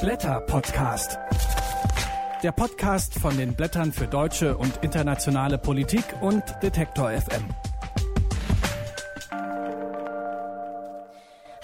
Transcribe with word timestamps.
Blätter 0.00 0.40
Podcast. 0.40 1.18
Der 2.42 2.52
Podcast 2.52 3.18
von 3.18 3.36
den 3.36 3.54
Blättern 3.54 3.92
für 3.92 4.06
deutsche 4.06 4.56
und 4.56 4.78
internationale 4.78 5.58
Politik 5.58 6.04
und 6.22 6.42
Detektor 6.62 7.10
FM. 7.10 7.44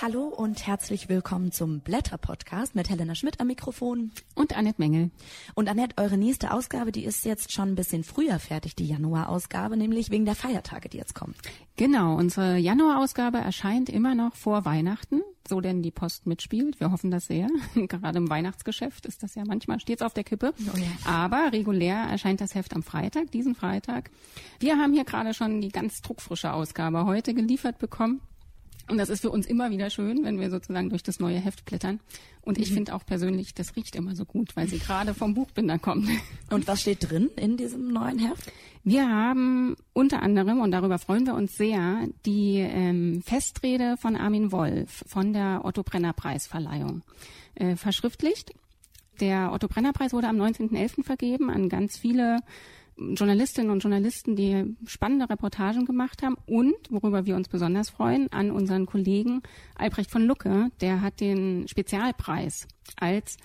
Hallo 0.02 0.24
und 0.26 0.66
herzlich 0.66 1.08
willkommen 1.08 1.50
zum 1.50 1.80
Blätter 1.80 2.18
Podcast 2.18 2.74
mit 2.74 2.90
Helena 2.90 3.14
Schmidt 3.14 3.40
am 3.40 3.46
Mikrofon 3.46 4.12
und 4.34 4.54
Annette 4.54 4.82
Mengel. 4.82 5.10
Und 5.54 5.70
Annette, 5.70 5.96
eure 5.96 6.18
nächste 6.18 6.52
Ausgabe, 6.52 6.92
die 6.92 7.06
ist 7.06 7.24
jetzt 7.24 7.52
schon 7.52 7.70
ein 7.70 7.74
bisschen 7.74 8.04
früher 8.04 8.38
fertig, 8.38 8.76
die 8.76 8.86
Januarausgabe, 8.86 9.78
nämlich 9.78 10.10
wegen 10.10 10.26
der 10.26 10.34
Feiertage, 10.34 10.90
die 10.90 10.98
jetzt 10.98 11.14
kommen. 11.14 11.34
Genau, 11.76 12.14
unsere 12.14 12.58
Januarausgabe 12.58 13.38
erscheint 13.38 13.88
immer 13.88 14.14
noch 14.14 14.34
vor 14.34 14.66
Weihnachten, 14.66 15.22
so 15.48 15.60
denn 15.60 15.82
die 15.82 15.90
Post 15.90 16.26
mitspielt. 16.26 16.80
Wir 16.80 16.90
hoffen 16.90 17.10
das 17.10 17.26
sehr. 17.26 17.48
Gerade 17.74 18.18
im 18.18 18.30
Weihnachtsgeschäft 18.30 19.06
ist 19.06 19.22
das 19.22 19.34
ja 19.34 19.44
manchmal 19.46 19.80
stets 19.80 20.02
auf 20.02 20.14
der 20.14 20.24
Kippe. 20.24 20.52
Oh 20.74 20.78
ja. 20.78 20.86
Aber 21.04 21.52
regulär 21.52 21.96
erscheint 21.96 22.40
das 22.40 22.54
Heft 22.54 22.74
am 22.74 22.82
Freitag, 22.82 23.30
diesen 23.30 23.54
Freitag. 23.54 24.10
Wir 24.60 24.78
haben 24.78 24.92
hier 24.92 25.04
gerade 25.04 25.34
schon 25.34 25.60
die 25.60 25.70
ganz 25.70 26.02
druckfrische 26.02 26.52
Ausgabe 26.52 27.04
heute 27.04 27.34
geliefert 27.34 27.78
bekommen. 27.78 28.20
Und 28.88 28.98
das 28.98 29.08
ist 29.08 29.20
für 29.20 29.30
uns 29.30 29.46
immer 29.46 29.70
wieder 29.70 29.90
schön, 29.90 30.24
wenn 30.24 30.38
wir 30.38 30.50
sozusagen 30.50 30.90
durch 30.90 31.02
das 31.02 31.18
neue 31.18 31.38
Heft 31.38 31.64
blättern. 31.64 32.00
Und 32.42 32.58
ich 32.58 32.70
mhm. 32.70 32.74
finde 32.74 32.94
auch 32.94 33.04
persönlich, 33.04 33.54
das 33.54 33.74
riecht 33.74 33.96
immer 33.96 34.14
so 34.14 34.24
gut, 34.24 34.54
weil 34.54 34.68
sie 34.68 34.78
gerade 34.78 35.12
vom 35.14 35.34
Buchbinder 35.34 35.78
kommt. 35.78 36.08
Und 36.50 36.68
was 36.68 36.82
steht 36.82 37.10
drin 37.10 37.30
in 37.36 37.56
diesem 37.56 37.92
neuen 37.92 38.18
Heft? 38.18 38.52
Wir 38.84 39.08
haben 39.08 39.76
unter 39.92 40.22
anderem, 40.22 40.60
und 40.60 40.70
darüber 40.70 41.00
freuen 41.00 41.26
wir 41.26 41.34
uns 41.34 41.56
sehr, 41.56 42.06
die 42.24 42.58
ähm, 42.58 43.20
Festrede 43.26 43.96
von 43.96 44.14
Armin 44.14 44.52
Wolf 44.52 45.02
von 45.08 45.32
der 45.32 45.62
Otto 45.64 45.82
Brenner 45.82 46.12
Preisverleihung 46.12 47.02
äh, 47.56 47.74
verschriftlicht. 47.74 48.54
Der 49.18 49.52
Otto 49.52 49.66
Brenner 49.66 49.92
Preis 49.92 50.12
wurde 50.12 50.28
am 50.28 50.36
19.11. 50.36 51.02
vergeben 51.02 51.50
an 51.50 51.68
ganz 51.68 51.96
viele 51.96 52.38
Journalistinnen 52.98 53.70
und 53.70 53.80
Journalisten, 53.80 54.36
die 54.36 54.74
spannende 54.86 55.28
Reportagen 55.28 55.84
gemacht 55.84 56.22
haben 56.22 56.36
und, 56.46 56.74
worüber 56.88 57.26
wir 57.26 57.36
uns 57.36 57.48
besonders 57.48 57.90
freuen, 57.90 58.32
an 58.32 58.50
unseren 58.50 58.86
Kollegen 58.86 59.42
Albrecht 59.74 60.10
von 60.10 60.24
Lucke, 60.24 60.70
der 60.80 61.02
hat 61.02 61.20
den 61.20 61.68
Spezialpreis 61.68 62.66
als 62.98 63.36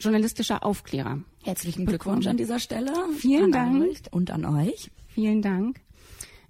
journalistischer 0.00 0.64
Aufklärer. 0.64 1.20
Herzlichen 1.44 1.86
Glückwunsch 1.86 2.24
bekommen. 2.24 2.28
an 2.28 2.36
dieser 2.36 2.58
Stelle. 2.58 2.92
Vielen 3.16 3.52
Dank. 3.52 3.82
Albrecht 3.82 4.12
und 4.12 4.30
an 4.30 4.44
euch. 4.44 4.90
Vielen 5.08 5.42
Dank. 5.42 5.80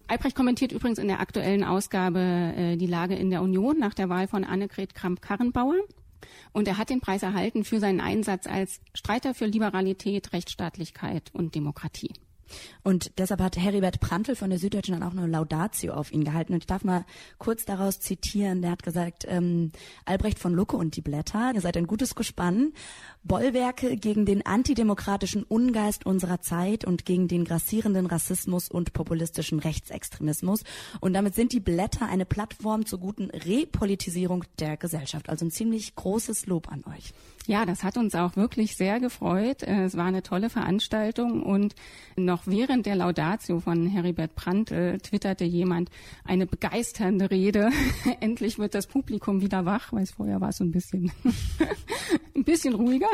Albrecht 0.08 0.36
kommentiert 0.36 0.70
übrigens 0.70 0.98
in 0.98 1.08
der 1.08 1.20
aktuellen 1.20 1.64
Ausgabe 1.64 2.20
äh, 2.20 2.76
die 2.76 2.86
Lage 2.86 3.16
in 3.16 3.30
der 3.30 3.42
Union 3.42 3.78
nach 3.78 3.94
der 3.94 4.08
Wahl 4.08 4.28
von 4.28 4.44
Annegret 4.44 4.94
Kramp-Karrenbauer. 4.94 5.74
Und 6.52 6.68
er 6.68 6.78
hat 6.78 6.90
den 6.90 7.00
Preis 7.00 7.22
erhalten 7.22 7.64
für 7.64 7.80
seinen 7.80 8.00
Einsatz 8.00 8.46
als 8.46 8.80
Streiter 8.94 9.34
für 9.34 9.46
Liberalität, 9.46 10.32
Rechtsstaatlichkeit 10.32 11.30
und 11.32 11.54
Demokratie. 11.54 12.12
Und 12.82 13.18
deshalb 13.18 13.40
hat 13.40 13.56
Heribert 13.56 14.00
Prantl 14.00 14.36
von 14.36 14.50
der 14.50 14.58
Süddeutschen 14.58 14.98
dann 14.98 15.02
auch 15.02 15.16
eine 15.16 15.26
Laudatio 15.26 15.94
auf 15.94 16.12
ihn 16.12 16.24
gehalten. 16.24 16.52
Und 16.52 16.60
ich 16.60 16.66
darf 16.66 16.84
mal 16.84 17.04
kurz 17.38 17.64
daraus 17.64 18.00
zitieren. 18.00 18.62
Der 18.62 18.70
hat 18.72 18.82
gesagt, 18.82 19.24
ähm, 19.28 19.72
Albrecht 20.04 20.38
von 20.38 20.54
Lucke 20.54 20.76
und 20.76 20.96
die 20.96 21.02
Blätter, 21.02 21.52
ihr 21.54 21.60
seid 21.60 21.76
ein 21.76 21.86
gutes 21.86 22.14
Gespann. 22.14 22.72
Bollwerke 23.24 23.96
gegen 23.96 24.24
den 24.24 24.46
antidemokratischen 24.46 25.42
Ungeist 25.42 26.06
unserer 26.06 26.40
Zeit 26.40 26.84
und 26.84 27.04
gegen 27.04 27.28
den 27.28 27.44
grassierenden 27.44 28.06
Rassismus 28.06 28.68
und 28.68 28.92
populistischen 28.92 29.58
Rechtsextremismus. 29.58 30.62
Und 31.00 31.14
damit 31.14 31.34
sind 31.34 31.52
die 31.52 31.60
Blätter 31.60 32.06
eine 32.06 32.24
Plattform 32.24 32.86
zur 32.86 33.00
guten 33.00 33.30
Repolitisierung 33.30 34.44
der 34.58 34.76
Gesellschaft. 34.76 35.28
Also 35.28 35.44
ein 35.44 35.50
ziemlich 35.50 35.94
großes 35.94 36.46
Lob 36.46 36.70
an 36.70 36.84
euch. 36.84 37.12
Ja, 37.46 37.64
das 37.64 37.84
hat 37.84 37.96
uns 37.96 38.16
auch 38.16 38.34
wirklich 38.34 38.76
sehr 38.76 38.98
gefreut. 38.98 39.62
Äh, 39.62 39.84
es 39.84 39.96
war 39.96 40.06
eine 40.06 40.24
tolle 40.24 40.50
Veranstaltung 40.50 41.44
und 41.44 41.76
noch 42.16 42.46
während 42.46 42.86
der 42.86 42.96
Laudatio 42.96 43.60
von 43.60 43.86
Heribert 43.86 44.34
Prantl 44.34 44.98
twitterte 44.98 45.44
jemand 45.44 45.90
eine 46.24 46.46
begeisternde 46.46 47.30
Rede. 47.30 47.70
Endlich 48.20 48.58
wird 48.58 48.74
das 48.74 48.88
Publikum 48.88 49.42
wieder 49.42 49.64
wach, 49.64 49.92
weil 49.92 50.02
es 50.02 50.10
vorher 50.10 50.40
war 50.40 50.50
so 50.52 50.64
ein 50.64 50.72
bisschen, 50.72 51.12
ein 52.34 52.42
bisschen 52.42 52.74
ruhiger. 52.74 53.08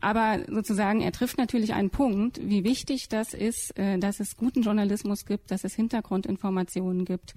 Aber 0.00 0.38
sozusagen, 0.48 1.02
er 1.02 1.12
trifft 1.12 1.36
natürlich 1.36 1.74
einen 1.74 1.90
Punkt, 1.90 2.40
wie 2.42 2.64
wichtig 2.64 3.08
das 3.10 3.34
ist, 3.34 3.78
äh, 3.78 3.98
dass 3.98 4.18
es 4.18 4.38
guten 4.38 4.62
Journalismus 4.62 5.26
gibt, 5.26 5.50
dass 5.50 5.64
es 5.64 5.74
Hintergrundinformationen 5.74 7.04
gibt, 7.04 7.34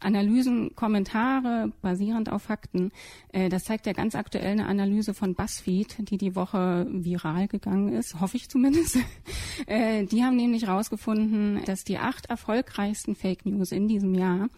Analysen, 0.00 0.74
Kommentare 0.74 1.72
basierend 1.82 2.30
auf 2.30 2.42
Fakten. 2.42 2.92
Äh, 3.32 3.48
das 3.48 3.64
zeigt 3.64 3.86
ja 3.86 3.92
ganz 3.92 4.14
aktuell 4.14 4.52
eine 4.52 4.66
Analyse 4.66 5.14
von 5.14 5.34
BuzzFeed, 5.36 6.10
die 6.10 6.18
die 6.18 6.34
Woche 6.34 6.86
viral 6.90 7.48
gegangen 7.48 7.92
ist, 7.92 8.20
hoffe 8.20 8.36
ich 8.36 8.48
zumindest. 8.48 8.98
Äh, 9.66 10.04
die 10.04 10.22
haben 10.22 10.36
nämlich 10.36 10.66
herausgefunden, 10.66 11.64
dass 11.64 11.82
die 11.82 11.96
acht 11.96 12.26
erfolgreichsten 12.26 13.16
Fake 13.16 13.46
News 13.46 13.72
in 13.72 13.88
diesem 13.88 14.14
Jahr 14.14 14.50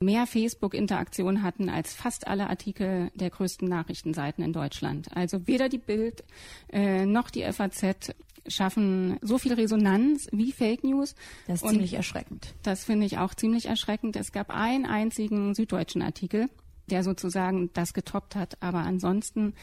mehr 0.00 0.26
Facebook-Interaktion 0.26 1.42
hatten 1.42 1.68
als 1.70 1.94
fast 1.94 2.26
alle 2.26 2.48
Artikel 2.50 3.10
der 3.14 3.30
größten 3.30 3.66
Nachrichtenseiten 3.66 4.44
in 4.44 4.52
Deutschland. 4.52 5.08
Also 5.16 5.46
weder 5.46 5.68
die 5.68 5.78
Bild 5.78 6.24
äh, 6.72 7.06
noch 7.06 7.30
die 7.30 7.42
FAZ 7.50 8.14
schaffen 8.46 9.18
so 9.22 9.38
viel 9.38 9.54
Resonanz 9.54 10.28
wie 10.32 10.52
Fake 10.52 10.84
News. 10.84 11.14
Das 11.46 11.56
ist 11.56 11.62
Und 11.62 11.70
ziemlich 11.70 11.94
erschreckend. 11.94 12.54
Das 12.62 12.84
finde 12.84 13.06
ich 13.06 13.18
auch 13.18 13.34
ziemlich 13.34 13.66
erschreckend. 13.66 14.16
Es 14.16 14.32
gab 14.32 14.50
einen 14.50 14.86
einzigen 14.86 15.54
süddeutschen 15.54 16.02
Artikel, 16.02 16.48
der 16.90 17.02
sozusagen 17.02 17.70
das 17.72 17.94
getoppt 17.94 18.36
hat. 18.36 18.62
Aber 18.62 18.80
ansonsten 18.80 19.54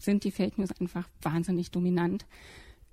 sind 0.00 0.24
die 0.24 0.30
Fake 0.30 0.58
News 0.58 0.70
einfach 0.80 1.08
wahnsinnig 1.22 1.70
dominant. 1.70 2.26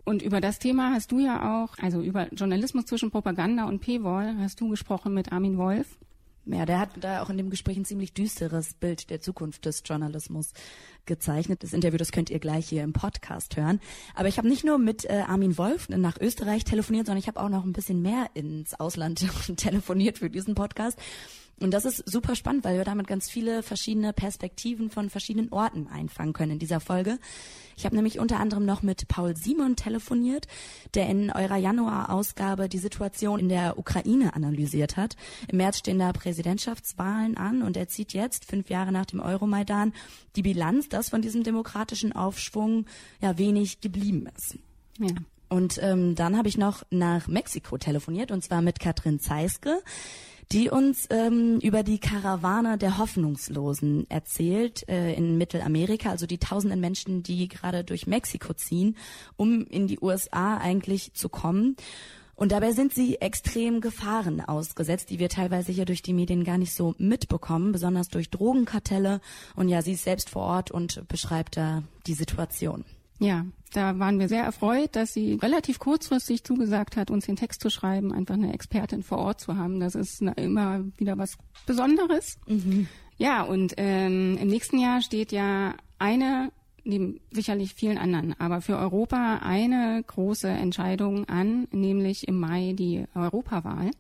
Und 0.06 0.22
über 0.22 0.40
das 0.40 0.60
Thema 0.60 0.92
hast 0.94 1.12
du 1.12 1.20
ja 1.20 1.64
auch, 1.64 1.78
also 1.80 2.02
über 2.02 2.34
Journalismus 2.34 2.86
zwischen 2.86 3.12
Propaganda 3.12 3.66
und 3.66 3.82
Paywall, 3.82 4.38
hast 4.38 4.62
du 4.62 4.70
gesprochen 4.70 5.14
mit 5.14 5.34
Armin 5.34 5.58
Wolf. 5.58 5.98
Ja, 6.50 6.66
der 6.66 6.80
hat 6.80 6.92
da 7.02 7.22
auch 7.22 7.30
in 7.30 7.38
dem 7.38 7.50
Gespräch 7.50 7.76
ein 7.76 7.84
ziemlich 7.84 8.14
düsteres 8.14 8.74
Bild 8.74 9.10
der 9.10 9.20
Zukunft 9.20 9.66
des 9.66 9.84
Journalismus 9.86 10.54
gezeichnet. 11.06 11.62
Das 11.62 11.74
Interview, 11.74 11.98
das 11.98 12.14
könnt 12.14 12.30
ihr 12.30 12.40
gleich 12.40 12.70
hier 12.70 12.84
im 12.84 12.94
Podcast 12.94 13.58
hören. 13.58 13.82
Aber 14.16 14.30
ich 14.30 14.38
habe 14.38 14.48
nicht 14.48 14.64
nur 14.64 14.78
mit 14.78 15.04
äh, 15.04 15.24
Armin 15.28 15.58
Wolf 15.58 15.90
nach 15.90 16.18
Österreich 16.22 16.64
telefoniert, 16.64 17.08
sondern 17.08 17.20
ich 17.20 17.28
habe 17.28 17.42
auch 17.42 17.50
noch 17.50 17.66
ein 17.66 17.74
bisschen 17.74 18.02
mehr 18.02 18.30
ins 18.34 18.80
Ausland 18.80 19.26
telefoniert 19.58 20.20
für 20.20 20.30
diesen 20.30 20.56
Podcast. 20.56 20.98
Und 21.60 21.72
das 21.72 21.86
ist 21.86 22.04
super 22.08 22.36
spannend, 22.36 22.64
weil 22.64 22.78
wir 22.78 22.84
damit 22.84 23.08
ganz 23.08 23.30
viele 23.30 23.64
verschiedene 23.64 24.14
Perspektiven 24.14 24.92
von 24.92 25.10
verschiedenen 25.10 25.52
Orten 25.52 25.88
einfangen 25.88 26.34
können 26.34 26.54
in 26.54 26.60
dieser 26.60 26.80
Folge. 26.80 27.18
Ich 27.76 27.86
habe 27.86 27.96
nämlich 27.96 28.20
unter 28.20 28.40
anderem 28.40 28.66
noch 28.66 28.84
mit 28.84 29.08
Paul 29.08 29.36
Simon 29.36 29.76
telefoniert, 29.76 30.48
der 30.94 31.10
in 31.10 31.32
eurer 31.32 31.58
Januar-Ausgabe 31.58 32.70
die 32.70 32.78
Situation 32.78 33.40
in 33.40 33.50
der 33.50 33.80
Ukraine 33.80 34.36
analysiert 34.36 34.98
hat. 34.98 35.16
Im 35.48 35.58
März 35.58 35.80
stehen 35.80 35.98
da 35.98 36.12
Präsidentschaftswahlen 36.14 37.38
an 37.38 37.64
und 37.64 37.76
er 37.76 37.88
zieht 37.88 38.14
jetzt, 38.14 38.46
fünf 38.46 38.70
Jahre 38.70 38.92
nach 38.92 39.06
dem 39.06 39.20
Euromaidan, 39.20 39.94
die 40.36 40.44
Bilanz, 40.44 40.90
dass 40.90 41.10
von 41.10 41.24
diesem 41.24 41.44
demokratischen 41.44 42.14
Aufschwung 42.14 42.86
ja 43.20 43.40
wenig 43.40 43.82
geblieben 43.82 44.28
ist. 44.38 44.60
Ja. 45.00 45.16
Und 45.50 45.80
ähm, 45.82 46.14
dann 46.16 46.38
habe 46.38 46.50
ich 46.50 46.58
noch 46.58 46.84
nach 46.92 47.28
Mexiko 47.28 47.78
telefoniert 47.78 48.32
und 48.32 48.44
zwar 48.44 48.62
mit 48.62 48.80
Katrin 48.80 49.20
Zeiske 49.20 49.82
die 50.52 50.70
uns 50.70 51.08
ähm, 51.10 51.60
über 51.60 51.84
die 51.84 52.00
Karawane 52.00 52.78
der 52.78 52.98
Hoffnungslosen 52.98 54.10
erzählt 54.10 54.88
äh, 54.88 55.14
in 55.14 55.38
Mittelamerika, 55.38 56.10
also 56.10 56.26
die 56.26 56.38
tausenden 56.38 56.80
Menschen, 56.80 57.24
die 57.24 57.48
gerade 57.48 57.84
durch 57.84 58.08
Mexiko 58.08 58.54
ziehen, 58.54 58.96
um 59.36 59.66
in 59.66 59.88
die 59.88 60.00
USA 60.00 60.58
eigentlich 60.58 61.14
zu 61.14 61.30
kommen. 61.30 61.76
Und 62.36 62.52
dabei 62.52 62.72
sind 62.72 62.94
sie 62.94 63.20
extrem 63.20 63.82
Gefahren 63.82 64.42
ausgesetzt, 64.42 65.10
die 65.10 65.18
wir 65.18 65.28
teilweise 65.28 65.72
hier 65.72 65.86
durch 65.86 66.04
die 66.04 66.14
Medien 66.14 66.44
gar 66.44 66.60
nicht 66.60 66.74
so 66.74 66.94
mitbekommen, 67.00 67.72
besonders 67.72 68.10
durch 68.10 68.30
Drogenkartelle. 68.30 69.22
Und 69.56 69.70
ja, 69.70 69.82
sie 69.82 69.94
ist 69.94 70.04
selbst 70.04 70.30
vor 70.30 70.44
Ort 70.44 70.70
und 70.70 71.08
beschreibt 71.08 71.58
da 71.58 71.82
die 72.06 72.14
Situation. 72.14 72.86
Ja, 73.20 73.46
da 73.74 73.98
waren 74.00 74.20
wir 74.20 74.28
sehr 74.28 74.44
erfreut, 74.44 74.96
dass 74.96 75.14
sie 75.14 75.34
relativ 75.36 75.80
kurzfristig 75.80 76.44
zugesagt 76.44 76.96
hat, 76.96 77.12
uns 77.12 77.26
den 77.26 77.36
Text 77.36 77.62
zu 77.62 77.70
schreiben, 77.70 78.14
einfach 78.14 78.36
eine 78.36 78.54
Expertin 78.54 79.04
vor 79.04 79.18
Ort 79.18 79.42
zu 79.42 79.58
haben. 79.58 79.80
Das 79.80 79.96
ist 79.96 80.22
immer 80.22 80.86
wieder 80.98 81.18
was 81.18 81.38
Besonderes. 81.66 82.38
Mhm. 82.48 82.88
Ja, 83.18 83.42
und 83.42 83.74
ähm, 83.78 84.38
im 84.40 84.48
nächsten 84.48 84.78
Jahr 84.78 85.02
steht 85.02 85.32
ja 85.32 85.74
eine, 85.98 86.52
neben 86.84 87.20
sicherlich 87.32 87.74
vielen 87.74 87.98
anderen, 87.98 88.40
aber 88.40 88.62
für 88.62 88.78
Europa 88.78 89.40
eine 89.42 90.04
große 90.06 90.48
Entscheidung 90.48 91.26
an, 91.26 91.68
nämlich 91.72 92.28
im 92.28 92.40
Mai 92.40 92.74
die 92.78 93.06
Europawahl. 93.16 93.92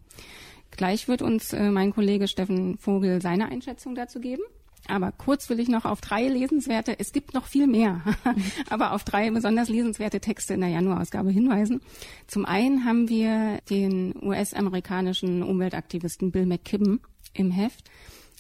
Gleich 0.72 1.08
wird 1.08 1.24
uns 1.24 1.54
äh, 1.54 1.72
mein 1.72 1.92
Kollege 1.94 2.28
Steffen 2.28 2.78
Vogel 2.78 3.22
seine 3.22 3.48
Einschätzung 3.50 3.96
dazu 3.96 4.20
geben. 4.20 4.44
Aber 4.88 5.12
kurz 5.12 5.50
will 5.50 5.60
ich 5.60 5.68
noch 5.68 5.86
auf 5.86 6.02
drei 6.02 6.28
lesenswerte, 6.28 6.98
es 7.00 7.12
gibt 7.12 7.34
noch 7.34 7.46
viel 7.46 7.68
mehr, 7.68 8.02
aber 8.70 8.94
auf 8.94 9.04
drei 9.04 9.30
besonders 9.32 9.70
lesenswerte 9.70 10.20
Texte 10.20 10.54
in 10.54 10.62
der 10.62 10.70
Januarausgabe 10.70 11.30
hinweisen. 11.30 11.82
Zum 12.28 12.46
einen 12.46 12.86
haben 12.86 13.10
wir 13.10 13.60
den 13.70 14.16
US-amerikanischen 14.22 15.44
Umweltaktivisten 15.44 16.32
Bill 16.32 16.46
McKibben 16.46 17.02
im 17.34 17.52
Heft, 17.52 17.90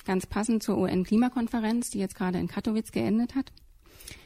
ganz 0.05 0.25
passend 0.25 0.63
zur 0.63 0.77
UN-Klimakonferenz, 0.77 1.89
die 1.89 1.99
jetzt 1.99 2.15
gerade 2.15 2.39
in 2.39 2.47
Katowice 2.47 2.91
geendet 2.91 3.35
hat. 3.35 3.51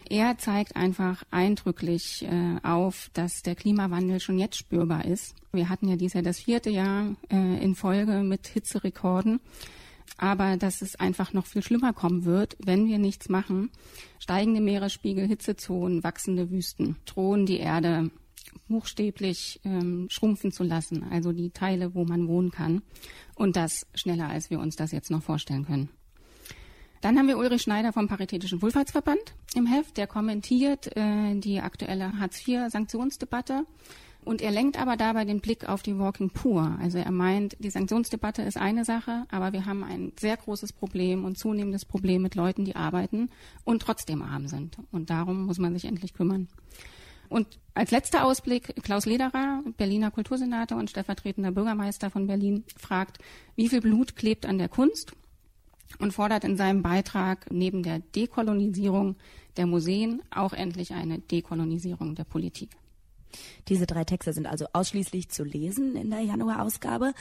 er 0.10 0.38
zeigt 0.38 0.76
einfach 0.76 1.24
eindrücklich 1.32 2.28
äh, 2.30 2.58
auf, 2.64 3.10
dass 3.14 3.42
der 3.42 3.56
Klimawandel 3.56 4.20
schon 4.20 4.38
jetzt 4.38 4.58
spürbar 4.58 5.06
ist. 5.06 5.36
Wir 5.54 5.70
hatten 5.70 5.88
ja 5.88 5.96
dieses 5.96 6.14
Jahr 6.14 6.24
das 6.24 6.40
vierte 6.40 6.70
Jahr 6.70 7.16
äh, 7.32 7.64
in 7.64 7.76
Folge 7.76 8.22
mit 8.24 8.48
Hitzerekorden 8.48 9.40
aber 10.18 10.58
dass 10.58 10.82
es 10.82 10.96
einfach 10.96 11.34
noch 11.34 11.46
viel 11.46 11.64
schlimmer 11.64 11.94
kommen 11.94 12.26
wird, 12.26 12.58
wenn 12.64 12.88
wir 12.88 13.00
nichts 13.00 13.30
machen. 13.30 13.72
Steigende 14.20 14.62
Meeresspiegel, 14.62 15.28
Hitzezonen, 15.28 16.04
wachsende 16.04 16.52
Wüsten 16.52 16.98
drohen 17.06 17.46
die 17.46 17.60
Erde 17.60 18.12
buchstäblich 18.68 19.60
ähm, 19.64 20.08
schrumpfen 20.10 20.52
zu 20.52 20.64
lassen, 20.64 21.04
also 21.12 21.32
die 21.32 21.52
Teile, 21.52 21.94
wo 21.96 22.06
man 22.06 22.28
wohnen 22.28 22.52
kann. 22.52 22.82
Und 23.36 23.56
das 23.56 23.86
schneller, 23.94 24.30
als 24.30 24.50
wir 24.50 24.60
uns 24.60 24.76
das 24.76 24.92
jetzt 24.92 25.12
noch 25.12 25.24
vorstellen 25.24 25.66
können. 25.66 25.90
Dann 27.02 27.18
haben 27.18 27.28
wir 27.28 27.38
Ulrich 27.38 27.64
Schneider 27.64 27.94
vom 27.94 28.08
Paritätischen 28.08 28.62
Wohlfahrtsverband 28.62 29.34
im 29.56 29.66
Heft, 29.66 29.98
der 29.98 30.06
kommentiert 30.06 30.96
äh, 30.96 31.36
die 31.36 31.60
aktuelle 31.60 32.20
Hartz-IV-Sanktionsdebatte 32.20 33.66
und 34.24 34.42
er 34.42 34.52
lenkt 34.52 34.80
aber 34.80 34.98
dabei 34.98 35.26
den 35.26 35.42
Blick 35.42 35.68
auf 35.68 35.82
die 35.82 35.98
Walking 35.98 36.30
Poor. 36.30 36.78
Also 36.80 37.00
er 37.00 37.12
meint, 37.12 37.58
die 37.60 37.72
Sanktionsdebatte 37.72 38.44
ist 38.44 38.58
eine 38.58 38.86
Sache, 38.86 39.26
aber 39.32 39.52
wir 39.52 39.66
haben 39.66 39.84
ein 39.84 40.14
sehr 40.20 40.38
großes 40.38 40.74
Problem 40.74 41.26
und 41.26 41.40
zunehmendes 41.40 41.86
Problem 41.86 42.22
mit 42.22 42.36
Leuten, 42.36 42.64
die 42.64 42.76
arbeiten 42.76 43.30
und 43.64 43.82
trotzdem 43.82 44.22
arm 44.22 44.48
sind. 44.48 44.78
Und 44.92 45.10
darum 45.10 45.46
muss 45.46 45.58
man 45.58 45.74
sich 45.74 45.86
endlich 45.86 46.14
kümmern. 46.14 46.48
Und 47.30 47.48
als 47.74 47.92
letzter 47.92 48.26
Ausblick, 48.26 48.76
Klaus 48.84 49.06
Lederer, 49.06 49.64
Berliner 49.78 50.12
Kultursenator 50.12 50.78
und 50.78 50.90
stellvertretender 50.90 51.52
Bürgermeister 51.52 52.12
von 52.12 52.28
Berlin, 52.28 52.66
fragt, 52.76 53.20
wie 53.56 53.70
viel 53.70 53.82
Blut 53.82 54.16
klebt 54.16 54.46
an 54.46 54.58
der 54.58 54.70
Kunst? 54.70 55.14
Und 56.00 56.14
fordert 56.14 56.44
in 56.44 56.58
seinem 56.58 56.82
Beitrag 56.84 57.52
neben 57.52 57.84
der 57.84 58.00
Dekolonisierung 58.00 59.16
der 59.58 59.66
Museen 59.66 60.22
auch 60.30 60.54
endlich 60.54 60.94
eine 60.94 61.20
Dekolonisierung 61.20 62.16
der 62.16 62.24
Politik. 62.24 62.70
Diese 63.68 63.86
drei 63.86 64.04
Texte 64.04 64.34
sind 64.34 64.48
also 64.48 64.66
ausschließlich 64.74 65.30
zu 65.30 65.44
lesen 65.44 65.96
in 65.96 66.10
der 66.10 66.22
Januarausgabe. 66.22 67.14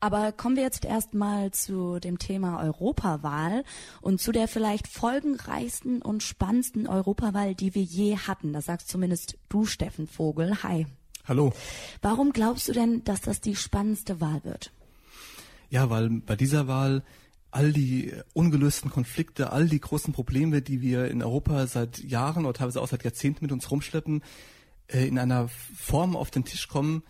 Aber 0.00 0.32
kommen 0.32 0.56
wir 0.56 0.64
jetzt 0.64 0.84
erstmal 0.84 1.52
zu 1.52 2.00
dem 2.00 2.18
Thema 2.18 2.60
Europawahl 2.62 3.62
und 4.00 4.20
zu 4.20 4.32
der 4.32 4.48
vielleicht 4.48 4.88
folgenreichsten 4.88 6.02
und 6.02 6.22
spannendsten 6.22 6.88
Europawahl, 6.88 7.54
die 7.54 7.74
wir 7.74 7.82
je 7.82 8.16
hatten. 8.16 8.52
Das 8.52 8.64
sagst 8.64 8.88
zumindest 8.88 9.38
du, 9.48 9.64
Steffen 9.64 10.08
Vogel. 10.08 10.62
Hi. 10.64 10.86
Hallo. 11.24 11.52
Warum 12.00 12.32
glaubst 12.32 12.68
du 12.68 12.72
denn, 12.72 13.04
dass 13.04 13.20
das 13.20 13.40
die 13.40 13.54
spannendste 13.54 14.20
Wahl 14.20 14.42
wird? 14.42 14.72
Ja, 15.70 15.88
weil 15.88 16.10
bei 16.10 16.34
dieser 16.34 16.66
Wahl 16.66 17.04
all 17.52 17.72
die 17.72 18.12
ungelösten 18.32 18.90
Konflikte, 18.90 19.52
all 19.52 19.68
die 19.68 19.80
großen 19.80 20.12
Probleme, 20.12 20.62
die 20.62 20.80
wir 20.80 21.08
in 21.08 21.22
Europa 21.22 21.66
seit 21.66 21.98
Jahren 22.02 22.44
oder 22.44 22.54
teilweise 22.54 22.80
auch 22.80 22.88
seit 22.88 23.04
Jahrzehnten 23.04 23.44
mit 23.44 23.52
uns 23.52 23.70
rumschleppen, 23.70 24.22
äh, 24.92 25.06
in 25.06 25.18
einer 25.18 25.48
Form 25.48 26.16
auf 26.16 26.30
den 26.30 26.44
Tisch 26.44 26.68
kommen, 26.68 27.02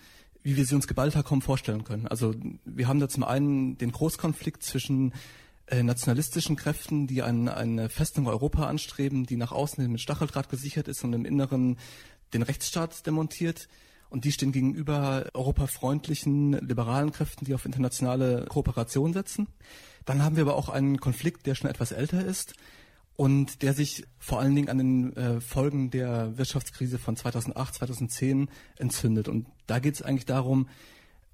wie 0.43 0.56
wir 0.56 0.64
sie 0.64 0.75
uns 0.75 0.88
geballter 0.88 1.23
kaum 1.23 1.43
vorstellen 1.43 1.84
können. 1.84 2.06
Also 2.06 2.34
wir 2.64 2.88
haben 2.88 3.00
da 3.00 3.08
zum 3.08 3.25
einen 3.25 3.79
den 3.79 3.93
Großkonflikt 3.93 4.62
zwischen 4.62 5.12
äh, 5.67 5.82
nationalistischen 5.82 6.56
Kräften, 6.56 7.06
die 7.06 7.23
ein, 7.23 7.49
eine 7.49 7.88
Festung 7.88 8.26
Europa 8.26 8.67
anstreben, 8.67 9.25
die 9.25 9.37
nach 9.37 9.52
außen 9.52 9.90
mit 9.90 10.00
Stacheldraht 10.00 10.49
gesichert 10.49 10.88
ist 10.88 11.05
und 11.05 11.12
im 11.12 11.25
Inneren 11.25 11.79
den 12.34 12.43
Rechtsstaat 12.43 13.06
demontiert. 13.06 13.69
Und 14.11 14.25
die 14.25 14.32
stehen 14.32 14.52
gegenüber 14.52 15.31
europafreundlichen, 15.32 16.52
liberalen 16.67 17.12
Kräften, 17.12 17.46
die 17.46 17.55
auf 17.55 17.64
internationale 17.64 18.44
Kooperation 18.46 19.14
setzen. 19.14 19.46
Dann 20.05 20.23
haben 20.23 20.37
wir 20.37 20.43
aber 20.43 20.56
auch 20.56 20.69
einen 20.69 20.99
Konflikt, 21.00 21.46
der 21.46 21.55
schon 21.55 21.70
etwas 21.70 21.93
älter 21.93 22.23
ist, 22.23 22.55
und 23.17 23.62
der 23.62 23.75
sich 23.75 24.05
vor 24.19 24.41
allen 24.41 24.55
Dingen 24.55 24.69
an 24.69 24.79
den 24.79 25.17
äh, 25.17 25.41
Folgen 25.41 25.91
der 25.91 26.37
Wirtschaftskrise 26.38 26.99
von 26.99 27.17
2008, 27.17 27.75
2010 27.75 28.49
entzündet. 28.79 29.29
Und 29.29 29.47
da 29.67 29.79
geht 29.79 29.94
es 29.94 30.03
eigentlich 30.03 30.26
darum, 30.26 30.69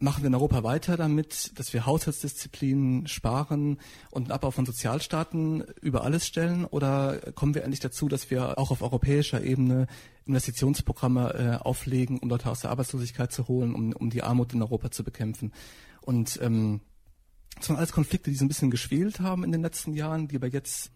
machen 0.00 0.22
wir 0.22 0.28
in 0.28 0.34
Europa 0.34 0.62
weiter 0.62 0.96
damit, 0.96 1.58
dass 1.58 1.72
wir 1.72 1.86
Haushaltsdisziplin 1.86 3.06
sparen 3.06 3.78
und 4.10 4.24
einen 4.24 4.32
Abbau 4.32 4.50
von 4.50 4.66
Sozialstaaten 4.66 5.64
über 5.80 6.04
alles 6.04 6.26
stellen? 6.26 6.64
Oder 6.64 7.32
kommen 7.34 7.54
wir 7.54 7.64
endlich 7.64 7.80
dazu, 7.80 8.08
dass 8.08 8.30
wir 8.30 8.58
auch 8.58 8.70
auf 8.70 8.82
europäischer 8.82 9.42
Ebene 9.42 9.86
Investitionsprogramme 10.26 11.34
äh, 11.34 11.64
auflegen, 11.64 12.18
um 12.18 12.28
Leute 12.28 12.50
aus 12.50 12.60
der 12.60 12.70
Arbeitslosigkeit 12.70 13.32
zu 13.32 13.48
holen, 13.48 13.74
um, 13.74 13.92
um 13.92 14.10
die 14.10 14.22
Armut 14.22 14.52
in 14.52 14.62
Europa 14.62 14.90
zu 14.90 15.04
bekämpfen? 15.04 15.52
Und 16.00 16.38
ähm, 16.42 16.80
das 17.56 17.68
waren 17.68 17.76
alles 17.76 17.92
Konflikte, 17.92 18.30
die 18.30 18.36
so 18.36 18.44
ein 18.44 18.48
bisschen 18.48 18.70
geschwelt 18.70 19.20
haben 19.20 19.42
in 19.42 19.52
den 19.52 19.62
letzten 19.62 19.94
Jahren, 19.94 20.28
die 20.28 20.36
aber 20.36 20.48
jetzt 20.48 20.92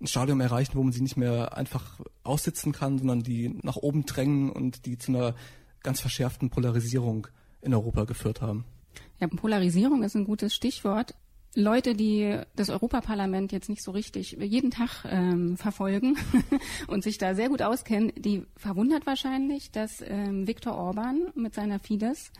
ein 0.00 0.06
Stadium 0.06 0.40
erreichen, 0.40 0.74
wo 0.74 0.82
man 0.82 0.92
sie 0.92 1.00
nicht 1.00 1.16
mehr 1.16 1.56
einfach 1.56 2.00
aussitzen 2.22 2.72
kann, 2.72 2.98
sondern 2.98 3.22
die 3.22 3.58
nach 3.62 3.76
oben 3.76 4.04
drängen 4.04 4.50
und 4.50 4.86
die 4.86 4.98
zu 4.98 5.12
einer 5.12 5.34
ganz 5.82 6.00
verschärften 6.00 6.50
Polarisierung 6.50 7.28
in 7.62 7.72
Europa 7.74 8.04
geführt 8.04 8.42
haben. 8.42 8.64
Ja, 9.20 9.28
Polarisierung 9.28 10.02
ist 10.02 10.14
ein 10.14 10.24
gutes 10.24 10.54
Stichwort. 10.54 11.14
Leute, 11.54 11.94
die 11.94 12.38
das 12.54 12.68
Europaparlament 12.68 13.50
jetzt 13.50 13.70
nicht 13.70 13.82
so 13.82 13.90
richtig 13.90 14.32
jeden 14.32 14.70
Tag 14.70 15.06
ähm, 15.08 15.56
verfolgen 15.56 16.18
und 16.86 17.02
sich 17.02 17.16
da 17.16 17.34
sehr 17.34 17.48
gut 17.48 17.62
auskennen, 17.62 18.12
die 18.14 18.44
verwundert 18.56 19.06
wahrscheinlich, 19.06 19.70
dass 19.70 20.02
ähm, 20.06 20.46
Viktor 20.46 20.74
Orban 20.74 21.28
mit 21.34 21.54
seiner 21.54 21.78
Fidesz 21.78 22.30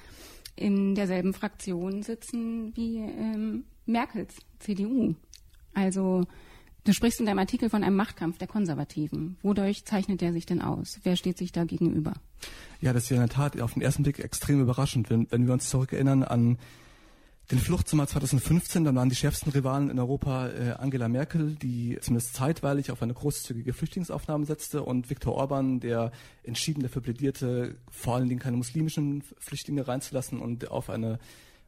in 0.54 0.94
derselben 0.94 1.32
Fraktion 1.32 2.02
sitzen 2.02 2.76
wie 2.76 2.98
ähm, 2.98 3.64
Merkels 3.86 4.36
CDU. 4.58 5.14
Also 5.72 6.24
Du 6.86 6.92
sprichst 6.92 7.18
in 7.18 7.26
deinem 7.26 7.40
Artikel 7.40 7.68
von 7.68 7.82
einem 7.82 7.96
Machtkampf 7.96 8.38
der 8.38 8.46
Konservativen. 8.46 9.38
Wodurch 9.42 9.84
zeichnet 9.84 10.20
der 10.20 10.32
sich 10.32 10.46
denn 10.46 10.62
aus? 10.62 11.00
Wer 11.02 11.16
steht 11.16 11.36
sich 11.36 11.50
da 11.50 11.64
gegenüber? 11.64 12.12
Ja, 12.80 12.92
das 12.92 13.02
ist 13.02 13.08
ja 13.08 13.16
in 13.16 13.22
der 13.22 13.28
Tat 13.28 13.60
auf 13.60 13.72
den 13.72 13.82
ersten 13.82 14.04
Blick 14.04 14.20
extrem 14.20 14.60
überraschend. 14.60 15.10
Wenn, 15.10 15.26
wenn 15.32 15.48
wir 15.48 15.52
uns 15.52 15.68
zurückerinnern 15.68 16.22
an 16.22 16.58
den 17.50 17.58
Fluchtsommer 17.58 18.06
2015, 18.06 18.84
dann 18.84 18.94
waren 18.94 19.08
die 19.08 19.16
schärfsten 19.16 19.50
Rivalen 19.50 19.90
in 19.90 19.98
Europa 19.98 20.46
äh, 20.46 20.74
Angela 20.78 21.08
Merkel, 21.08 21.56
die 21.56 21.98
zumindest 22.00 22.34
zeitweilig 22.34 22.92
auf 22.92 23.02
eine 23.02 23.14
großzügige 23.14 23.72
Flüchtlingsaufnahme 23.72 24.46
setzte, 24.46 24.84
und 24.84 25.10
Viktor 25.10 25.34
Orban, 25.34 25.80
der 25.80 26.12
entschieden 26.44 26.84
dafür 26.84 27.02
plädierte, 27.02 27.78
vor 27.90 28.14
allen 28.14 28.28
Dingen 28.28 28.40
keine 28.40 28.58
muslimischen 28.58 29.24
Flüchtlinge 29.38 29.88
reinzulassen 29.88 30.38
und 30.38 30.70
auf 30.70 30.88
eine 30.88 31.18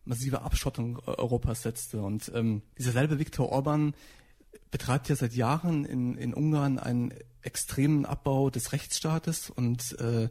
massive 0.05 0.43
Abschottung 0.43 1.01
Europas 1.07 1.63
setzte. 1.63 2.03
Und 2.03 2.31
ähm, 2.37 2.63
dieser 2.79 2.93
selbe 2.93 3.19
Viktor 3.19 3.51
Orban 3.51 3.95
betreibt 4.71 5.09
ja 5.09 5.17
seit 5.17 5.35
Jahren 5.35 5.85
in, 5.85 6.17
in 6.17 6.35
Ungarn 6.35 6.79
einen 6.79 7.15
extremen 7.43 8.05
Abbau 8.05 8.51
des 8.51 8.73
Rechtsstaates 8.73 9.51
und 9.51 9.99
äh, 10.01 10.29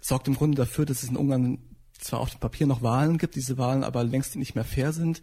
sorgt 0.00 0.28
im 0.28 0.36
Grunde 0.36 0.56
dafür, 0.56 0.86
dass 0.86 1.02
es 1.02 1.10
in 1.10 1.16
Ungarn 1.16 1.58
zwar 1.98 2.20
auf 2.20 2.30
dem 2.30 2.40
Papier 2.40 2.66
noch 2.66 2.82
Wahlen 2.82 3.18
gibt, 3.18 3.34
diese 3.34 3.58
Wahlen 3.58 3.84
aber 3.84 4.04
längst 4.04 4.36
nicht 4.36 4.54
mehr 4.54 4.64
fair 4.64 4.92
sind. 4.92 5.20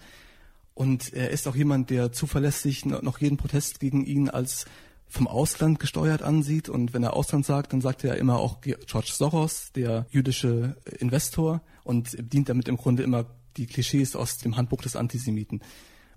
Und 0.74 1.14
er 1.14 1.30
ist 1.30 1.48
auch 1.48 1.56
jemand, 1.56 1.90
der 1.90 2.12
zuverlässig 2.12 2.86
noch 2.86 3.20
jeden 3.20 3.38
Protest 3.38 3.80
gegen 3.80 4.06
ihn 4.06 4.30
als 4.30 4.66
vom 5.08 5.28
Ausland 5.28 5.80
gesteuert 5.80 6.22
ansieht. 6.22 6.68
Und 6.68 6.94
wenn 6.94 7.04
er 7.04 7.14
Ausland 7.14 7.46
sagt, 7.46 7.72
dann 7.72 7.80
sagt 7.80 8.04
er 8.04 8.18
immer 8.18 8.40
auch 8.40 8.60
George 8.62 9.12
Soros, 9.14 9.72
der 9.74 10.06
jüdische 10.10 10.76
Investor, 11.00 11.62
und 11.86 12.18
dient 12.20 12.50
damit 12.50 12.68
im 12.68 12.78
Grunde 12.78 13.04
immer 13.04 13.26
die 13.58 13.68
Klischees 13.68 14.16
aus 14.16 14.38
dem 14.38 14.58
Handbuch 14.58 14.82
des 14.82 14.96
Antisemiten. 14.98 15.62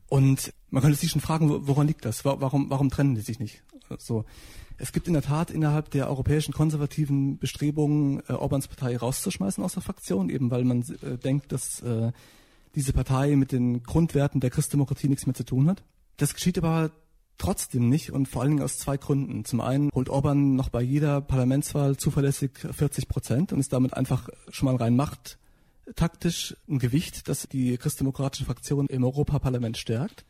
Und 0.08 0.52
man 0.70 0.82
könnte 0.82 0.98
sich 0.98 1.10
schon 1.10 1.20
fragen, 1.20 1.66
woran 1.66 1.86
liegt 1.86 2.04
das? 2.04 2.24
Warum, 2.24 2.70
warum 2.70 2.90
trennen 2.90 3.14
die 3.14 3.20
sich 3.20 3.38
nicht? 3.38 3.62
So. 3.98 4.24
Es 4.80 4.92
gibt 4.92 5.08
in 5.08 5.14
der 5.14 5.22
Tat 5.22 5.50
innerhalb 5.50 5.90
der 5.90 6.08
europäischen 6.08 6.54
konservativen 6.54 7.38
Bestrebungen, 7.38 8.22
äh, 8.28 8.32
Orbans 8.32 8.68
Partei 8.68 8.96
rauszuschmeißen 8.96 9.62
aus 9.62 9.74
der 9.74 9.82
Fraktion, 9.82 10.30
eben 10.30 10.50
weil 10.50 10.64
man 10.64 10.82
äh, 11.02 11.18
denkt, 11.18 11.50
dass 11.50 11.80
äh, 11.80 12.12
diese 12.76 12.92
Partei 12.92 13.34
mit 13.34 13.50
den 13.50 13.82
Grundwerten 13.82 14.40
der 14.40 14.50
Christdemokratie 14.50 15.08
nichts 15.08 15.26
mehr 15.26 15.34
zu 15.34 15.44
tun 15.44 15.68
hat. 15.68 15.82
Das 16.16 16.32
geschieht 16.32 16.58
aber 16.58 16.92
trotzdem 17.38 17.88
nicht 17.88 18.12
und 18.12 18.28
vor 18.28 18.42
allen 18.42 18.52
Dingen 18.52 18.62
aus 18.62 18.78
zwei 18.78 18.96
Gründen. 18.96 19.44
Zum 19.44 19.60
einen 19.60 19.90
holt 19.94 20.08
Orban 20.08 20.54
noch 20.54 20.68
bei 20.68 20.82
jeder 20.82 21.20
Parlamentswahl 21.20 21.96
zuverlässig 21.96 22.52
40 22.70 23.08
Prozent 23.08 23.52
und 23.52 23.58
ist 23.58 23.72
damit 23.72 23.94
einfach 23.94 24.28
schon 24.50 24.66
mal 24.66 24.76
rein 24.76 24.96
Macht 24.96 25.38
taktisch 25.96 26.56
ein 26.68 26.78
Gewicht, 26.78 27.28
das 27.28 27.48
die 27.48 27.76
christdemokratische 27.76 28.44
Fraktion 28.44 28.86
im 28.86 29.04
Europaparlament 29.04 29.76
stärkt. 29.76 30.24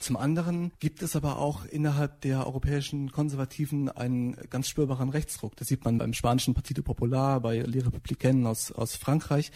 Zum 0.00 0.16
anderen 0.16 0.70
gibt 0.78 1.02
es 1.02 1.16
aber 1.16 1.38
auch 1.38 1.64
innerhalb 1.64 2.20
der 2.20 2.46
europäischen 2.46 3.10
Konservativen 3.10 3.88
einen 3.88 4.36
ganz 4.48 4.68
spürbaren 4.68 5.08
Rechtsdruck. 5.08 5.56
Das 5.56 5.68
sieht 5.68 5.84
man 5.84 5.98
beim 5.98 6.12
spanischen 6.12 6.54
Partido 6.54 6.82
Popular, 6.82 7.40
bei 7.40 7.58
Les 7.60 7.84
Républicains 7.84 8.46
aus, 8.46 8.72
aus 8.72 8.94
Frankreich 8.94 9.50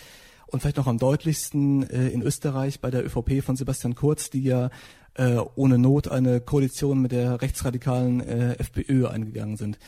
und 0.48 0.60
vielleicht 0.60 0.78
noch 0.78 0.88
am 0.88 0.98
deutlichsten 0.98 1.88
äh, 1.88 2.08
in 2.08 2.22
Österreich 2.22 2.80
bei 2.80 2.90
der 2.90 3.04
ÖVP 3.04 3.42
von 3.42 3.56
Sebastian 3.56 3.94
Kurz, 3.94 4.30
die 4.30 4.42
ja 4.42 4.70
äh, 5.14 5.38
ohne 5.54 5.78
Not 5.78 6.08
eine 6.08 6.40
Koalition 6.40 7.00
mit 7.00 7.12
der 7.12 7.40
rechtsradikalen 7.40 8.20
äh, 8.20 8.54
FPÖ 8.58 9.06
eingegangen 9.06 9.56
sind. 9.56 9.78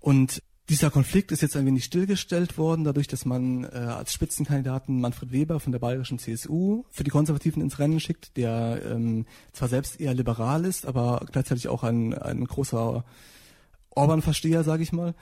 Und 0.00 0.42
dieser 0.68 0.90
Konflikt 0.90 1.32
ist 1.32 1.40
jetzt 1.40 1.56
ein 1.56 1.64
wenig 1.64 1.84
stillgestellt 1.84 2.58
worden, 2.58 2.84
dadurch, 2.84 3.06
dass 3.06 3.24
man 3.24 3.64
äh, 3.64 3.68
als 3.68 4.12
Spitzenkandidaten 4.12 5.00
Manfred 5.00 5.32
Weber 5.32 5.60
von 5.60 5.72
der 5.72 5.78
bayerischen 5.78 6.18
CSU 6.18 6.84
für 6.90 7.04
die 7.04 7.10
Konservativen 7.10 7.62
ins 7.62 7.78
Rennen 7.78 8.00
schickt, 8.00 8.36
der 8.36 8.82
ähm, 8.84 9.24
zwar 9.52 9.68
selbst 9.68 9.98
eher 9.98 10.12
liberal 10.12 10.66
ist, 10.66 10.86
aber 10.86 11.24
gleichzeitig 11.32 11.68
auch 11.68 11.84
ein, 11.84 12.12
ein 12.12 12.44
großer 12.44 13.04
Orban-Versteher, 13.90 14.62
sage 14.62 14.82
ich 14.82 14.92
mal. 14.92 15.14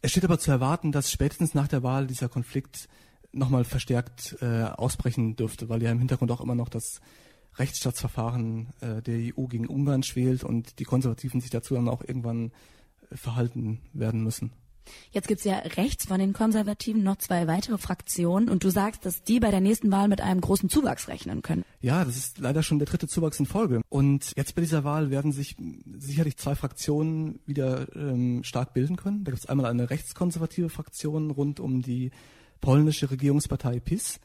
Es 0.00 0.10
steht 0.10 0.24
aber 0.24 0.40
zu 0.40 0.50
erwarten, 0.50 0.90
dass 0.90 1.12
spätestens 1.12 1.54
nach 1.54 1.68
der 1.68 1.84
Wahl 1.84 2.08
dieser 2.08 2.28
Konflikt 2.28 2.88
nochmal 3.30 3.64
verstärkt 3.64 4.36
äh, 4.40 4.64
ausbrechen 4.64 5.36
dürfte, 5.36 5.68
weil 5.68 5.82
ja 5.82 5.92
im 5.92 6.00
Hintergrund 6.00 6.32
auch 6.32 6.40
immer 6.40 6.56
noch 6.56 6.68
das 6.68 7.00
Rechtsstaatsverfahren 7.56 8.70
äh, 8.80 9.00
der 9.00 9.36
EU 9.36 9.46
gegen 9.46 9.68
Ungarn 9.68 10.02
schwelt 10.02 10.42
und 10.42 10.80
die 10.80 10.84
Konservativen 10.84 11.40
sich 11.40 11.50
dazu 11.50 11.74
dann 11.74 11.88
auch 11.88 12.02
irgendwann 12.02 12.50
äh, 13.10 13.16
verhalten 13.16 13.80
werden 13.92 14.24
müssen. 14.24 14.52
Jetzt 15.10 15.28
gibt's 15.28 15.44
ja 15.44 15.58
rechts 15.58 16.06
von 16.06 16.18
den 16.18 16.32
Konservativen 16.32 17.02
noch 17.02 17.16
zwei 17.16 17.46
weitere 17.46 17.78
Fraktionen 17.78 18.48
und 18.48 18.64
du 18.64 18.70
sagst, 18.70 19.04
dass 19.06 19.22
die 19.22 19.40
bei 19.40 19.50
der 19.50 19.60
nächsten 19.60 19.90
Wahl 19.90 20.08
mit 20.08 20.20
einem 20.20 20.40
großen 20.40 20.68
Zuwachs 20.68 21.08
rechnen 21.08 21.42
können. 21.42 21.64
Ja, 21.80 22.04
das 22.04 22.16
ist 22.16 22.38
leider 22.38 22.62
schon 22.62 22.78
der 22.78 22.86
dritte 22.86 23.08
Zuwachs 23.08 23.38
in 23.38 23.46
Folge. 23.46 23.82
Und 23.88 24.32
jetzt 24.36 24.54
bei 24.54 24.62
dieser 24.62 24.84
Wahl 24.84 25.10
werden 25.10 25.32
sich 25.32 25.56
sicherlich 25.98 26.36
zwei 26.36 26.54
Fraktionen 26.54 27.40
wieder 27.46 27.94
ähm, 27.94 28.44
stark 28.44 28.74
bilden 28.74 28.96
können. 28.96 29.24
Da 29.24 29.30
gibt's 29.30 29.46
einmal 29.46 29.66
eine 29.66 29.90
rechtskonservative 29.90 30.68
Fraktion 30.68 31.30
rund 31.30 31.60
um 31.60 31.82
die 31.82 32.10
polnische 32.60 33.10
Regierungspartei 33.10 33.80
PiS 33.80 34.20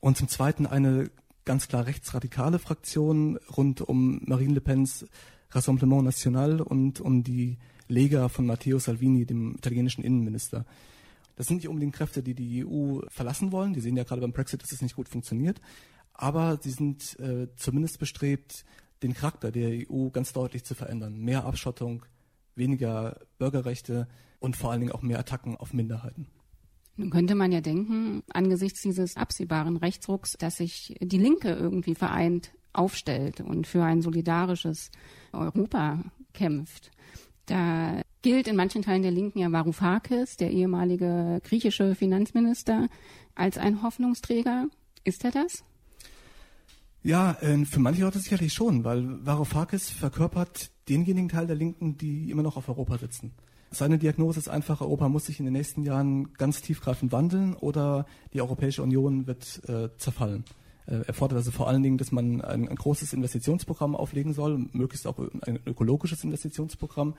und 0.00 0.16
zum 0.16 0.28
Zweiten 0.28 0.66
eine 0.66 1.10
ganz 1.44 1.68
klar 1.68 1.86
rechtsradikale 1.86 2.58
Fraktion 2.58 3.38
rund 3.56 3.80
um 3.80 4.20
Marine 4.24 4.54
Le 4.54 4.60
Pens 4.60 5.06
Rassemblement 5.50 6.04
National 6.04 6.60
und 6.60 7.00
um 7.00 7.22
die 7.22 7.58
Lega 7.88 8.28
von 8.28 8.46
Matteo 8.46 8.78
Salvini, 8.78 9.26
dem 9.26 9.54
italienischen 9.56 10.02
Innenminister. 10.02 10.64
Das 11.36 11.46
sind 11.46 11.56
nicht 11.56 11.68
unbedingt 11.68 11.94
Kräfte, 11.94 12.22
die 12.22 12.34
die 12.34 12.64
EU 12.64 13.00
verlassen 13.08 13.52
wollen. 13.52 13.72
Die 13.72 13.80
sehen 13.80 13.96
ja 13.96 14.04
gerade 14.04 14.20
beim 14.20 14.32
Brexit, 14.32 14.62
dass 14.62 14.72
es 14.72 14.82
nicht 14.82 14.96
gut 14.96 15.08
funktioniert. 15.08 15.60
Aber 16.12 16.58
sie 16.62 16.70
sind 16.70 17.18
äh, 17.18 17.48
zumindest 17.56 17.98
bestrebt, 17.98 18.64
den 19.02 19.14
Charakter 19.14 19.50
der 19.50 19.90
EU 19.90 20.10
ganz 20.10 20.32
deutlich 20.32 20.64
zu 20.64 20.74
verändern. 20.74 21.18
Mehr 21.18 21.44
Abschottung, 21.44 22.06
weniger 22.54 23.18
Bürgerrechte 23.38 24.08
und 24.38 24.56
vor 24.56 24.70
allen 24.70 24.80
Dingen 24.80 24.92
auch 24.92 25.02
mehr 25.02 25.18
Attacken 25.18 25.56
auf 25.56 25.72
Minderheiten. 25.72 26.28
Nun 26.96 27.10
könnte 27.10 27.34
man 27.34 27.50
ja 27.50 27.60
denken, 27.60 28.22
angesichts 28.32 28.82
dieses 28.82 29.16
absehbaren 29.16 29.76
Rechtsrucks, 29.76 30.36
dass 30.38 30.58
sich 30.58 30.96
die 31.00 31.18
Linke 31.18 31.50
irgendwie 31.50 31.96
vereint 31.96 32.52
aufstellt 32.72 33.40
und 33.40 33.66
für 33.66 33.82
ein 33.82 34.00
solidarisches 34.00 34.90
Europa 35.32 36.04
kämpft. 36.32 36.92
Da 37.46 38.02
gilt 38.22 38.48
in 38.48 38.56
manchen 38.56 38.82
Teilen 38.82 39.02
der 39.02 39.10
Linken 39.10 39.38
ja 39.38 39.52
Varoufakis, 39.52 40.36
der 40.36 40.50
ehemalige 40.50 41.40
griechische 41.44 41.94
Finanzminister, 41.94 42.88
als 43.34 43.58
ein 43.58 43.82
Hoffnungsträger. 43.82 44.66
Ist 45.04 45.24
er 45.24 45.30
das? 45.30 45.64
Ja, 47.02 47.32
äh, 47.42 47.66
für 47.66 47.80
manche 47.80 48.02
Leute 48.02 48.18
sicherlich 48.18 48.54
schon, 48.54 48.82
weil 48.84 49.24
Varoufakis 49.26 49.90
verkörpert 49.90 50.70
denjenigen 50.88 51.28
Teil 51.28 51.46
der 51.46 51.56
Linken, 51.56 51.98
die 51.98 52.30
immer 52.30 52.42
noch 52.42 52.56
auf 52.56 52.68
Europa 52.68 52.96
sitzen. 52.96 53.32
Seine 53.70 53.98
Diagnose 53.98 54.38
ist 54.38 54.48
einfach, 54.48 54.80
Europa 54.80 55.08
muss 55.08 55.26
sich 55.26 55.38
in 55.38 55.44
den 55.44 55.52
nächsten 55.52 55.82
Jahren 55.82 56.32
ganz 56.34 56.62
tiefgreifend 56.62 57.12
wandeln 57.12 57.54
oder 57.54 58.06
die 58.32 58.40
Europäische 58.40 58.82
Union 58.82 59.26
wird 59.26 59.60
äh, 59.68 59.88
zerfallen. 59.98 60.44
Äh, 60.86 61.02
er 61.06 61.14
fordert 61.14 61.38
also 61.38 61.50
vor 61.50 61.68
allen 61.68 61.82
Dingen, 61.82 61.98
dass 61.98 62.12
man 62.12 62.40
ein, 62.40 62.68
ein, 62.68 62.76
großes 62.76 63.12
Investitionsprogramm 63.12 63.96
auflegen 63.96 64.32
soll, 64.32 64.66
möglichst 64.72 65.06
auch 65.06 65.18
ein 65.42 65.58
ökologisches 65.66 66.24
Investitionsprogramm. 66.24 67.14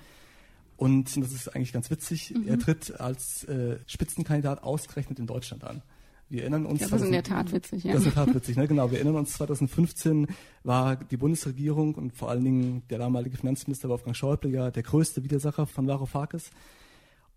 Und 0.77 1.15
das 1.17 1.31
ist 1.31 1.55
eigentlich 1.55 1.74
ganz 1.74 1.89
witzig, 1.89 2.34
mhm. 2.36 2.48
er 2.48 2.60
tritt 2.60 3.00
als 3.00 3.45
äh, 3.45 3.77
Spitzenkandidat 3.88 4.63
ausgerechnet 4.63 5.19
in 5.19 5.27
Deutschland 5.27 5.63
an. 5.63 5.81
Wir 6.27 6.41
erinnern 6.41 6.65
uns. 6.65 6.81
Ja, 6.81 6.88
das 6.88 7.01
ist 7.01 7.05
in 7.05 7.13
der 7.13 7.24
Tat 7.24 7.51
witzig, 7.51 7.84
ja. 7.84 7.93
Das 7.93 8.01
ist 8.01 8.07
in 8.07 8.13
der 8.15 8.25
Tat 8.25 8.36
witzig, 8.36 8.57
ne? 8.57 8.67
Genau. 8.67 8.89
Wir 8.89 8.98
erinnern 8.98 9.15
uns 9.15 9.34
2015 9.34 10.27
war 10.63 10.95
die 10.95 11.17
Bundesregierung 11.17 11.93
und 11.95 12.13
vor 12.13 12.29
allen 12.29 12.43
Dingen 12.43 12.84
der 12.89 12.98
damalige 12.98 13.38
Finanzminister 13.38 13.89
Wolfgang 13.89 14.15
Schäuble 14.15 14.50
ja 14.50 14.72
der 14.72 14.81
größte 14.81 15.24
Widersacher 15.24 15.67
von 15.67 15.88
Varoufakis. 15.88 16.50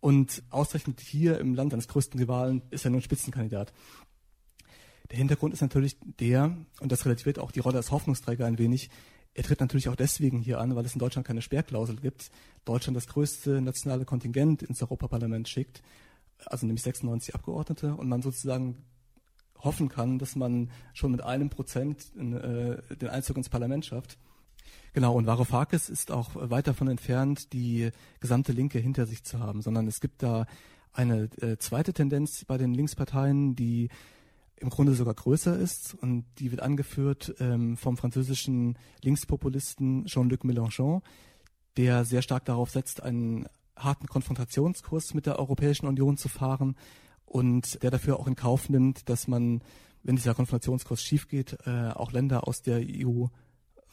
Und 0.00 0.42
ausgerechnet 0.50 1.00
hier 1.00 1.38
im 1.38 1.54
Land 1.54 1.72
eines 1.72 1.88
größten 1.88 2.20
Rivalen 2.20 2.62
ist 2.70 2.84
er 2.84 2.92
nun 2.92 3.02
Spitzenkandidat. 3.02 3.72
Der 5.10 5.18
Hintergrund 5.18 5.54
ist 5.54 5.62
natürlich 5.62 5.96
der, 6.20 6.56
und 6.80 6.92
das 6.92 7.04
relativiert 7.04 7.38
auch 7.38 7.50
die 7.50 7.60
Rolle 7.60 7.78
als 7.78 7.90
Hoffnungsträger 7.90 8.46
ein 8.46 8.58
wenig, 8.58 8.90
er 9.34 9.44
tritt 9.44 9.60
natürlich 9.60 9.88
auch 9.88 9.96
deswegen 9.96 10.38
hier 10.40 10.60
an, 10.60 10.74
weil 10.74 10.84
es 10.84 10.94
in 10.94 10.98
Deutschland 10.98 11.26
keine 11.26 11.42
Sperrklausel 11.42 11.96
gibt. 11.96 12.30
Deutschland 12.64 12.96
das 12.96 13.06
größte 13.06 13.60
nationale 13.60 14.04
Kontingent 14.04 14.62
ins 14.62 14.82
Europaparlament 14.82 15.48
schickt 15.48 15.82
also 16.46 16.66
nämlich 16.66 16.82
96 16.82 17.34
Abgeordnete, 17.34 17.94
und 17.94 18.08
man 18.08 18.22
sozusagen 18.22 18.76
hoffen 19.58 19.88
kann, 19.88 20.18
dass 20.18 20.36
man 20.36 20.70
schon 20.94 21.10
mit 21.10 21.22
einem 21.22 21.50
Prozent 21.50 22.14
äh, 22.16 22.96
den 22.96 23.08
Einzug 23.08 23.36
ins 23.36 23.48
Parlament 23.48 23.84
schafft. 23.84 24.18
Genau, 24.92 25.14
und 25.14 25.26
Varoufakis 25.26 25.88
ist 25.88 26.10
auch 26.10 26.30
weit 26.34 26.66
davon 26.66 26.88
entfernt, 26.88 27.52
die 27.52 27.90
gesamte 28.20 28.52
Linke 28.52 28.78
hinter 28.78 29.06
sich 29.06 29.24
zu 29.24 29.40
haben, 29.40 29.62
sondern 29.62 29.86
es 29.86 30.00
gibt 30.00 30.22
da 30.22 30.46
eine 30.92 31.24
äh, 31.40 31.58
zweite 31.58 31.92
Tendenz 31.92 32.44
bei 32.44 32.56
den 32.56 32.72
Linksparteien, 32.72 33.54
die 33.54 33.88
im 34.60 34.70
Grunde 34.70 34.94
sogar 34.94 35.14
größer 35.14 35.58
ist 35.58 35.94
und 35.94 36.24
die 36.38 36.50
wird 36.50 36.62
angeführt 36.62 37.34
ähm, 37.40 37.76
vom 37.76 37.96
französischen 37.96 38.78
Linkspopulisten 39.02 40.06
Jean-Luc 40.06 40.44
Mélenchon, 40.44 41.02
der 41.76 42.04
sehr 42.04 42.22
stark 42.22 42.44
darauf 42.44 42.70
setzt, 42.70 43.02
einen 43.02 43.46
harten 43.76 44.06
Konfrontationskurs 44.06 45.14
mit 45.14 45.26
der 45.26 45.38
Europäischen 45.38 45.86
Union 45.86 46.16
zu 46.16 46.28
fahren 46.28 46.76
und 47.24 47.82
der 47.82 47.90
dafür 47.90 48.18
auch 48.18 48.26
in 48.26 48.34
Kauf 48.34 48.68
nimmt, 48.68 49.08
dass 49.08 49.28
man, 49.28 49.62
wenn 50.02 50.16
dieser 50.16 50.34
Konfrontationskurs 50.34 51.02
schief 51.02 51.28
geht, 51.28 51.58
äh, 51.66 51.90
auch 51.90 52.12
Länder 52.12 52.48
aus 52.48 52.62
der 52.62 52.80
EU 52.80 53.26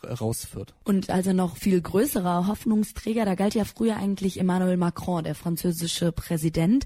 rausführt. 0.06 0.74
Und 0.84 1.10
also 1.10 1.34
noch 1.34 1.58
viel 1.58 1.82
größerer 1.82 2.48
Hoffnungsträger, 2.48 3.26
da 3.26 3.36
galt 3.36 3.56
ja 3.56 3.66
früher 3.66 3.98
eigentlich 3.98 4.40
Emmanuel 4.40 4.78
Macron, 4.78 5.24
der 5.24 5.36
französische 5.36 6.12
Präsident. 6.12 6.86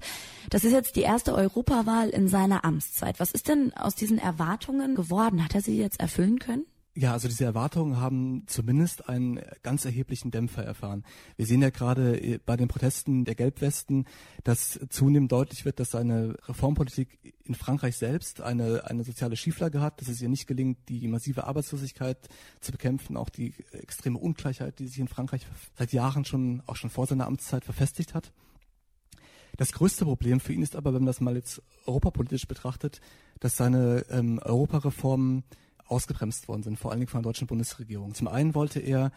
Das 0.50 0.64
ist 0.64 0.72
jetzt 0.72 0.96
die 0.96 1.02
erste 1.02 1.34
Europawahl 1.34 2.08
in 2.10 2.28
seiner 2.28 2.64
Amtszeit. 2.64 3.20
Was 3.20 3.32
ist 3.32 3.48
denn 3.48 3.72
aus 3.74 3.94
diesen 3.94 4.18
Erwartungen 4.18 4.94
geworden? 4.94 5.44
Hat 5.44 5.54
er 5.54 5.60
sie 5.60 5.76
jetzt 5.76 6.00
erfüllen 6.00 6.38
können? 6.38 6.64
Ja, 6.96 7.12
also 7.12 7.28
diese 7.28 7.44
Erwartungen 7.44 7.98
haben 7.98 8.42
zumindest 8.48 9.08
einen 9.08 9.40
ganz 9.62 9.84
erheblichen 9.84 10.32
Dämpfer 10.32 10.64
erfahren. 10.64 11.04
Wir 11.36 11.46
sehen 11.46 11.62
ja 11.62 11.70
gerade 11.70 12.20
äh, 12.20 12.40
bei 12.44 12.56
den 12.56 12.66
Protesten 12.66 13.24
der 13.24 13.36
Gelbwesten, 13.36 14.06
dass 14.42 14.80
zunehmend 14.88 15.30
deutlich 15.30 15.64
wird, 15.64 15.78
dass 15.78 15.94
eine 15.94 16.36
Reformpolitik 16.48 17.36
in 17.44 17.54
Frankreich 17.54 17.96
selbst 17.96 18.40
eine, 18.40 18.86
eine 18.90 19.04
soziale 19.04 19.36
Schieflage 19.36 19.80
hat, 19.80 20.00
dass 20.00 20.08
es 20.08 20.20
ihr 20.20 20.28
nicht 20.28 20.48
gelingt, 20.48 20.88
die 20.88 21.06
massive 21.06 21.46
Arbeitslosigkeit 21.46 22.28
zu 22.60 22.72
bekämpfen, 22.72 23.16
auch 23.16 23.28
die 23.28 23.54
extreme 23.70 24.18
Ungleichheit, 24.18 24.80
die 24.80 24.88
sich 24.88 24.98
in 24.98 25.08
Frankreich 25.08 25.46
seit 25.78 25.92
Jahren 25.92 26.24
schon, 26.24 26.60
auch 26.66 26.76
schon 26.76 26.90
vor 26.90 27.06
seiner 27.06 27.28
Amtszeit 27.28 27.64
verfestigt 27.64 28.14
hat. 28.14 28.32
Das 29.56 29.72
größte 29.72 30.04
Problem 30.04 30.40
für 30.40 30.52
ihn 30.52 30.62
ist 30.62 30.74
aber, 30.74 30.92
wenn 30.92 31.02
man 31.02 31.06
das 31.06 31.20
mal 31.20 31.36
jetzt 31.36 31.62
europapolitisch 31.86 32.48
betrachtet, 32.48 33.00
dass 33.38 33.56
seine 33.56 34.04
ähm, 34.10 34.40
Europareformen 34.42 35.44
ausgebremst 35.90 36.48
worden 36.48 36.62
sind, 36.62 36.78
vor 36.78 36.90
allen 36.90 37.00
Dingen 37.00 37.10
von 37.10 37.22
der 37.22 37.30
deutschen 37.30 37.46
Bundesregierung. 37.46 38.14
Zum 38.14 38.28
einen 38.28 38.54
wollte 38.54 38.80
er 38.80 39.12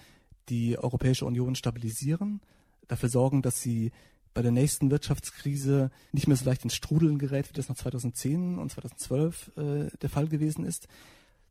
die 0.49 0.77
Europäische 0.77 1.25
Union 1.25 1.55
stabilisieren, 1.55 2.41
dafür 2.87 3.09
sorgen, 3.09 3.41
dass 3.41 3.61
sie 3.61 3.91
bei 4.33 4.41
der 4.41 4.51
nächsten 4.51 4.89
Wirtschaftskrise 4.89 5.91
nicht 6.11 6.27
mehr 6.27 6.37
so 6.37 6.45
leicht 6.45 6.63
ins 6.63 6.75
Strudeln 6.75 7.19
gerät, 7.19 7.49
wie 7.49 7.53
das 7.53 7.69
nach 7.69 7.75
2010 7.75 8.57
und 8.57 8.71
2012 8.71 9.51
äh, 9.57 9.97
der 10.01 10.09
Fall 10.09 10.27
gewesen 10.27 10.65
ist. 10.65 10.87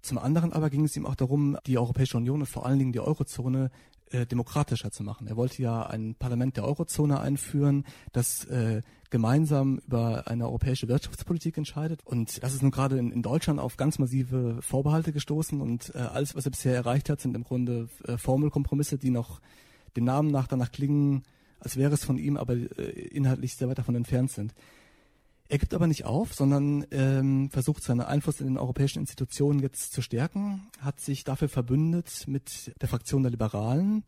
Zum 0.03 0.19
anderen 0.19 0.53
aber 0.53 0.69
ging 0.69 0.85
es 0.85 0.97
ihm 0.97 1.07
auch 1.07 1.15
darum, 1.15 1.57
die 1.67 1.79
Europäische 1.79 2.17
Union 2.17 2.41
und 2.41 2.47
vor 2.47 2.67
allen 2.67 2.81
Dingen 2.81 2.93
die 2.93 3.01
Eurozone 3.01 3.71
äh, 4.13 4.27
demokratischer 4.27 4.91
zu 4.91 5.03
machen. 5.03 5.27
Er 5.27 5.37
wollte 5.37 5.63
ja 5.63 5.87
ein 5.87 6.15
Parlament 6.15 6.57
der 6.57 6.65
Eurozone 6.65 7.21
einführen, 7.21 7.85
das 8.13 8.45
äh, 8.45 8.83
gemeinsam 9.11 9.79
über 9.87 10.27
eine 10.27 10.47
europäische 10.47 10.89
Wirtschaftspolitik 10.89 11.59
entscheidet. 11.59 12.01
Und 12.05 12.43
das 12.43 12.55
ist 12.55 12.63
nun 12.63 12.71
gerade 12.71 12.99
in, 12.99 13.13
in 13.13 13.23
Deutschland 13.23 13.61
auf 13.61 13.77
ganz 13.77 13.99
massive 13.99 14.61
Vorbehalte 14.63 15.13
gestoßen 15.13 15.61
und 15.61 15.93
äh, 15.95 15.99
alles, 15.99 16.35
was 16.35 16.47
er 16.47 16.51
bisher 16.51 16.75
erreicht 16.75 17.11
hat, 17.11 17.21
sind 17.21 17.37
im 17.37 17.45
Grunde 17.45 17.89
äh, 18.07 18.17
Formelkompromisse, 18.17 18.99
die 18.99 19.11
noch 19.11 19.41
dem 19.97 20.05
Namen 20.05 20.31
nach 20.31 20.47
danach 20.47 20.73
klingen, 20.73 21.23
als 21.61 21.77
wäre 21.77 21.95
es 21.95 22.05
von 22.05 22.19
ihm, 22.19 22.37
aber 22.37 22.55
äh, 22.55 22.91
inhaltlich 23.11 23.55
sehr 23.55 23.69
weit 23.69 23.79
davon 23.79 23.95
entfernt 23.95 24.31
sind. 24.31 24.55
Er 25.49 25.59
gibt 25.59 25.75
aber 25.75 25.87
nicht 25.87 26.05
auf, 26.05 26.33
sondern 26.33 26.87
ähm, 26.91 27.51
versucht 27.51 27.83
seinen 27.83 28.01
Einfluss 28.01 28.41
in 28.41 28.47
den 28.47 28.59
europäischen 28.59 29.01
Institutionen 29.01 29.61
jetzt 29.61 29.93
zu 29.93 30.01
stärken, 30.01 30.69
hat 30.81 31.01
sich 31.01 31.25
dafür 31.25 31.49
verbündet 31.49 32.25
mit 32.27 32.73
der 32.81 32.89
Fraktion 32.89 33.23
der 33.23 33.33
Liberalen. 33.33 34.05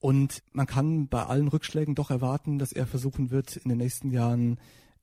Und 0.00 0.42
man 0.52 0.66
kann 0.66 1.08
bei 1.08 1.24
allen 1.24 1.48
Rückschlägen 1.48 1.94
doch 1.94 2.10
erwarten, 2.10 2.58
dass 2.58 2.72
er 2.72 2.86
versuchen 2.86 3.30
wird, 3.30 3.56
in 3.56 3.68
den 3.68 3.78
nächsten 3.78 4.10
Jahren 4.10 4.58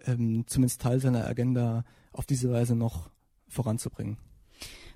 ähm, 0.06 0.46
zumindest 0.48 0.82
Teil 0.82 1.00
seiner 1.00 1.26
Agenda 1.28 1.86
auf 2.12 2.26
diese 2.26 2.52
Weise 2.52 2.76
noch 2.76 3.10
voranzubringen 3.48 4.18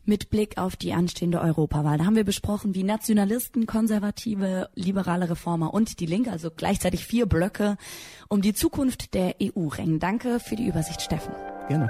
mit 0.06 0.30
Blick 0.30 0.58
auf 0.58 0.76
die 0.76 0.94
anstehende 0.94 1.42
Europawahl. 1.42 1.98
Da 1.98 2.06
haben 2.06 2.16
wir 2.16 2.24
besprochen, 2.24 2.76
wie 2.76 2.84
Nationalisten, 2.84 3.66
Konservative, 3.66 4.70
liberale 4.76 5.30
Reformer 5.30 5.74
und 5.74 6.00
die 6.00 6.06
Linke, 6.06 6.32
also 6.32 6.50
gleichzeitig 6.52 7.06
vier 7.06 7.26
Blöcke, 7.26 7.78
um 8.28 8.42
die 8.42 8.54
Zukunft 8.54 9.14
der 9.14 9.36
EU 9.42 9.68
ringen. 9.68 10.00
Danke 10.00 10.40
für 10.40 10.56
die 10.56 10.68
Übersicht, 10.68 11.02
Steffen. 11.02 11.34
Gerne. 11.68 11.90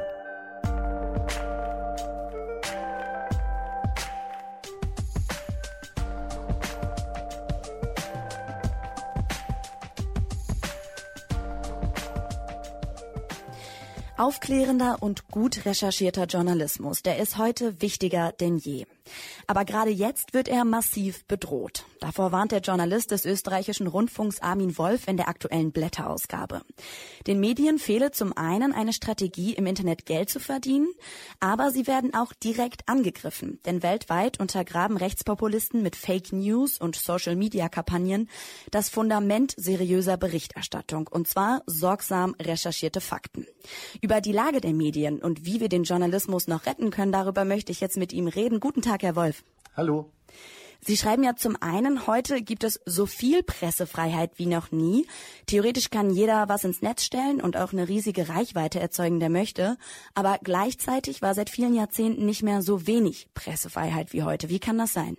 Aufklärender 14.20 14.98
und 15.00 15.30
gut 15.30 15.66
recherchierter 15.66 16.26
Journalismus, 16.26 17.02
der 17.04 17.20
ist 17.20 17.38
heute 17.38 17.82
wichtiger 17.82 18.34
denn 18.34 18.58
je. 18.58 18.86
Aber 19.48 19.66
gerade 19.66 19.92
jetzt 19.92 20.34
wird 20.34 20.48
er 20.48 20.66
massiv 20.66 21.26
bedroht. 21.26 21.86
Davor 22.00 22.32
warnt 22.32 22.52
der 22.52 22.62
Journalist 22.62 23.12
des 23.12 23.26
österreichischen 23.26 23.88
Rundfunks 23.88 24.42
Armin 24.42 24.78
Wolf 24.78 25.08
in 25.08 25.18
der 25.18 25.28
aktuellen 25.28 25.72
Blätterausgabe. 25.72 26.62
Den 27.28 27.40
Medien 27.40 27.80
fehle 27.80 28.12
zum 28.12 28.36
einen 28.36 28.74
eine 28.74 28.94
Strategie, 28.94 29.54
im 29.54 29.66
Internet 29.66 30.06
Geld 30.06 30.30
zu 30.30 30.40
verdienen, 30.40 30.88
aber 31.40 31.72
sie 31.72 31.88
werden 31.88 32.14
auch 32.14 32.34
direkt 32.34 32.88
angegriffen. 32.88 33.60
Denn 33.66 33.84
weltweit 33.84 34.40
untergraben 34.40 34.98
Rechtspopulisten 34.98 35.82
mit 35.82 35.96
Fake 35.96 36.32
News 36.32 36.80
und 36.80 36.96
Social-Media-Kampagnen 36.96 38.30
das 38.72 38.90
Fundament 38.90 39.54
seriöser 39.58 40.18
Berichterstattung, 40.18 41.08
und 41.08 41.28
zwar 41.28 41.64
sorgsam 41.66 42.36
recherchierte 42.42 43.02
Fakten. 43.02 43.46
Über 44.02 44.22
die 44.22 44.32
Lage 44.32 44.62
der 44.62 44.74
Medien 44.74 45.20
und 45.20 45.46
wie 45.46 45.60
wir 45.60 45.70
den 45.70 45.84
Journalismus 45.84 46.48
noch 46.48 46.66
retten 46.66 46.92
können, 46.92 47.12
darüber 47.12 47.46
möchte 47.46 47.72
ich 47.72 47.82
jetzt 47.82 47.98
mit 47.98 48.14
ihm 48.14 48.28
reden. 48.28 48.60
Guten 48.60 48.82
Tag, 48.82 48.99
Herr 49.04 49.16
Wolf. 49.16 49.44
Hallo. 49.76 50.12
Sie 50.82 50.96
schreiben 50.96 51.24
ja 51.24 51.36
zum 51.36 51.58
einen, 51.62 52.08
heute 52.08 52.42
gibt 52.42 52.64
es 52.64 52.80
so 52.86 53.06
viel 53.06 53.44
Pressefreiheit 53.44 54.32
wie 54.38 54.46
noch 54.46 54.72
nie. 54.72 55.06
Theoretisch 55.46 55.90
kann 55.90 56.10
jeder 56.10 56.48
was 56.48 56.64
ins 56.64 56.82
Netz 56.82 57.04
stellen 57.04 57.42
und 57.42 57.58
auch 57.58 57.74
eine 57.74 57.90
riesige 57.90 58.30
Reichweite 58.30 58.80
erzeugen, 58.80 59.20
der 59.20 59.30
möchte. 59.30 59.78
Aber 60.16 60.40
gleichzeitig 60.42 61.22
war 61.22 61.34
seit 61.34 61.50
vielen 61.50 61.76
Jahrzehnten 61.76 62.26
nicht 62.26 62.44
mehr 62.44 62.62
so 62.62 62.88
wenig 62.88 63.28
Pressefreiheit 63.34 64.14
wie 64.14 64.24
heute. 64.24 64.50
Wie 64.50 64.60
kann 64.60 64.78
das 64.78 64.94
sein? 64.94 65.18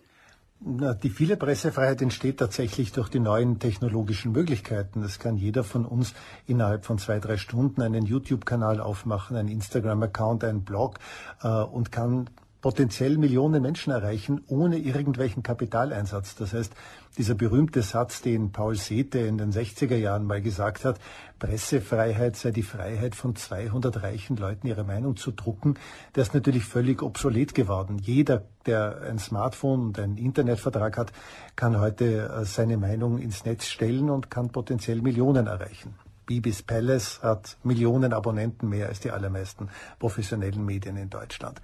Die 0.62 1.08
viele 1.08 1.38
Pressefreiheit 1.38 2.02
entsteht 2.02 2.38
tatsächlich 2.38 2.92
durch 2.92 3.08
die 3.08 3.18
neuen 3.18 3.58
technologischen 3.58 4.32
Möglichkeiten. 4.32 5.00
Das 5.00 5.18
kann 5.18 5.38
jeder 5.38 5.64
von 5.64 5.86
uns 5.86 6.12
innerhalb 6.46 6.84
von 6.84 6.98
zwei, 6.98 7.18
drei 7.18 7.38
Stunden 7.38 7.80
einen 7.80 8.04
YouTube-Kanal 8.04 8.78
aufmachen, 8.78 9.38
einen 9.38 9.48
Instagram-Account, 9.48 10.44
einen 10.44 10.62
Blog 10.62 10.98
äh, 11.42 11.48
und 11.48 11.90
kann 11.92 12.28
potenziell 12.60 13.16
Millionen 13.16 13.62
Menschen 13.62 13.92
erreichen, 13.92 14.42
ohne 14.48 14.78
irgendwelchen 14.78 15.42
Kapitaleinsatz. 15.42 16.34
Das 16.36 16.52
heißt, 16.52 16.72
dieser 17.16 17.34
berühmte 17.34 17.82
Satz, 17.82 18.22
den 18.22 18.52
Paul 18.52 18.76
Sethe 18.76 19.20
in 19.20 19.38
den 19.38 19.52
60er 19.52 19.96
Jahren 19.96 20.24
mal 20.24 20.40
gesagt 20.42 20.84
hat, 20.84 20.98
Pressefreiheit 21.38 22.36
sei 22.36 22.50
die 22.50 22.62
Freiheit 22.62 23.14
von 23.14 23.34
200 23.34 24.02
reichen 24.02 24.36
Leuten 24.36 24.66
ihre 24.66 24.84
Meinung 24.84 25.16
zu 25.16 25.30
drucken, 25.30 25.74
der 26.14 26.22
ist 26.22 26.34
natürlich 26.34 26.64
völlig 26.64 27.02
obsolet 27.02 27.54
geworden. 27.54 27.98
Jeder, 27.98 28.44
der 28.66 29.00
ein 29.08 29.18
Smartphone 29.18 29.80
und 29.80 29.98
einen 29.98 30.18
Internetvertrag 30.18 30.98
hat, 30.98 31.12
kann 31.56 31.80
heute 31.80 32.28
äh, 32.28 32.44
seine 32.44 32.76
Meinung 32.76 33.18
ins 33.18 33.44
Netz 33.44 33.66
stellen 33.66 34.10
und 34.10 34.30
kann 34.30 34.50
potenziell 34.50 35.00
Millionen 35.00 35.46
erreichen. 35.46 35.94
Bibis 36.26 36.62
Palace 36.62 37.20
hat 37.24 37.56
Millionen 37.64 38.12
Abonnenten 38.12 38.68
mehr 38.68 38.86
als 38.86 39.00
die 39.00 39.10
allermeisten 39.10 39.68
professionellen 39.98 40.64
Medien 40.64 40.96
in 40.96 41.10
Deutschland. 41.10 41.60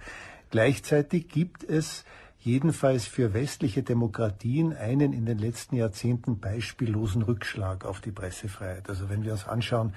Gleichzeitig 0.49 1.27
gibt 1.27 1.63
es 1.63 2.05
jedenfalls 2.39 3.05
für 3.05 3.33
westliche 3.33 3.83
Demokratien 3.83 4.73
einen 4.73 5.11
in 5.11 5.25
den 5.25 5.37
letzten 5.37 5.75
Jahrzehnten 5.75 6.39
beispiellosen 6.39 7.21
Rückschlag 7.21 7.85
auf 7.85 7.99
die 7.99 8.11
Pressefreiheit. 8.11 8.89
Also 8.89 9.09
wenn 9.09 9.23
wir 9.23 9.33
uns 9.33 9.47
anschauen, 9.47 9.93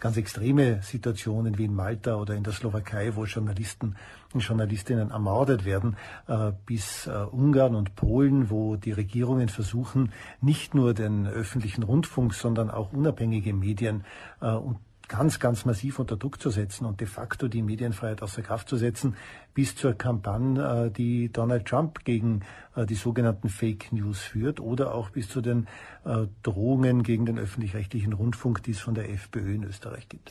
ganz 0.00 0.16
extreme 0.16 0.80
Situationen 0.82 1.58
wie 1.58 1.66
in 1.66 1.74
Malta 1.74 2.16
oder 2.16 2.34
in 2.34 2.42
der 2.42 2.54
Slowakei, 2.54 3.14
wo 3.14 3.26
Journalisten 3.26 3.96
und 4.32 4.40
Journalistinnen 4.40 5.10
ermordet 5.10 5.64
werden, 5.64 5.96
äh, 6.26 6.52
bis 6.64 7.06
äh, 7.06 7.10
Ungarn 7.10 7.74
und 7.74 7.94
Polen, 7.96 8.48
wo 8.50 8.76
die 8.76 8.92
Regierungen 8.92 9.50
versuchen, 9.50 10.12
nicht 10.40 10.74
nur 10.74 10.94
den 10.94 11.26
öffentlichen 11.26 11.82
Rundfunk, 11.82 12.32
sondern 12.32 12.70
auch 12.70 12.92
unabhängige 12.92 13.52
Medien 13.52 14.04
äh, 14.40 14.52
und 14.52 14.78
ganz, 15.10 15.40
ganz 15.40 15.64
massiv 15.64 15.98
unter 15.98 16.16
Druck 16.16 16.40
zu 16.40 16.50
setzen 16.50 16.86
und 16.86 17.00
de 17.00 17.06
facto 17.08 17.48
die 17.48 17.62
Medienfreiheit 17.62 18.22
außer 18.22 18.42
Kraft 18.42 18.68
zu 18.68 18.76
setzen, 18.76 19.16
bis 19.54 19.74
zur 19.74 19.94
Kampagne, 19.94 20.86
äh, 20.86 20.90
die 20.90 21.30
Donald 21.32 21.66
Trump 21.66 22.04
gegen 22.04 22.42
äh, 22.76 22.86
die 22.86 22.94
sogenannten 22.94 23.48
Fake 23.48 23.92
News 23.92 24.20
führt 24.20 24.60
oder 24.60 24.94
auch 24.94 25.10
bis 25.10 25.28
zu 25.28 25.40
den 25.40 25.66
äh, 26.04 26.28
Drohungen 26.44 27.02
gegen 27.02 27.26
den 27.26 27.38
öffentlich-rechtlichen 27.38 28.12
Rundfunk, 28.12 28.62
die 28.62 28.70
es 28.70 28.78
von 28.78 28.94
der 28.94 29.10
FPÖ 29.10 29.56
in 29.56 29.64
Österreich 29.64 30.08
gibt. 30.08 30.30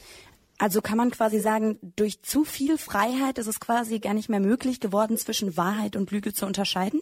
Also 0.58 0.82
kann 0.82 0.98
man 0.98 1.12
quasi 1.12 1.40
sagen, 1.40 1.78
durch 1.98 2.22
zu 2.22 2.46
viel 2.46 2.78
Freiheit 2.78 3.38
ist 3.38 3.48
es 3.48 3.60
quasi 3.60 4.00
gar 4.00 4.14
nicht 4.14 4.30
mehr 4.30 4.40
möglich 4.40 4.80
geworden, 4.80 5.18
zwischen 5.18 5.58
Wahrheit 5.58 5.98
und 5.98 6.12
Lüge 6.12 6.34
zu 6.34 6.46
unterscheiden? 6.46 7.02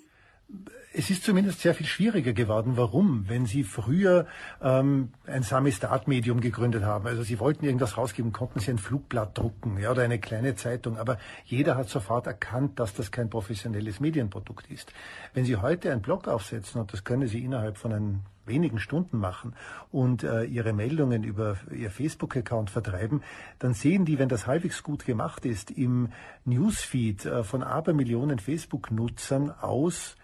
Es 0.93 1.09
ist 1.11 1.23
zumindest 1.23 1.59
sehr 1.61 1.75
viel 1.75 1.85
schwieriger 1.85 2.33
geworden. 2.33 2.73
Warum? 2.75 3.25
Wenn 3.27 3.45
Sie 3.45 3.63
früher 3.63 4.25
ähm, 4.61 5.09
ein 5.27 5.43
Samistat-Medium 5.43 6.41
gegründet 6.41 6.83
haben, 6.83 7.05
also 7.05 7.21
Sie 7.21 7.39
wollten 7.39 7.65
irgendwas 7.65 7.97
rausgeben, 7.97 8.31
konnten 8.31 8.59
Sie 8.59 8.71
ein 8.71 8.79
Flugblatt 8.79 9.37
drucken 9.37 9.77
ja, 9.77 9.91
oder 9.91 10.03
eine 10.03 10.19
kleine 10.19 10.55
Zeitung, 10.55 10.97
aber 10.97 11.19
jeder 11.45 11.75
hat 11.75 11.89
sofort 11.89 12.25
erkannt, 12.25 12.79
dass 12.79 12.93
das 12.93 13.11
kein 13.11 13.29
professionelles 13.29 13.99
Medienprodukt 13.99 14.71
ist. 14.71 14.91
Wenn 15.33 15.45
Sie 15.45 15.57
heute 15.57 15.91
einen 15.91 16.01
Blog 16.01 16.27
aufsetzen, 16.27 16.81
und 16.81 16.93
das 16.93 17.03
können 17.03 17.27
Sie 17.27 17.43
innerhalb 17.43 17.77
von 17.77 17.93
ein 17.93 18.23
wenigen 18.45 18.79
Stunden 18.79 19.17
machen 19.17 19.53
und 19.91 20.23
äh, 20.23 20.45
ihre 20.45 20.71
Meldungen 20.71 21.23
über 21.23 21.57
ihr 21.69 21.91
Facebook-Account 21.91 22.69
vertreiben, 22.69 23.21
dann 23.59 23.73
sehen 23.73 24.05
die, 24.05 24.17
wenn 24.17 24.29
das 24.29 24.47
halbwegs 24.47 24.83
gut 24.83 25.05
gemacht 25.05 25.45
ist, 25.45 25.69
im 25.69 26.09
Newsfeed 26.45 27.25
äh, 27.25 27.43
von 27.43 27.61
Abermillionen 27.61 28.39
Facebook-Nutzern 28.39 29.51
aus, 29.51 30.15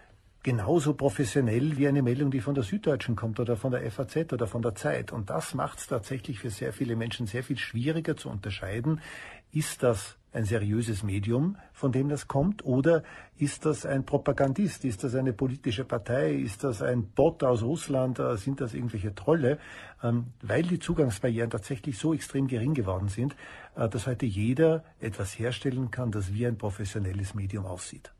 genauso 0.44 0.92
professionell 0.94 1.76
wie 1.78 1.88
eine 1.88 2.02
Meldung, 2.02 2.30
die 2.30 2.40
von 2.40 2.54
der 2.54 2.62
Süddeutschen 2.62 3.16
kommt 3.16 3.40
oder 3.40 3.56
von 3.56 3.72
der 3.72 3.90
FAZ 3.90 4.32
oder 4.32 4.46
von 4.46 4.62
der 4.62 4.74
Zeit. 4.74 5.10
Und 5.10 5.30
das 5.30 5.54
macht 5.54 5.78
es 5.78 5.88
tatsächlich 5.88 6.38
für 6.38 6.50
sehr 6.50 6.72
viele 6.72 6.94
Menschen 6.94 7.26
sehr 7.26 7.42
viel 7.42 7.58
schwieriger 7.58 8.16
zu 8.16 8.28
unterscheiden, 8.28 9.00
ist 9.52 9.82
das 9.82 10.18
ein 10.32 10.44
seriöses 10.44 11.02
Medium, 11.02 11.56
von 11.72 11.92
dem 11.92 12.08
das 12.08 12.26
kommt, 12.26 12.64
oder 12.64 13.04
ist 13.38 13.64
das 13.64 13.86
ein 13.86 14.04
Propagandist, 14.04 14.84
ist 14.84 15.04
das 15.04 15.14
eine 15.14 15.32
politische 15.32 15.84
Partei, 15.84 16.34
ist 16.34 16.64
das 16.64 16.82
ein 16.82 17.06
Bot 17.06 17.42
aus 17.44 17.62
Russland, 17.62 18.18
äh, 18.18 18.36
sind 18.36 18.60
das 18.60 18.74
irgendwelche 18.74 19.14
Trolle, 19.14 19.58
ähm, 20.02 20.26
weil 20.42 20.64
die 20.64 20.80
Zugangsbarrieren 20.80 21.50
tatsächlich 21.50 21.98
so 21.98 22.12
extrem 22.12 22.48
gering 22.48 22.74
geworden 22.74 23.08
sind, 23.08 23.36
äh, 23.76 23.88
dass 23.88 24.08
heute 24.08 24.26
jeder 24.26 24.84
etwas 24.98 25.38
herstellen 25.38 25.90
kann, 25.90 26.10
das 26.10 26.34
wie 26.34 26.46
ein 26.46 26.58
professionelles 26.58 27.34
Medium 27.34 27.64
aussieht. 27.64 28.13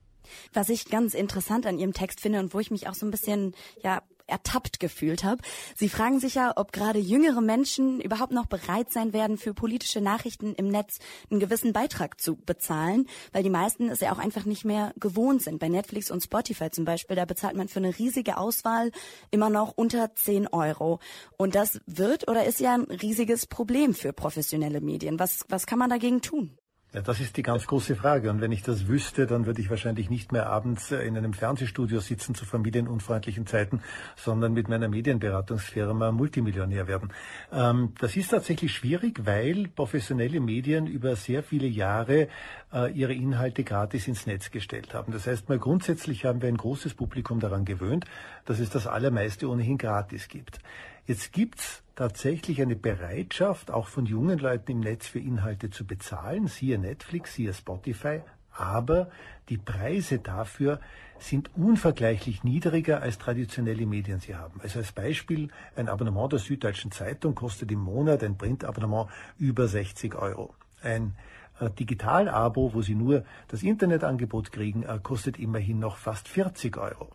Was 0.52 0.68
ich 0.68 0.86
ganz 0.86 1.14
interessant 1.14 1.66
an 1.66 1.78
Ihrem 1.78 1.92
Text 1.92 2.20
finde 2.20 2.40
und 2.40 2.54
wo 2.54 2.60
ich 2.60 2.70
mich 2.70 2.88
auch 2.88 2.94
so 2.94 3.06
ein 3.06 3.10
bisschen 3.10 3.54
ja 3.82 4.02
ertappt 4.26 4.80
gefühlt 4.80 5.24
habe. 5.24 5.42
Sie 5.76 5.88
fragen 5.88 6.20
sich 6.20 6.36
ja, 6.36 6.52
ob 6.56 6.72
gerade 6.72 6.98
jüngere 6.98 7.40
Menschen 7.40 8.00
überhaupt 8.00 8.32
noch 8.32 8.46
bereit 8.46 8.90
sein 8.90 9.12
werden, 9.12 9.38
für 9.38 9.54
politische 9.54 10.00
Nachrichten 10.00 10.54
im 10.54 10.68
Netz 10.68 10.98
einen 11.30 11.40
gewissen 11.40 11.72
Beitrag 11.72 12.20
zu 12.20 12.36
bezahlen, 12.36 13.06
weil 13.32 13.42
die 13.42 13.50
meisten 13.50 13.88
es 13.88 14.00
ja 14.00 14.12
auch 14.12 14.18
einfach 14.18 14.44
nicht 14.44 14.64
mehr 14.64 14.92
gewohnt 14.98 15.42
sind. 15.42 15.58
Bei 15.58 15.68
Netflix 15.68 16.10
und 16.10 16.22
Spotify 16.22 16.70
zum 16.70 16.84
Beispiel, 16.84 17.16
da 17.16 17.24
bezahlt 17.24 17.56
man 17.56 17.68
für 17.68 17.80
eine 17.80 17.98
riesige 17.98 18.38
Auswahl 18.38 18.90
immer 19.30 19.50
noch 19.50 19.72
unter 19.76 20.14
10 20.14 20.48
Euro. 20.48 21.00
Und 21.36 21.54
das 21.54 21.80
wird 21.86 22.28
oder 22.28 22.44
ist 22.44 22.60
ja 22.60 22.74
ein 22.74 22.84
riesiges 22.84 23.46
Problem 23.46 23.94
für 23.94 24.12
professionelle 24.12 24.80
Medien. 24.80 25.18
Was, 25.18 25.44
was 25.48 25.66
kann 25.66 25.78
man 25.78 25.90
dagegen 25.90 26.22
tun? 26.22 26.56
Ja, 26.94 27.02
das 27.02 27.18
ist 27.18 27.36
die 27.36 27.42
ganz 27.42 27.66
große 27.66 27.96
Frage. 27.96 28.30
Und 28.30 28.40
wenn 28.40 28.52
ich 28.52 28.62
das 28.62 28.86
wüsste, 28.86 29.26
dann 29.26 29.46
würde 29.46 29.60
ich 29.60 29.68
wahrscheinlich 29.68 30.10
nicht 30.10 30.30
mehr 30.30 30.46
abends 30.46 30.92
in 30.92 31.16
einem 31.16 31.32
Fernsehstudio 31.32 31.98
sitzen 31.98 32.36
zu 32.36 32.44
familienunfreundlichen 32.44 33.48
Zeiten, 33.48 33.82
sondern 34.14 34.52
mit 34.52 34.68
meiner 34.68 34.86
Medienberatungsfirma 34.86 36.12
Multimillionär 36.12 36.86
werden. 36.86 37.12
Ähm, 37.52 37.94
das 37.98 38.14
ist 38.14 38.30
tatsächlich 38.30 38.72
schwierig, 38.72 39.26
weil 39.26 39.66
professionelle 39.66 40.38
Medien 40.38 40.86
über 40.86 41.16
sehr 41.16 41.42
viele 41.42 41.66
Jahre 41.66 42.28
äh, 42.72 42.92
ihre 42.92 43.12
Inhalte 43.12 43.64
gratis 43.64 44.06
ins 44.06 44.26
Netz 44.26 44.52
gestellt 44.52 44.94
haben. 44.94 45.12
Das 45.12 45.26
heißt 45.26 45.48
mal 45.48 45.58
grundsätzlich 45.58 46.24
haben 46.24 46.42
wir 46.42 46.48
ein 46.48 46.56
großes 46.56 46.94
Publikum 46.94 47.40
daran 47.40 47.64
gewöhnt, 47.64 48.04
dass 48.44 48.60
es 48.60 48.70
das 48.70 48.86
Allermeiste 48.86 49.48
ohnehin 49.48 49.78
gratis 49.78 50.28
gibt. 50.28 50.60
Jetzt 51.06 51.32
gibt's 51.32 51.82
tatsächlich 51.96 52.62
eine 52.62 52.76
Bereitschaft, 52.76 53.70
auch 53.70 53.88
von 53.88 54.06
jungen 54.06 54.38
Leuten 54.38 54.70
im 54.72 54.80
Netz 54.80 55.06
für 55.06 55.18
Inhalte 55.18 55.68
zu 55.68 55.86
bezahlen, 55.86 56.46
siehe 56.46 56.78
Netflix, 56.78 57.34
siehe 57.34 57.52
Spotify, 57.52 58.22
aber 58.52 59.10
die 59.50 59.58
Preise 59.58 60.18
dafür 60.18 60.80
sind 61.18 61.50
unvergleichlich 61.56 62.42
niedriger 62.42 63.02
als 63.02 63.18
traditionelle 63.18 63.84
Medien 63.84 64.20
sie 64.20 64.34
haben. 64.34 64.60
Also 64.62 64.78
als 64.78 64.92
Beispiel, 64.92 65.48
ein 65.76 65.88
Abonnement 65.88 66.32
der 66.32 66.38
Süddeutschen 66.38 66.90
Zeitung 66.90 67.34
kostet 67.34 67.70
im 67.70 67.80
Monat 67.80 68.24
ein 68.24 68.38
Printabonnement 68.38 69.08
über 69.38 69.68
60 69.68 70.14
Euro. 70.14 70.54
Ein 70.82 71.14
äh, 71.60 71.70
Digital-Abo, 71.70 72.72
wo 72.72 72.80
Sie 72.80 72.94
nur 72.94 73.24
das 73.48 73.62
Internetangebot 73.62 74.52
kriegen, 74.52 74.84
äh, 74.84 74.98
kostet 75.02 75.38
immerhin 75.38 75.78
noch 75.80 75.98
fast 75.98 76.28
40 76.28 76.78
Euro. 76.78 77.10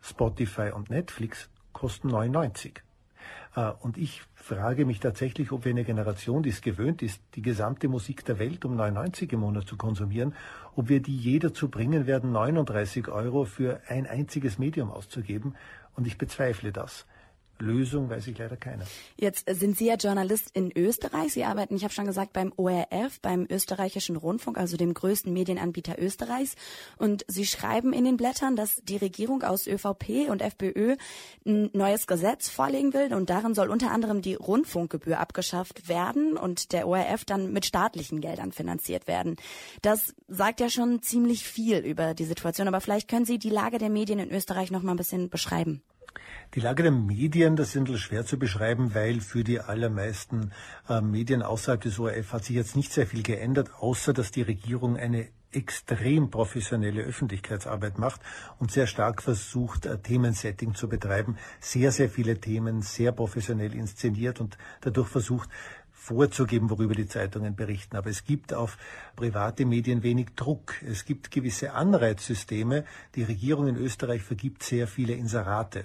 Spotify 0.00 0.72
und 0.74 0.90
Netflix 0.90 1.48
kosten 1.72 2.08
99. 2.08 2.82
Äh, 3.58 3.72
und 3.80 3.98
ich 3.98 4.22
frage 4.34 4.86
mich 4.86 5.00
tatsächlich, 5.00 5.52
ob 5.52 5.64
wir 5.64 5.70
eine 5.70 5.84
Generation, 5.84 6.42
die 6.42 6.50
es 6.50 6.60
gewöhnt 6.60 7.02
ist, 7.02 7.20
die 7.34 7.42
gesamte 7.42 7.88
Musik 7.88 8.24
der 8.24 8.38
Welt 8.38 8.64
um 8.64 8.76
99 8.76 9.32
im 9.32 9.40
Monat 9.40 9.66
zu 9.66 9.76
konsumieren, 9.76 10.34
ob 10.76 10.88
wir 10.88 11.00
die 11.00 11.16
je 11.16 11.38
dazu 11.38 11.68
bringen 11.68 12.06
werden, 12.06 12.32
39 12.32 13.08
Euro 13.08 13.44
für 13.44 13.80
ein 13.88 14.06
einziges 14.06 14.58
Medium 14.58 14.90
auszugeben. 14.90 15.54
Und 15.96 16.06
ich 16.06 16.16
bezweifle 16.18 16.72
das. 16.72 17.06
Lösung 17.60 18.08
weiß 18.08 18.26
ich 18.28 18.38
leider 18.38 18.56
keine. 18.56 18.84
Jetzt 19.16 19.44
sind 19.48 19.76
Sie 19.76 19.86
ja 19.86 19.94
Journalist 19.94 20.50
in 20.52 20.70
Österreich. 20.76 21.32
Sie 21.32 21.44
arbeiten, 21.44 21.76
ich 21.76 21.84
habe 21.84 21.92
schon 21.92 22.06
gesagt, 22.06 22.32
beim 22.32 22.52
ORF, 22.56 23.20
beim 23.20 23.46
österreichischen 23.48 24.16
Rundfunk, 24.16 24.58
also 24.58 24.76
dem 24.76 24.94
größten 24.94 25.32
Medienanbieter 25.32 25.98
Österreichs. 25.98 26.54
Und 26.96 27.24
Sie 27.28 27.46
schreiben 27.46 27.92
in 27.92 28.04
den 28.04 28.16
Blättern, 28.16 28.56
dass 28.56 28.76
die 28.84 28.96
Regierung 28.96 29.42
aus 29.42 29.66
ÖVP 29.66 30.28
und 30.30 30.42
FPÖ 30.42 30.96
ein 31.44 31.70
neues 31.72 32.06
Gesetz 32.06 32.48
vorlegen 32.48 32.94
will. 32.94 33.12
Und 33.14 33.30
darin 33.30 33.54
soll 33.54 33.70
unter 33.70 33.90
anderem 33.90 34.22
die 34.22 34.34
Rundfunkgebühr 34.34 35.18
abgeschafft 35.18 35.88
werden 35.88 36.36
und 36.36 36.72
der 36.72 36.86
ORF 36.86 37.24
dann 37.24 37.52
mit 37.52 37.66
staatlichen 37.66 38.20
Geldern 38.20 38.52
finanziert 38.52 39.06
werden. 39.06 39.36
Das 39.82 40.14
sagt 40.28 40.60
ja 40.60 40.70
schon 40.70 41.02
ziemlich 41.02 41.44
viel 41.44 41.78
über 41.78 42.14
die 42.14 42.24
Situation. 42.24 42.68
Aber 42.68 42.80
vielleicht 42.80 43.08
können 43.08 43.26
Sie 43.26 43.38
die 43.38 43.50
Lage 43.50 43.78
der 43.78 43.90
Medien 43.90 44.18
in 44.18 44.30
Österreich 44.30 44.70
noch 44.70 44.82
mal 44.82 44.92
ein 44.92 44.96
bisschen 44.96 45.28
beschreiben. 45.28 45.82
Die 46.54 46.60
Lage 46.60 46.82
der 46.82 46.92
Medien, 46.92 47.56
das 47.56 47.68
ist 47.68 47.76
ein 47.76 47.84
bisschen 47.84 47.98
schwer 47.98 48.24
zu 48.24 48.38
beschreiben, 48.38 48.94
weil 48.94 49.20
für 49.20 49.44
die 49.44 49.60
allermeisten 49.60 50.52
äh, 50.88 51.00
Medien 51.00 51.42
außerhalb 51.42 51.80
des 51.80 51.98
ORF 51.98 52.32
hat 52.32 52.44
sich 52.44 52.56
jetzt 52.56 52.76
nicht 52.76 52.92
sehr 52.92 53.06
viel 53.06 53.22
geändert, 53.22 53.70
außer 53.78 54.12
dass 54.12 54.30
die 54.30 54.42
Regierung 54.42 54.96
eine 54.96 55.28
extrem 55.50 56.30
professionelle 56.30 57.02
Öffentlichkeitsarbeit 57.02 57.98
macht 57.98 58.20
und 58.58 58.70
sehr 58.70 58.86
stark 58.86 59.22
versucht, 59.22 59.86
äh, 59.86 59.98
Themensetting 59.98 60.74
zu 60.74 60.88
betreiben, 60.88 61.36
sehr, 61.60 61.90
sehr 61.90 62.10
viele 62.10 62.38
Themen 62.38 62.82
sehr 62.82 63.12
professionell 63.12 63.74
inszeniert 63.74 64.40
und 64.40 64.58
dadurch 64.80 65.08
versucht, 65.08 65.48
vorzugeben, 65.98 66.70
worüber 66.70 66.94
die 66.94 67.06
Zeitungen 67.06 67.56
berichten. 67.56 67.96
Aber 67.96 68.08
es 68.08 68.24
gibt 68.24 68.54
auf 68.54 68.78
private 69.16 69.66
Medien 69.66 70.02
wenig 70.02 70.28
Druck. 70.36 70.74
Es 70.82 71.04
gibt 71.04 71.30
gewisse 71.30 71.72
Anreizsysteme. 71.72 72.84
Die 73.14 73.24
Regierung 73.24 73.66
in 73.66 73.76
Österreich 73.76 74.22
vergibt 74.22 74.62
sehr 74.62 74.86
viele 74.86 75.12
Inserate 75.12 75.84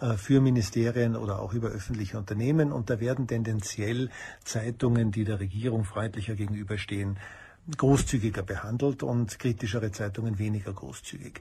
äh, 0.00 0.14
für 0.14 0.40
Ministerien 0.40 1.16
oder 1.16 1.40
auch 1.40 1.54
über 1.54 1.68
öffentliche 1.68 2.18
Unternehmen. 2.18 2.72
Und 2.72 2.90
da 2.90 3.00
werden 3.00 3.26
tendenziell 3.26 4.10
Zeitungen, 4.44 5.10
die 5.10 5.24
der 5.24 5.40
Regierung 5.40 5.84
freundlicher 5.84 6.34
gegenüberstehen, 6.34 7.18
großzügiger 7.76 8.42
behandelt 8.42 9.02
und 9.02 9.38
kritischere 9.38 9.90
Zeitungen 9.90 10.38
weniger 10.38 10.72
großzügig. 10.72 11.40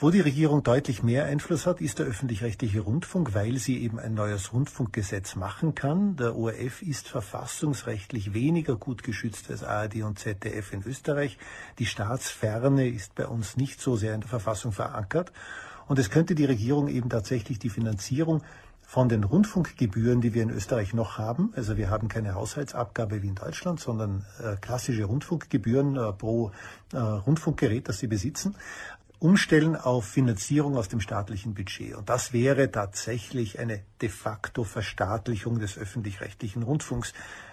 Wo 0.00 0.12
die 0.12 0.20
Regierung 0.20 0.62
deutlich 0.62 1.02
mehr 1.02 1.24
Einfluss 1.24 1.66
hat, 1.66 1.80
ist 1.80 1.98
der 1.98 2.06
öffentlich-rechtliche 2.06 2.78
Rundfunk, 2.78 3.34
weil 3.34 3.56
sie 3.56 3.82
eben 3.82 3.98
ein 3.98 4.14
neues 4.14 4.52
Rundfunkgesetz 4.52 5.34
machen 5.34 5.74
kann. 5.74 6.14
Der 6.14 6.36
ORF 6.36 6.82
ist 6.82 7.08
verfassungsrechtlich 7.08 8.32
weniger 8.32 8.76
gut 8.76 9.02
geschützt 9.02 9.50
als 9.50 9.64
ARD 9.64 10.04
und 10.04 10.16
ZDF 10.20 10.72
in 10.72 10.84
Österreich. 10.84 11.36
Die 11.80 11.86
Staatsferne 11.86 12.86
ist 12.86 13.16
bei 13.16 13.26
uns 13.26 13.56
nicht 13.56 13.80
so 13.80 13.96
sehr 13.96 14.14
in 14.14 14.20
der 14.20 14.30
Verfassung 14.30 14.70
verankert. 14.70 15.32
Und 15.88 15.98
es 15.98 16.10
könnte 16.10 16.36
die 16.36 16.44
Regierung 16.44 16.86
eben 16.86 17.10
tatsächlich 17.10 17.58
die 17.58 17.70
Finanzierung 17.70 18.44
von 18.88 19.10
den 19.10 19.22
Rundfunkgebühren, 19.22 20.22
die 20.22 20.32
wir 20.32 20.42
in 20.42 20.48
Österreich 20.48 20.94
noch 20.94 21.18
haben, 21.18 21.52
also 21.54 21.76
wir 21.76 21.90
haben 21.90 22.08
keine 22.08 22.34
Haushaltsabgabe 22.34 23.22
wie 23.22 23.28
in 23.28 23.34
Deutschland, 23.34 23.80
sondern 23.80 24.24
äh, 24.42 24.56
klassische 24.56 25.04
Rundfunkgebühren 25.04 25.96
äh, 25.96 26.12
pro 26.14 26.52
äh, 26.94 26.96
Rundfunkgerät, 26.96 27.86
das 27.86 27.98
sie 27.98 28.06
besitzen, 28.06 28.56
umstellen 29.18 29.76
auf 29.76 30.04
Finanzierung 30.06 30.76
aus 30.76 30.88
dem 30.88 31.00
staatlichen 31.00 31.54
Budget. 31.54 31.94
Und 31.94 32.08
das 32.08 32.32
wäre 32.32 32.70
tatsächlich 32.70 33.58
eine 33.58 33.82
de 34.00 34.08
facto 34.08 34.64
Verstaatlichung 34.64 35.58
des 35.58 35.76
öffentlich-rechtlichen 35.76 36.62
Rundfunks, 36.62 37.12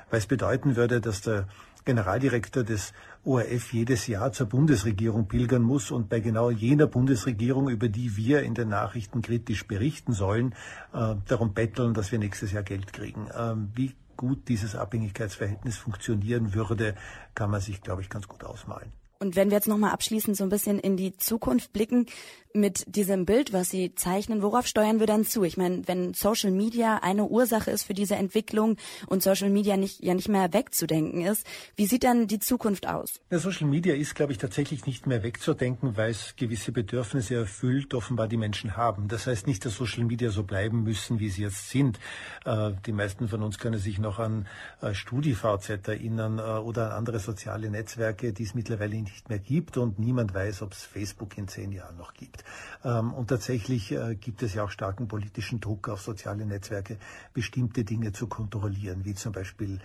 weil 0.10 0.20
es 0.20 0.28
bedeuten 0.28 0.76
würde, 0.76 1.02
dass 1.02 1.22
der 1.22 1.48
Generaldirektor 1.86 2.64
des 2.64 2.94
ORF 3.24 3.72
jedes 3.74 4.08
Jahr 4.08 4.32
zur 4.32 4.48
Bundesregierung 4.48 5.28
pilgern 5.28 5.62
muss 5.62 5.92
und 5.92 6.10
bei 6.10 6.20
genau 6.20 6.50
jener 6.50 6.88
Bundesregierung, 6.88 7.70
über 7.70 7.90
die 7.90 8.18
wir 8.18 8.42
in 8.42 8.56
den 8.56 8.70
Nachrichten 8.70 9.22
kritisch 9.22 9.68
berichten 9.68 10.14
sollen, 10.14 10.54
äh, 10.94 11.16
darum 11.28 11.54
betteln, 11.54 11.94
dass 11.94 12.12
wir 12.12 12.20
nächstes 12.20 12.52
Jahr 12.52 12.64
Geld 12.64 12.92
kriegen. 12.92 13.28
Ähm, 13.38 13.70
wie 13.76 13.96
gut 14.18 14.48
dieses 14.48 14.76
Abhängigkeitsverhältnis 14.76 15.78
funktionieren 15.78 16.54
würde, 16.54 16.96
kann 17.36 17.52
man 17.52 17.62
sich, 17.62 17.82
glaube 17.82 18.02
ich, 18.02 18.10
ganz 18.10 18.28
gut 18.28 18.44
ausmalen. 18.44 18.92
Und 19.20 19.36
wenn 19.36 19.50
wir 19.50 19.58
jetzt 19.58 19.68
nochmal 19.68 19.92
abschließend 19.92 20.36
so 20.36 20.44
ein 20.44 20.50
bisschen 20.50 20.80
in 20.80 20.98
die 20.98 21.18
Zukunft 21.18 21.74
blicken, 21.74 22.08
mit 22.56 22.96
diesem 22.96 23.26
Bild, 23.26 23.54
was 23.54 23.70
Sie 23.70 23.94
zeichnen, 23.96 24.42
worauf 24.42 24.66
steuern 24.66 25.00
wir 25.00 25.08
dann 25.08 25.26
zu? 25.26 25.44
Ich 25.44 25.58
meine, 25.58 25.88
wenn 25.88 26.14
Social 26.14 26.52
Media 26.52 27.00
eine 27.04 27.26
Ursache 27.26 27.70
ist 27.70 27.84
für 27.84 27.94
diese 27.94 28.16
Entwicklung 28.16 28.78
und 29.08 29.22
Social 29.22 29.50
Media 29.50 29.78
nicht, 29.78 30.02
ja 30.04 30.14
nicht 30.14 30.30
mehr 30.30 30.54
wegzudenken 30.54 31.22
ist, 31.22 31.46
wie 31.76 31.86
sieht 31.86 32.04
dann 32.04 32.28
die 32.28 32.40
Zukunft 32.40 32.88
aus? 32.88 33.20
Ja, 33.30 33.40
Social 33.40 33.68
Media 33.68 33.94
ist, 33.94 34.16
glaube 34.16 34.32
ich, 34.32 34.38
tatsächlich 34.38 34.86
nicht 34.86 35.06
mehr 35.06 35.22
wegzudenken, 35.22 35.98
weil 35.98 36.12
es 36.12 36.36
gewisse 36.38 36.72
Bedürfnisse 36.72 37.36
erfüllt, 37.36 37.94
offenbar 37.94 38.28
die 38.28 38.38
Menschen 38.38 38.78
haben. 38.78 39.10
Das 39.10 39.28
heißt 39.28 39.48
nicht, 39.48 39.66
dass 39.66 39.76
Social 39.76 40.06
Media 40.06 40.30
so 40.30 40.44
bleiben 40.44 40.84
müssen, 40.84 41.20
wie 41.20 41.30
sie 41.30 41.42
jetzt 41.42 41.70
sind. 41.70 42.00
Äh, 42.46 42.72
die 42.86 42.94
meisten 42.94 43.28
von 43.28 43.44
uns 43.44 43.60
können 43.60 43.80
sich 43.80 44.00
noch 44.00 44.20
an 44.20 44.48
äh, 44.82 44.94
StudiVZ 44.94 45.88
erinnern 45.88 46.40
äh, 46.40 46.42
oder 46.42 46.92
an 46.92 47.06
andere 47.06 47.20
soziale 47.20 47.70
Netzwerke, 47.70 48.34
die 48.34 48.42
es 48.42 48.56
mittlerweile 48.56 48.96
nicht 49.06 49.30
mehr 49.30 49.40
gibt 49.40 49.78
und 49.78 49.98
niemand 49.98 50.34
weiß, 50.34 50.62
ob 50.62 50.74
es 50.74 50.84
Facebook 50.84 51.38
in 51.38 51.48
zehn 51.48 51.72
Jahren 51.72 51.96
noch 51.96 52.14
gibt. 52.14 52.44
Ähm, 52.84 53.14
und 53.14 53.28
tatsächlich 53.28 53.92
äh, 53.92 54.16
gibt 54.16 54.44
es 54.44 54.54
ja 54.54 54.66
auch 54.66 54.70
starken 54.70 55.08
politischen 55.08 55.62
Druck 55.62 55.88
auf 55.88 56.02
soziale 56.02 56.46
Netzwerke, 56.46 56.98
bestimmte 57.34 57.84
Dinge 57.84 58.12
zu 58.12 58.28
kontrollieren, 58.28 59.06
wie 59.06 59.16
zum 59.16 59.32
Beispiel 59.32 59.80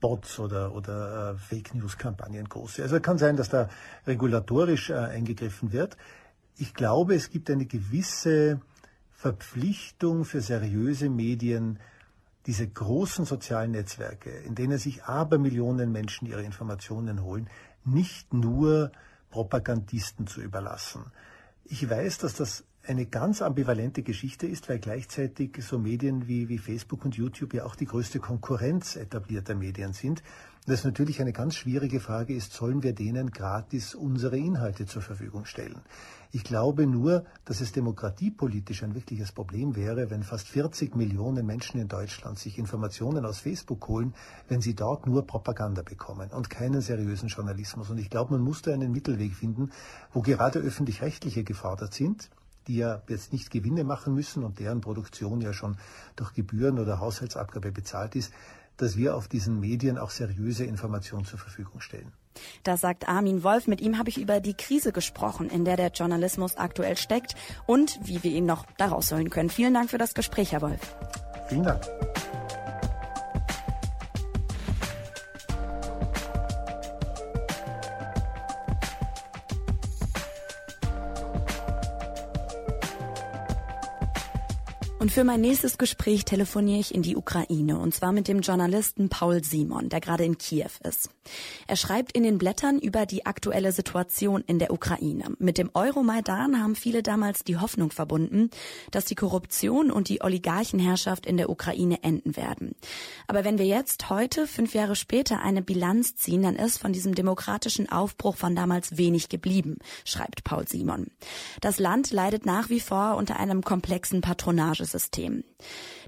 Bots 0.00 0.38
oder, 0.38 0.74
oder 0.74 1.32
äh, 1.32 1.38
Fake 1.38 1.74
News-Kampagnen 1.74 2.48
große. 2.48 2.82
Also 2.82 2.98
kann 3.00 3.18
sein, 3.18 3.36
dass 3.36 3.48
da 3.48 3.68
regulatorisch 4.06 4.90
äh, 4.90 4.94
eingegriffen 4.94 5.72
wird. 5.72 5.96
Ich 6.56 6.74
glaube, 6.74 7.14
es 7.14 7.30
gibt 7.30 7.50
eine 7.50 7.66
gewisse 7.66 8.60
Verpflichtung 9.10 10.24
für 10.24 10.40
seriöse 10.40 11.08
Medien, 11.08 11.78
diese 12.46 12.66
großen 12.66 13.24
sozialen 13.24 13.70
Netzwerke, 13.70 14.30
in 14.30 14.54
denen 14.54 14.78
sich 14.78 15.04
Abermillionen 15.04 15.92
Menschen 15.92 16.26
ihre 16.26 16.42
Informationen 16.42 17.22
holen, 17.22 17.48
nicht 17.84 18.32
nur 18.32 18.92
Propagandisten 19.30 20.26
zu 20.26 20.40
überlassen. 20.40 21.04
Ich 21.64 21.88
weiß, 21.88 22.18
dass 22.18 22.34
das 22.34 22.64
eine 22.86 23.06
ganz 23.06 23.42
ambivalente 23.42 24.02
Geschichte 24.02 24.46
ist, 24.46 24.68
weil 24.68 24.78
gleichzeitig 24.78 25.56
so 25.60 25.78
Medien 25.78 26.26
wie, 26.26 26.48
wie 26.48 26.58
Facebook 26.58 27.04
und 27.04 27.16
YouTube 27.16 27.54
ja 27.54 27.64
auch 27.64 27.76
die 27.76 27.86
größte 27.86 28.18
Konkurrenz 28.18 28.96
etablierter 28.96 29.54
Medien 29.54 29.92
sind. 29.92 30.22
Das 30.64 30.84
natürlich 30.84 31.20
eine 31.20 31.32
ganz 31.32 31.56
schwierige 31.56 31.98
Frage 31.98 32.34
ist, 32.34 32.52
sollen 32.52 32.84
wir 32.84 32.94
denen 32.94 33.32
gratis 33.32 33.96
unsere 33.96 34.38
Inhalte 34.38 34.86
zur 34.86 35.02
Verfügung 35.02 35.44
stellen? 35.44 35.80
Ich 36.30 36.44
glaube 36.44 36.86
nur, 36.86 37.24
dass 37.44 37.60
es 37.60 37.72
demokratiepolitisch 37.72 38.84
ein 38.84 38.94
wirkliches 38.94 39.32
Problem 39.32 39.74
wäre, 39.74 40.08
wenn 40.08 40.22
fast 40.22 40.46
40 40.46 40.94
Millionen 40.94 41.44
Menschen 41.46 41.80
in 41.80 41.88
Deutschland 41.88 42.38
sich 42.38 42.58
Informationen 42.58 43.26
aus 43.26 43.40
Facebook 43.40 43.88
holen, 43.88 44.14
wenn 44.46 44.60
sie 44.60 44.74
dort 44.74 45.04
nur 45.04 45.26
Propaganda 45.26 45.82
bekommen 45.82 46.30
und 46.30 46.48
keinen 46.48 46.80
seriösen 46.80 47.28
Journalismus. 47.28 47.90
Und 47.90 47.98
ich 47.98 48.08
glaube, 48.08 48.34
man 48.34 48.42
muss 48.42 48.62
da 48.62 48.72
einen 48.72 48.92
Mittelweg 48.92 49.34
finden, 49.34 49.72
wo 50.12 50.22
gerade 50.22 50.60
öffentlich-rechtliche 50.60 51.42
gefordert 51.42 51.92
sind, 51.92 52.30
die 52.68 52.76
ja 52.76 53.02
jetzt 53.08 53.32
nicht 53.32 53.50
Gewinne 53.50 53.82
machen 53.82 54.14
müssen 54.14 54.44
und 54.44 54.60
deren 54.60 54.80
Produktion 54.80 55.40
ja 55.40 55.52
schon 55.52 55.76
durch 56.14 56.32
Gebühren 56.34 56.78
oder 56.78 57.00
Haushaltsabgabe 57.00 57.72
bezahlt 57.72 58.14
ist, 58.14 58.32
dass 58.76 58.96
wir 58.96 59.16
auf 59.16 59.28
diesen 59.28 59.60
Medien 59.60 59.98
auch 59.98 60.10
seriöse 60.10 60.64
Informationen 60.64 61.24
zur 61.24 61.38
Verfügung 61.38 61.80
stellen. 61.80 62.12
Das 62.62 62.80
sagt 62.80 63.08
Armin 63.08 63.42
Wolf. 63.42 63.66
Mit 63.66 63.80
ihm 63.80 63.98
habe 63.98 64.08
ich 64.08 64.18
über 64.18 64.40
die 64.40 64.54
Krise 64.54 64.92
gesprochen, 64.92 65.50
in 65.50 65.64
der 65.64 65.76
der 65.76 65.90
Journalismus 65.90 66.56
aktuell 66.56 66.96
steckt 66.96 67.34
und 67.66 67.98
wie 68.04 68.22
wir 68.22 68.30
ihn 68.30 68.46
noch 68.46 68.66
daraus 68.78 69.12
holen 69.12 69.30
können. 69.30 69.50
Vielen 69.50 69.74
Dank 69.74 69.90
für 69.90 69.98
das 69.98 70.14
Gespräch, 70.14 70.52
Herr 70.52 70.62
Wolf. 70.62 70.80
Vielen 71.48 71.64
Dank. 71.64 71.82
Und 85.02 85.10
für 85.10 85.24
mein 85.24 85.40
nächstes 85.40 85.78
Gespräch 85.78 86.24
telefoniere 86.24 86.78
ich 86.78 86.94
in 86.94 87.02
die 87.02 87.16
Ukraine 87.16 87.76
und 87.76 87.92
zwar 87.92 88.12
mit 88.12 88.28
dem 88.28 88.38
Journalisten 88.38 89.08
Paul 89.08 89.42
Simon, 89.42 89.88
der 89.88 90.00
gerade 90.00 90.24
in 90.24 90.38
Kiew 90.38 90.70
ist. 90.88 91.10
Er 91.66 91.74
schreibt 91.74 92.12
in 92.12 92.22
den 92.22 92.38
Blättern 92.38 92.78
über 92.78 93.04
die 93.04 93.26
aktuelle 93.26 93.72
Situation 93.72 94.44
in 94.46 94.60
der 94.60 94.72
Ukraine. 94.72 95.34
Mit 95.40 95.58
dem 95.58 95.70
Euromaidan 95.74 96.62
haben 96.62 96.76
viele 96.76 97.02
damals 97.02 97.42
die 97.42 97.56
Hoffnung 97.56 97.90
verbunden, 97.90 98.50
dass 98.92 99.04
die 99.04 99.16
Korruption 99.16 99.90
und 99.90 100.08
die 100.08 100.22
Oligarchenherrschaft 100.22 101.26
in 101.26 101.36
der 101.36 101.50
Ukraine 101.50 102.04
enden 102.04 102.36
werden. 102.36 102.76
Aber 103.26 103.42
wenn 103.42 103.58
wir 103.58 103.66
jetzt 103.66 104.08
heute, 104.08 104.46
fünf 104.46 104.72
Jahre 104.72 104.94
später, 104.94 105.40
eine 105.40 105.62
Bilanz 105.62 106.14
ziehen, 106.14 106.44
dann 106.44 106.54
ist 106.54 106.78
von 106.78 106.92
diesem 106.92 107.16
demokratischen 107.16 107.90
Aufbruch 107.90 108.36
von 108.36 108.54
damals 108.54 108.96
wenig 108.98 109.28
geblieben, 109.28 109.78
schreibt 110.04 110.44
Paul 110.44 110.68
Simon. 110.68 111.08
Das 111.60 111.80
Land 111.80 112.12
leidet 112.12 112.46
nach 112.46 112.70
wie 112.70 112.78
vor 112.78 113.16
unter 113.16 113.40
einem 113.40 113.62
komplexen 113.62 114.20
Patronages 114.20 114.91
System. 114.92 115.42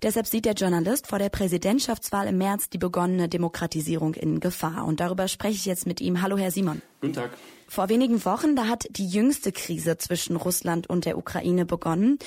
Deshalb 0.03 0.27
sieht 0.27 0.45
der 0.45 0.55
Journalist 0.55 1.07
vor 1.07 1.19
der 1.19 1.29
Präsidentschaftswahl 1.29 2.29
im 2.29 2.39
März 2.39 2.69
die 2.69 2.79
begonnene 2.79 3.29
Demokratisierung 3.29 4.15
in 4.15 4.41
Gefahr. 4.41 4.85
Und 4.87 5.01
darüber 5.01 5.29
spreche 5.29 5.55
ich 5.55 5.67
jetzt 5.67 5.87
mit 5.87 6.01
ihm. 6.01 6.23
Hallo, 6.23 6.37
Herr 6.37 6.51
Simon. 6.51 6.83
Guten 7.01 7.15
Tag. 7.15 7.31
Vor 7.67 7.89
wenigen 7.89 8.25
Wochen, 8.25 8.57
da 8.57 8.67
hat 8.67 8.87
die 8.91 9.07
jüngste 9.07 9.51
Krise 9.51 9.97
zwischen 9.97 10.37
Russland 10.37 10.89
und 10.89 11.07
der 11.07 11.17
Ukraine 11.19 11.65
begonnen. 11.65 12.19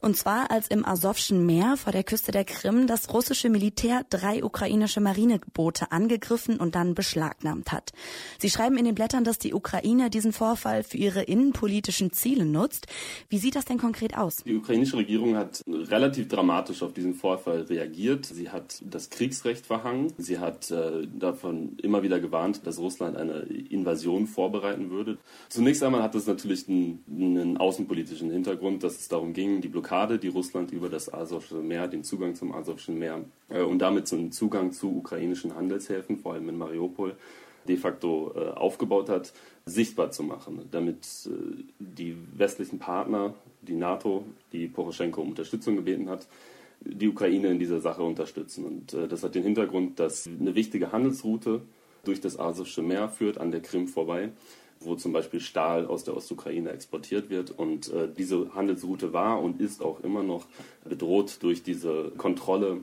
Und 0.00 0.16
zwar, 0.16 0.50
als 0.50 0.68
im 0.68 0.86
Asowschen 0.86 1.44
Meer 1.44 1.76
vor 1.76 1.92
der 1.92 2.02
Küste 2.02 2.32
der 2.32 2.44
Krim 2.44 2.86
das 2.86 3.12
russische 3.12 3.50
Militär 3.50 4.04
drei 4.08 4.42
ukrainische 4.42 5.00
Marineboote 5.00 5.92
angegriffen 5.92 6.58
und 6.58 6.74
dann 6.74 6.94
beschlagnahmt 6.94 7.72
hat. 7.72 7.92
Sie 8.38 8.50
schreiben 8.50 8.78
in 8.78 8.84
den 8.84 8.94
Blättern, 8.94 9.24
dass 9.24 9.38
die 9.38 9.54
Ukraine 9.54 10.10
diesen 10.10 10.32
Vorfall 10.32 10.82
für 10.82 10.96
ihre 10.96 11.22
innenpolitischen 11.22 12.12
Ziele 12.12 12.44
nutzt. 12.44 12.86
Wie 13.28 13.38
sieht 13.38 13.54
das 13.54 13.66
denn 13.66 13.78
konkret 13.78 14.16
aus? 14.16 14.36
Die 14.44 14.56
ukrainische 14.56 14.96
Regierung 14.96 15.36
hat 15.36 15.62
relativ 15.66 16.28
dramatisch 16.28 16.82
auf 16.82 16.94
diesen 16.94 17.14
Vorfall 17.16 17.62
reagiert. 17.62 18.26
Sie 18.26 18.50
hat 18.50 18.82
das 18.88 19.10
Kriegsrecht 19.10 19.66
verhangen. 19.66 20.12
Sie 20.18 20.38
hat 20.38 20.70
äh, 20.70 21.06
davon 21.18 21.76
immer 21.82 22.02
wieder 22.02 22.20
gewarnt, 22.20 22.66
dass 22.66 22.78
Russland 22.78 23.16
eine 23.16 23.40
Invasion 23.40 24.26
vorbereiten 24.26 24.90
würde. 24.90 25.18
Zunächst 25.48 25.82
einmal 25.82 26.02
hat 26.02 26.14
es 26.14 26.26
natürlich 26.26 26.68
einen, 26.68 27.04
einen 27.08 27.56
außenpolitischen 27.56 28.30
Hintergrund, 28.30 28.84
dass 28.84 29.00
es 29.00 29.08
darum 29.08 29.32
ging, 29.32 29.60
die 29.60 29.68
Blockade, 29.68 30.18
die 30.18 30.28
Russland 30.28 30.70
über 30.70 30.88
das 30.88 31.12
Asowsche 31.12 31.56
Meer, 31.56 31.88
den 31.88 32.04
Zugang 32.04 32.34
zum 32.34 32.52
Asowschen 32.52 32.98
Meer 32.98 33.24
äh, 33.48 33.62
und 33.62 33.80
damit 33.80 34.06
zum 34.06 34.30
Zugang 34.30 34.72
zu 34.72 34.96
ukrainischen 34.96 35.54
Handelshäfen, 35.54 36.18
vor 36.18 36.34
allem 36.34 36.48
in 36.48 36.58
Mariupol, 36.58 37.16
de 37.66 37.76
facto 37.76 38.32
äh, 38.34 38.50
aufgebaut 38.50 39.08
hat, 39.08 39.32
sichtbar 39.64 40.10
zu 40.10 40.22
machen, 40.22 40.68
damit 40.70 41.04
äh, 41.26 41.64
die 41.78 42.16
westlichen 42.36 42.78
Partner, 42.78 43.34
die 43.62 43.74
NATO, 43.74 44.24
die 44.52 44.68
Poroschenko 44.68 45.20
um 45.20 45.30
Unterstützung 45.30 45.76
gebeten 45.76 46.08
hat, 46.08 46.26
die 46.80 47.08
Ukraine 47.08 47.48
in 47.48 47.58
dieser 47.58 47.80
Sache 47.80 48.02
unterstützen. 48.02 48.64
Und 48.64 48.94
äh, 48.94 49.08
das 49.08 49.22
hat 49.22 49.34
den 49.34 49.42
Hintergrund, 49.42 49.98
dass 49.98 50.26
eine 50.26 50.54
wichtige 50.54 50.92
Handelsroute 50.92 51.62
durch 52.04 52.20
das 52.20 52.38
Asowsche 52.38 52.82
Meer 52.82 53.08
führt, 53.08 53.38
an 53.38 53.50
der 53.50 53.60
Krim 53.60 53.88
vorbei, 53.88 54.30
wo 54.80 54.94
zum 54.94 55.12
Beispiel 55.12 55.40
Stahl 55.40 55.86
aus 55.86 56.04
der 56.04 56.16
Ostukraine 56.16 56.70
exportiert 56.70 57.30
wird. 57.30 57.50
Und 57.50 57.92
äh, 57.92 58.08
diese 58.16 58.54
Handelsroute 58.54 59.12
war 59.12 59.42
und 59.42 59.60
ist 59.60 59.82
auch 59.82 60.00
immer 60.00 60.22
noch 60.22 60.46
bedroht 60.84 61.38
durch 61.40 61.62
diese 61.62 62.12
Kontrolle 62.16 62.78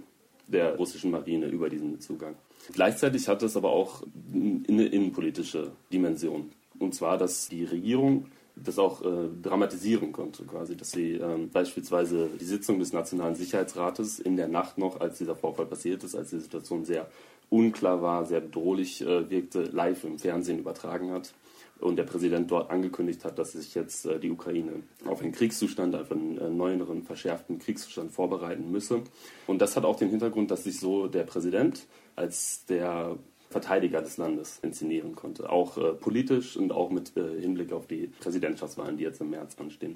der 0.47 0.75
russischen 0.75 1.11
Marine 1.11 1.47
über 1.47 1.69
diesen 1.69 1.99
Zugang. 2.01 2.35
Gleichzeitig 2.73 3.27
hat 3.27 3.43
es 3.43 3.57
aber 3.57 3.71
auch 3.71 4.03
eine 4.33 4.85
innenpolitische 4.85 5.71
Dimension. 5.91 6.51
Und 6.79 6.95
zwar, 6.95 7.17
dass 7.17 7.47
die 7.47 7.63
Regierung 7.63 8.27
das 8.55 8.77
auch 8.77 9.03
äh, 9.03 9.29
dramatisieren 9.41 10.11
konnte, 10.11 10.43
quasi, 10.43 10.77
dass 10.77 10.91
sie 10.91 11.13
ähm, 11.13 11.49
beispielsweise 11.49 12.29
die 12.39 12.45
Sitzung 12.45 12.79
des 12.79 12.93
Nationalen 12.93 13.35
Sicherheitsrates 13.35 14.19
in 14.19 14.37
der 14.37 14.47
Nacht 14.47 14.77
noch, 14.77 14.99
als 14.99 15.17
dieser 15.17 15.35
Vorfall 15.35 15.65
passiert 15.65 16.03
ist, 16.03 16.15
als 16.15 16.29
die 16.29 16.39
Situation 16.39 16.85
sehr 16.85 17.09
unklar 17.49 18.01
war, 18.01 18.25
sehr 18.25 18.41
bedrohlich 18.41 19.01
äh, 19.01 19.29
wirkte, 19.29 19.63
live 19.63 20.03
im 20.03 20.19
Fernsehen 20.19 20.59
übertragen 20.59 21.11
hat 21.11 21.33
und 21.79 21.97
der 21.97 22.03
Präsident 22.03 22.49
dort 22.49 22.71
angekündigt 22.71 23.25
hat, 23.25 23.37
dass 23.37 23.53
sich 23.53 23.75
jetzt 23.75 24.05
äh, 24.05 24.19
die 24.19 24.31
Ukraine 24.31 24.83
auf 25.05 25.21
einen 25.21 25.31
Kriegszustand, 25.31 25.95
auf 25.95 26.11
einen 26.11 26.37
äh, 26.37 26.49
neueren, 26.49 27.03
verschärften 27.03 27.59
Kriegszustand 27.59 28.11
vorbereiten 28.11 28.71
müsse. 28.71 29.01
Und 29.47 29.61
das 29.61 29.75
hat 29.75 29.83
auch 29.83 29.95
den 29.95 30.09
Hintergrund, 30.09 30.51
dass 30.51 30.63
sich 30.63 30.79
so 30.79 31.07
der 31.07 31.23
Präsident 31.23 31.85
als 32.15 32.65
der 32.65 33.17
Verteidiger 33.53 34.01
des 34.01 34.17
Landes 34.17 34.59
inszenieren 34.61 35.15
konnte, 35.15 35.49
auch 35.49 35.77
äh, 35.77 35.93
politisch 35.93 36.57
und 36.57 36.73
auch 36.73 36.89
mit 36.89 37.15
äh, 37.15 37.39
Hinblick 37.39 37.71
auf 37.71 37.87
die 37.87 38.07
Präsidentschaftswahlen, 38.19 38.97
die 38.97 39.03
jetzt 39.03 39.21
im 39.21 39.29
März 39.29 39.55
anstehen. 39.57 39.95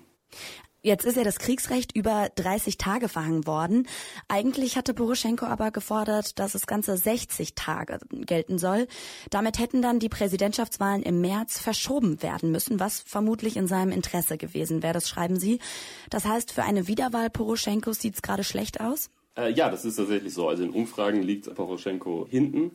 Jetzt 0.84 1.06
ist 1.06 1.18
ja 1.18 1.24
das 1.24 1.40
Kriegsrecht 1.40 1.94
über 1.98 2.30
30 2.36 2.78
Tage 2.78 3.10
verhangen 3.10 3.46
worden. 3.48 3.88
Eigentlich 4.30 4.78
hatte 4.78 4.94
Poroschenko 4.94 5.46
aber 5.46 5.72
gefordert, 5.72 6.40
dass 6.40 6.56
es 6.56 6.68
ganze 6.68 6.96
60 6.96 7.56
Tage 7.56 8.00
gelten 8.12 8.58
soll. 8.58 8.88
Damit 9.30 9.60
hätten 9.60 9.82
dann 9.82 10.00
die 10.00 10.08
Präsidentschaftswahlen 10.08 11.04
im 11.04 11.20
März 11.20 11.60
verschoben 11.60 12.22
werden 12.22 12.52
müssen, 12.52 12.80
was 12.80 13.02
vermutlich 13.02 13.58
in 13.58 13.68
seinem 13.68 13.92
Interesse 13.92 14.38
gewesen 14.38 14.82
wäre. 14.84 14.94
Das 14.94 15.10
schreiben 15.10 15.38
Sie. 15.38 15.60
Das 16.10 16.26
heißt, 16.26 16.54
für 16.54 16.64
eine 16.64 16.88
Wiederwahl 16.88 17.32
Poroschenkos 17.32 18.00
sieht 18.00 18.16
es 18.16 18.22
gerade 18.22 18.46
schlecht 18.46 18.80
aus? 18.80 19.10
Äh, 19.36 19.52
ja, 19.52 19.70
das 19.70 19.84
ist 19.84 19.98
tatsächlich 19.98 20.34
so. 20.34 20.48
Also 20.48 20.64
in 20.64 20.70
Umfragen 20.70 21.22
liegt 21.22 21.54
Poroschenko 21.54 22.28
hinten 22.30 22.72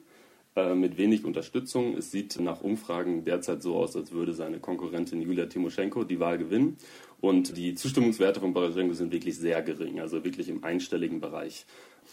äh, 0.54 0.74
mit 0.74 0.98
wenig 0.98 1.24
Unterstützung. 1.24 1.96
Es 1.96 2.10
sieht 2.10 2.38
nach 2.40 2.60
Umfragen 2.60 3.24
derzeit 3.24 3.62
so 3.62 3.76
aus, 3.76 3.96
als 3.96 4.12
würde 4.12 4.34
seine 4.34 4.58
Konkurrentin 4.58 5.22
Julia 5.22 5.46
Timoschenko 5.46 6.04
die 6.04 6.20
Wahl 6.20 6.38
gewinnen. 6.38 6.76
Und 7.22 7.56
die 7.56 7.74
Zustimmungswerte 7.74 8.40
von 8.40 8.52
Poroschenko 8.52 8.94
sind 8.94 9.12
wirklich 9.12 9.38
sehr 9.38 9.62
gering, 9.62 10.00
also 10.00 10.24
wirklich 10.24 10.48
im 10.48 10.64
einstelligen 10.64 11.20
Bereich. 11.20 11.64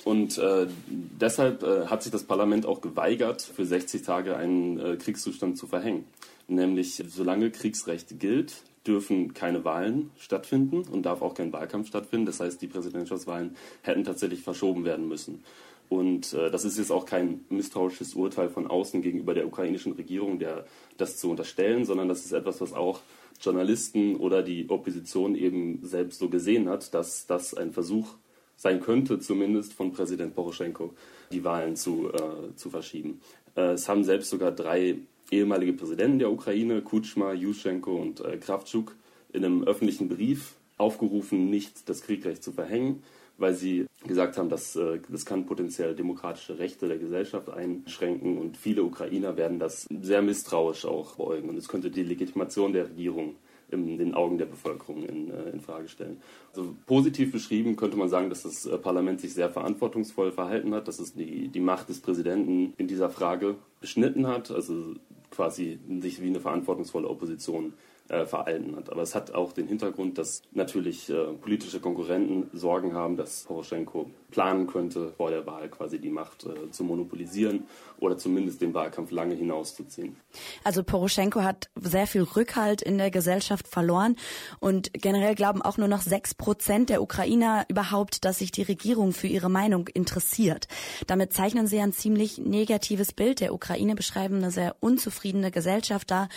Und 0.06 0.38
äh, 0.38 0.67
deshalb 0.88 1.63
äh, 1.63 1.88
hat 1.88 2.04
sich 2.04 2.12
das 2.12 2.23
Parlament 2.23 2.65
auch 2.65 2.80
geweigert, 2.80 3.41
für 3.41 3.65
60 3.65 4.04
Tage 4.04 4.38
einen 4.38 4.80
äh, 4.80 4.95
Kriegszustand 4.97 5.58
zu 5.58 5.67
verhängen. 5.67 6.06
Nämlich, 6.47 7.04
solange 7.08 7.52
Kriegsrecht 7.52 8.19
gilt, 8.19 8.62
dürfen 8.88 9.34
keine 9.34 9.65
Wahlen 9.65 10.12
stattfinden 10.17 10.84
und 10.84 11.04
darf 11.04 11.21
auch 11.21 11.34
kein 11.34 11.52
Wahlkampf 11.52 11.88
stattfinden. 11.88 12.25
Das 12.25 12.39
heißt, 12.39 12.62
die 12.62 12.67
Präsidentschaftswahlen 12.67 13.56
hätten 13.82 14.04
tatsächlich 14.04 14.41
verschoben 14.41 14.86
werden 14.86 15.08
müssen. 15.08 15.43
Und 15.89 16.34
äh, 16.34 16.52
das 16.52 16.65
ist 16.65 16.78
jetzt 16.78 16.91
auch 16.91 17.06
kein 17.06 17.41
misstrauisches 17.49 18.13
Urteil 18.13 18.49
von 18.49 18.67
außen 18.67 19.02
gegenüber 19.02 19.34
der 19.34 19.47
ukrainischen 19.47 19.93
Regierung, 19.93 20.38
der 20.38 20.65
das 20.97 21.17
zu 21.17 21.32
unterstellen, 21.32 21.84
sondern 21.84 22.08
das 22.08 22.25
ist 22.25 22.32
etwas, 22.32 22.62
was 22.62 22.73
auch 22.73 23.02
Journalisten 23.41 24.15
oder 24.15 24.43
die 24.43 24.69
Opposition 24.69 25.36
eben 25.36 25.80
selbst 25.82 26.19
so 26.19 26.30
gesehen 26.30 26.69
hat, 26.69 26.93
dass 26.93 27.25
das 27.25 27.56
ein 27.56 27.71
Versuch 27.71 28.15
sein 28.56 28.82
könnte, 28.82 29.19
zumindest 29.19 29.73
von 29.73 29.91
Präsident 29.91 30.36
Poroschenko, 30.36 30.93
die 31.32 31.43
Wahlen 31.43 31.75
zu, 31.75 32.12
äh, 32.13 32.56
zu 32.56 32.69
verschieben. 32.69 33.21
Äh, 33.56 33.71
es 33.71 33.89
haben 33.89 34.04
selbst 34.04 34.30
sogar 34.30 34.52
drei 34.52 34.97
ehemalige 35.32 35.73
Präsidenten 35.73 36.19
der 36.19 36.32
Ukraine, 36.32 36.82
Kutschma, 36.82 37.34
Juschenko 37.34 37.95
und 37.95 38.19
äh, 38.19 38.38
Kravtschuk, 38.38 38.95
in 39.32 39.45
einem 39.45 39.63
öffentlichen 39.63 40.10
Brief 40.10 40.56
aufgerufen, 40.78 41.49
nicht 41.49 41.88
das 41.88 42.02
Kriegrecht 42.02 42.43
zu 42.43 42.52
verhängen 42.52 43.02
weil 43.39 43.54
sie 43.54 43.86
gesagt 44.06 44.38
haben, 44.38 44.49
dass 44.49 44.75
äh, 44.75 44.99
das 45.10 45.25
kann 45.25 45.45
potenziell 45.45 45.95
demokratische 45.95 46.60
Rechte 46.60 46.88
der 46.88 46.97
Gesellschaft 46.97 47.49
einschränken 47.49 48.38
und 48.38 48.58
viele 48.58 48.84
Ukrainer 48.84 49.38
werden 49.38 49.60
das 49.60 49.88
sehr 50.02 50.21
misstrauisch 50.21 50.86
auch 50.86 51.15
beäugen 51.15 51.49
und 51.49 51.58
es 51.58 51.67
könnte 51.67 51.89
die 51.89 52.04
Legitimation 52.04 52.73
der 52.73 52.86
Regierung 52.86 53.36
in 53.71 53.97
den 53.97 54.13
Augen 54.15 54.38
der 54.38 54.45
Bevölkerung 54.45 55.04
in, 55.04 55.30
äh, 55.30 55.49
in, 55.52 55.60
Frage 55.60 55.88
stellen. 55.88 56.21
Also 56.49 56.75
positiv 56.86 57.32
beschrieben 57.32 57.75
könnte 57.75 57.97
man 57.97 58.10
sagen, 58.10 58.30
dass 58.30 58.43
das 58.43 58.65
äh, 58.65 58.78
Parlament 58.78 59.21
sich 59.21 59.34
sehr 59.34 59.49
verantwortungsvoll 59.49 60.32
verhalten 60.32 60.73
hat, 60.73 60.88
dass 60.88 60.99
es 60.99 61.13
die, 61.13 61.49
die 61.49 61.60
Macht 61.60 61.89
des 61.89 61.99
Präsidenten 61.99 62.73
in 62.78 62.88
dieser 62.88 63.10
Frage 63.10 63.56
beschnitten 63.80 64.28
hat, 64.28 64.52
also 64.52 64.95
quasi 65.30 65.80
sich 65.99 66.21
wie 66.21 66.28
eine 66.28 66.39
verantwortungsvolle 66.39 67.08
Opposition 67.08 67.73
äh, 68.10 68.26
verhalten 68.26 68.76
hat. 68.76 68.91
Aber 68.91 69.02
es 69.02 69.15
hat 69.15 69.34
auch 69.34 69.54
den 69.54 69.67
Hintergrund, 69.67 70.17
dass 70.17 70.41
natürlich 70.52 71.10
äh, 71.10 71.34
politische 71.41 71.80
Konkurrenten 71.80 72.50
Sorgen 72.58 72.93
haben, 72.93 73.17
dass 73.17 73.43
Poroschenko 73.43 74.10
planen 74.32 74.67
könnte, 74.67 75.13
vor 75.17 75.30
der 75.30 75.45
Wahl 75.45 75.69
quasi 75.69 76.00
die 76.00 76.10
Macht 76.10 76.45
äh, 76.45 76.72
zu 76.72 76.84
monopolisieren 76.84 77.65
oder 78.00 78.17
zumindest 78.17 78.62
den 78.62 78.74
Wahlkampf 78.74 79.12
lange 79.12 79.36
hinauszuziehen. 79.36 80.15
Also 80.63 80.84
Poroschenko 80.84 81.41
hat 81.41 81.69
sehr 81.76 82.08
viel 82.08 82.24
Rückhalt 82.24 82.82
in 82.82 82.98
der 82.98 83.12
Gesellschaft 83.12 83.67
verloren 83.67 84.15
und 84.60 84.93
generell 84.93 85.36
glauben 85.36 85.62
auch 85.62 85.78
nur 85.78 85.88
noch 85.88 86.02
sechs 86.02 86.34
Prozent 86.34 86.89
der 86.89 87.02
Ukrainer 87.02 87.65
überhaupt, 87.69 88.26
dass 88.26 88.39
sich 88.39 88.52
die 88.52 88.63
Regierung 88.63 89.13
für 89.13 89.28
ihre 89.28 89.50
Meinung 89.50 89.88
interessiert. 89.88 90.67
Damit 91.08 91.34
zeichnen 91.34 91.67
sie 91.67 91.80
ein 91.80 91.93
ziemlich 91.93 92.38
negatives 92.38 93.13
Bild 93.13 93.39
der 93.39 93.54
Ukraine, 93.54 93.95
beschreiben 93.95 94.38
eine 94.38 94.52
sehr 94.52 94.76
unzufriedene 94.80 95.52
Gesellschaft 95.52 96.12
da. 96.12 96.30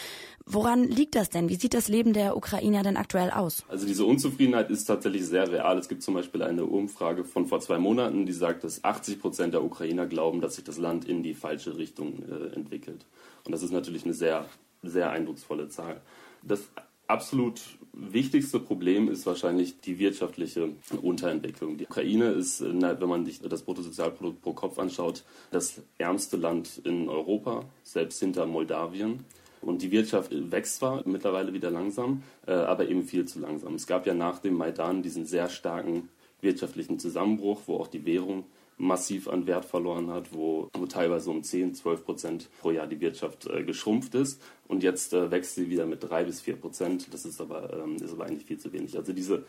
Woran 0.46 0.85
liegt 0.85 1.14
das 1.14 1.31
denn? 1.31 1.48
Wie 1.48 1.55
sieht 1.55 1.74
das 1.74 1.88
Leben 1.88 2.12
der 2.12 2.37
Ukrainer 2.37 2.83
denn 2.83 2.96
aktuell 2.96 3.31
aus? 3.31 3.64
Also 3.68 3.87
diese 3.87 4.05
Unzufriedenheit 4.05 4.70
ist 4.70 4.85
tatsächlich 4.85 5.26
sehr 5.26 5.50
real. 5.50 5.78
Es 5.78 5.88
gibt 5.88 6.02
zum 6.02 6.14
Beispiel 6.14 6.42
eine 6.42 6.64
Umfrage 6.64 7.24
von 7.24 7.46
vor 7.46 7.61
zwei 7.61 7.78
Monaten, 7.78 8.26
die 8.26 8.33
sagt, 8.33 8.64
dass 8.64 8.85
80 8.85 9.20
Prozent 9.20 9.55
der 9.55 9.64
Ukrainer 9.64 10.07
glauben, 10.07 10.40
dass 10.40 10.57
sich 10.57 10.64
das 10.64 10.78
Land 10.78 11.05
in 11.05 11.22
die 11.22 11.35
falsche 11.35 11.76
Richtung 11.76 12.22
äh, 12.28 12.55
entwickelt. 12.55 13.07
Und 13.44 13.52
das 13.52 13.62
ist 13.62 13.72
natürlich 13.72 14.05
eine 14.05 14.14
sehr, 14.14 14.46
sehr 14.83 15.11
eindrucksvolle 15.11 15.68
Zahl. 15.68 16.00
Das 16.42 16.68
absolut 17.07 17.61
wichtigste 17.92 18.59
Problem 18.59 19.09
ist 19.09 19.26
wahrscheinlich 19.26 19.81
die 19.81 19.98
wirtschaftliche 19.98 20.70
Unterentwicklung. 21.02 21.76
Die 21.76 21.85
Ukraine 21.85 22.31
ist, 22.31 22.62
wenn 22.62 23.09
man 23.09 23.26
sich 23.26 23.40
das 23.40 23.62
Bruttosozialprodukt 23.62 24.40
pro 24.40 24.55
Kopf 24.55 24.78
anschaut, 24.78 25.24
das 25.50 25.83
ärmste 25.98 26.37
Land 26.37 26.81
in 26.85 27.09
Europa, 27.09 27.64
selbst 27.83 28.20
hinter 28.20 28.46
Moldawien. 28.46 29.24
Und 29.62 29.83
die 29.83 29.92
Wirtschaft 29.92 30.33
wächst 30.33 30.77
zwar 30.77 31.03
mittlerweile 31.07 31.53
wieder 31.53 31.70
langsam, 31.70 32.22
äh, 32.46 32.53
aber 32.53 32.88
eben 32.88 33.05
viel 33.05 33.25
zu 33.25 33.40
langsam. 33.40 33.75
Es 33.75 33.87
gab 33.87 34.07
ja 34.07 34.14
nach 34.14 34.38
dem 34.40 34.55
Maidan 34.55 35.03
diesen 35.03 35.25
sehr 35.25 35.48
starken 35.48 36.09
wirtschaftlichen 36.40 36.98
Zusammenbruch, 36.98 37.62
wo 37.66 37.77
auch 37.77 37.87
die 37.87 38.05
Währung 38.05 38.44
massiv 38.79 39.29
an 39.29 39.46
Wert 39.46 39.64
verloren 39.64 40.11
hat, 40.11 40.33
wo, 40.33 40.68
wo 40.75 40.87
teilweise 40.87 41.31
um 41.31 41.42
10, 41.42 41.75
12 41.75 42.05
Prozent 42.05 42.48
pro 42.61 42.72
Jahr 42.72 42.87
die 42.87 43.01
Wirtschaft 43.01 43.46
äh, 43.46 43.62
geschrumpft 43.62 44.14
ist. 44.14 44.42
Und 44.66 44.83
jetzt 44.83 45.12
äh, 45.12 45.31
wächst 45.31 45.55
sie 45.55 45.70
wieder 45.70 45.87
mit 45.87 46.03
drei 46.03 46.25
bis 46.25 46.40
vier 46.40 46.57
Prozent. 46.57 47.12
Das 47.14 47.25
ist 47.25 47.40
aber, 47.40 47.72
ähm, 47.72 47.96
ist 47.96 48.12
aber 48.12 48.25
eigentlich 48.25 48.44
viel 48.44 48.59
zu 48.59 48.72
wenig. 48.72 48.96
Also 48.96 49.12
diese 49.12 49.44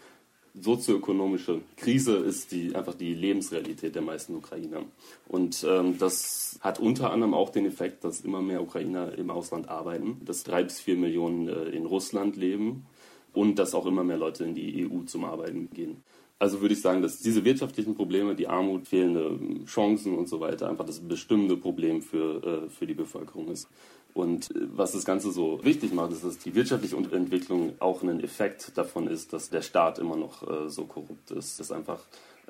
sozioökonomische 0.54 1.62
Krise 1.78 2.18
ist 2.18 2.52
die, 2.52 2.76
einfach 2.76 2.94
die 2.94 3.14
Lebensrealität 3.14 3.96
der 3.96 4.02
meisten 4.02 4.36
Ukrainer. 4.36 4.84
Und 5.28 5.66
ähm, 5.68 5.98
das 5.98 6.60
hat 6.62 6.80
unter 6.80 7.12
anderem 7.12 7.34
auch 7.34 7.50
den 7.50 7.66
Effekt, 7.66 8.04
dass 8.04 8.22
immer 8.22 8.42
mehr 8.42 8.62
Ukrainer 8.62 9.18
im 9.18 9.32
Ausland 9.32 9.68
arbeiten, 9.68 10.22
dass 10.24 10.44
drei 10.44 10.64
bis 10.64 10.80
vier 10.80 10.96
Millionen 10.96 11.48
äh, 11.48 11.70
in 11.70 11.86
Russland 11.86 12.36
leben 12.36 12.86
und 13.34 13.58
dass 13.58 13.74
auch 13.74 13.86
immer 13.86 14.04
mehr 14.04 14.18
Leute 14.18 14.44
in 14.44 14.54
die 14.54 14.88
EU 14.88 15.04
zum 15.06 15.26
Arbeiten 15.26 15.70
gehen. 15.74 16.04
Also 16.44 16.62
würde 16.62 16.74
ich 16.74 16.82
sagen, 16.82 17.02
dass 17.02 17.20
diese 17.20 17.46
wirtschaftlichen 17.46 17.96
Probleme, 17.96 18.36
die 18.36 18.48
Armut, 18.48 18.88
fehlende 18.88 19.40
Chancen 19.66 20.18
und 20.18 20.28
so 20.28 20.40
weiter 20.40 20.70
einfach 20.70 20.86
das 20.86 21.00
bestimmende 21.00 21.56
Problem 21.56 22.02
für, 22.02 22.66
äh, 22.66 22.70
für 22.70 22.86
die 22.86 22.94
Bevölkerung 22.94 23.48
ist. 23.48 23.70
Und 24.14 24.52
äh, 24.52 24.68
was 24.76 24.92
das 24.92 25.06
Ganze 25.06 25.32
so 25.32 25.60
wichtig 25.64 25.94
macht, 25.94 26.12
ist, 26.12 26.24
dass 26.24 26.38
die 26.38 26.56
wirtschaftliche 26.56 26.96
Entwicklung 26.96 27.74
auch 27.80 28.04
ein 28.04 28.24
Effekt 28.24 28.78
davon 28.78 29.08
ist, 29.08 29.34
dass 29.34 29.50
der 29.50 29.62
Staat 29.62 30.00
immer 30.00 30.16
noch 30.16 30.48
äh, 30.50 30.70
so 30.70 30.86
korrupt 30.86 31.32
ist, 31.32 31.60
dass 31.60 31.72
einfach 31.72 32.00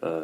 äh, 0.01 0.21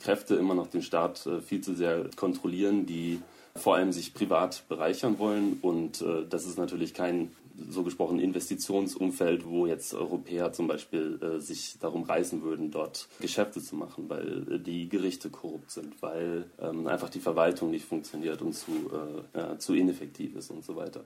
Kräfte 0.00 0.36
immer 0.36 0.54
noch 0.54 0.68
den 0.68 0.82
Staat 0.82 1.28
viel 1.44 1.60
zu 1.60 1.74
sehr 1.74 2.08
kontrollieren, 2.16 2.86
die 2.86 3.20
vor 3.56 3.74
allem 3.74 3.92
sich 3.92 4.14
privat 4.14 4.64
bereichern 4.68 5.18
wollen. 5.18 5.58
Und 5.62 6.04
das 6.30 6.46
ist 6.46 6.58
natürlich 6.58 6.94
kein 6.94 7.32
so 7.70 7.82
gesprochen 7.82 8.20
Investitionsumfeld, 8.20 9.46
wo 9.46 9.66
jetzt 9.66 9.94
Europäer 9.94 10.52
zum 10.52 10.68
Beispiel 10.68 11.18
äh, 11.22 11.40
sich 11.40 11.78
darum 11.80 12.04
reißen 12.04 12.42
würden, 12.42 12.70
dort 12.70 13.08
Geschäfte 13.20 13.62
zu 13.62 13.76
machen, 13.76 14.04
weil 14.08 14.46
äh, 14.50 14.58
die 14.58 14.88
Gerichte 14.88 15.30
korrupt 15.30 15.70
sind, 15.70 16.00
weil 16.00 16.44
ähm, 16.60 16.86
einfach 16.86 17.10
die 17.10 17.20
Verwaltung 17.20 17.70
nicht 17.70 17.84
funktioniert 17.84 18.42
und 18.42 18.54
zu, 18.54 18.90
äh, 19.34 19.58
zu 19.58 19.74
ineffektiv 19.74 20.36
ist 20.36 20.50
und 20.50 20.64
so 20.64 20.76
weiter. 20.76 21.04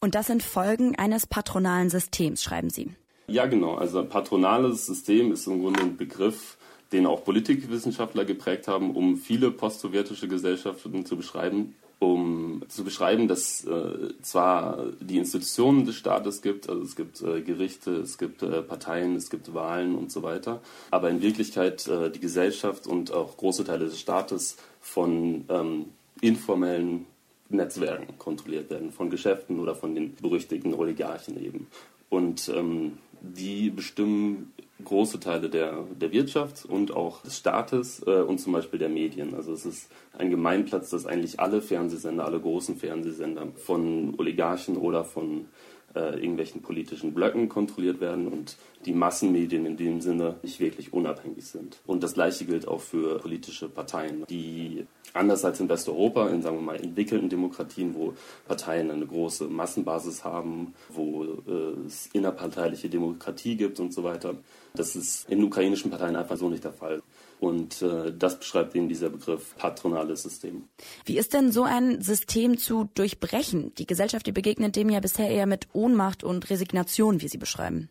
Und 0.00 0.14
das 0.14 0.26
sind 0.26 0.42
Folgen 0.42 0.96
eines 0.96 1.26
patronalen 1.26 1.90
Systems, 1.90 2.42
schreiben 2.42 2.70
Sie. 2.70 2.90
Ja, 3.26 3.46
genau. 3.46 3.76
Also 3.76 4.00
ein 4.00 4.08
patronales 4.08 4.86
System 4.86 5.32
ist 5.32 5.46
im 5.46 5.60
Grunde 5.60 5.80
ein 5.80 5.96
Begriff, 5.96 6.58
den 6.92 7.06
auch 7.06 7.24
Politikwissenschaftler 7.24 8.24
geprägt 8.24 8.68
haben, 8.68 8.94
um 8.94 9.16
viele 9.16 9.50
postsowjetische 9.50 10.28
Gesellschaften 10.28 11.06
zu 11.06 11.16
beschreiben, 11.16 11.74
um 12.04 12.62
zu 12.68 12.84
beschreiben, 12.84 13.28
dass 13.28 13.64
äh, 13.64 14.10
zwar 14.22 14.86
die 15.00 15.18
Institutionen 15.18 15.84
des 15.86 15.96
Staates 15.96 16.42
gibt, 16.42 16.68
also 16.68 16.82
es 16.82 16.96
gibt 16.96 17.20
äh, 17.22 17.40
Gerichte, 17.40 17.92
es 17.96 18.18
gibt 18.18 18.42
äh, 18.42 18.62
Parteien, 18.62 19.16
es 19.16 19.30
gibt 19.30 19.54
Wahlen 19.54 19.94
und 19.94 20.12
so 20.12 20.22
weiter, 20.22 20.60
aber 20.90 21.10
in 21.10 21.22
Wirklichkeit 21.22 21.86
äh, 21.88 22.10
die 22.10 22.20
Gesellschaft 22.20 22.86
und 22.86 23.12
auch 23.12 23.36
große 23.36 23.64
Teile 23.64 23.86
des 23.86 24.00
Staates 24.00 24.56
von 24.80 25.44
ähm, 25.48 25.86
informellen 26.20 27.06
Netzwerken 27.48 28.18
kontrolliert 28.18 28.70
werden, 28.70 28.90
von 28.90 29.10
Geschäften 29.10 29.60
oder 29.60 29.74
von 29.74 29.94
den 29.94 30.14
berüchtigten 30.16 30.74
Oligarchen 30.74 31.42
eben. 31.42 31.68
Und 32.08 32.48
ähm, 32.48 32.98
die 33.20 33.70
bestimmen 33.70 34.52
große 34.82 35.20
Teile 35.20 35.48
der, 35.48 35.84
der 36.00 36.12
Wirtschaft 36.12 36.64
und 36.64 36.92
auch 36.92 37.22
des 37.22 37.38
Staates 37.38 38.02
äh, 38.06 38.22
und 38.22 38.38
zum 38.38 38.52
Beispiel 38.52 38.78
der 38.78 38.88
Medien. 38.88 39.34
Also 39.34 39.52
es 39.52 39.64
ist 39.64 39.90
ein 40.18 40.30
Gemeinplatz, 40.30 40.90
dass 40.90 41.06
eigentlich 41.06 41.38
alle 41.38 41.60
Fernsehsender, 41.60 42.24
alle 42.24 42.40
großen 42.40 42.76
Fernsehsender 42.76 43.48
von 43.56 44.14
Oligarchen 44.18 44.76
oder 44.76 45.04
von 45.04 45.46
äh, 45.94 46.14
irgendwelchen 46.14 46.62
politischen 46.62 47.14
Blöcken 47.14 47.48
kontrolliert 47.48 48.00
werden 48.00 48.28
und 48.28 48.56
die 48.84 48.92
Massenmedien 48.92 49.66
in 49.66 49.76
dem 49.76 50.00
Sinne 50.00 50.36
nicht 50.42 50.60
wirklich 50.60 50.92
unabhängig 50.92 51.46
sind. 51.46 51.80
Und 51.86 52.02
das 52.02 52.14
Gleiche 52.14 52.44
gilt 52.44 52.68
auch 52.68 52.80
für 52.80 53.18
politische 53.18 53.68
Parteien, 53.68 54.24
die 54.28 54.86
anders 55.12 55.44
als 55.44 55.60
in 55.60 55.68
Westeuropa, 55.68 56.28
in 56.28 56.42
sagen 56.42 56.56
wir 56.56 56.62
mal 56.62 56.76
entwickelten 56.76 57.28
Demokratien, 57.28 57.94
wo 57.94 58.14
Parteien 58.46 58.90
eine 58.90 59.06
große 59.06 59.44
Massenbasis 59.44 60.24
haben, 60.24 60.74
wo 60.88 61.24
äh, 61.24 61.86
es 61.86 62.08
innerparteiliche 62.12 62.88
Demokratie 62.88 63.56
gibt 63.56 63.80
und 63.80 63.92
so 63.94 64.04
weiter. 64.04 64.34
Das 64.74 64.96
ist 64.96 65.30
in 65.30 65.42
ukrainischen 65.44 65.90
Parteien 65.90 66.16
einfach 66.16 66.36
so 66.36 66.48
nicht 66.48 66.64
der 66.64 66.72
Fall. 66.72 67.02
Und 67.40 67.82
äh, 67.82 68.12
das 68.16 68.38
beschreibt 68.38 68.74
eben 68.74 68.88
dieser 68.88 69.10
Begriff 69.10 69.54
patronales 69.56 70.22
System. 70.22 70.64
Wie 71.04 71.18
ist 71.18 71.34
denn 71.34 71.52
so 71.52 71.64
ein 71.64 72.00
System 72.00 72.58
zu 72.58 72.88
durchbrechen? 72.94 73.74
Die 73.76 73.86
Gesellschaft, 73.86 74.26
die 74.26 74.32
begegnet 74.32 74.76
dem 74.76 74.88
ja 74.88 75.00
bisher 75.00 75.28
eher 75.28 75.46
mit 75.46 75.68
Ohnmacht 75.72 76.24
und 76.24 76.48
Resignation, 76.48 77.20
wie 77.20 77.28
Sie 77.28 77.38
beschreiben. 77.38 77.88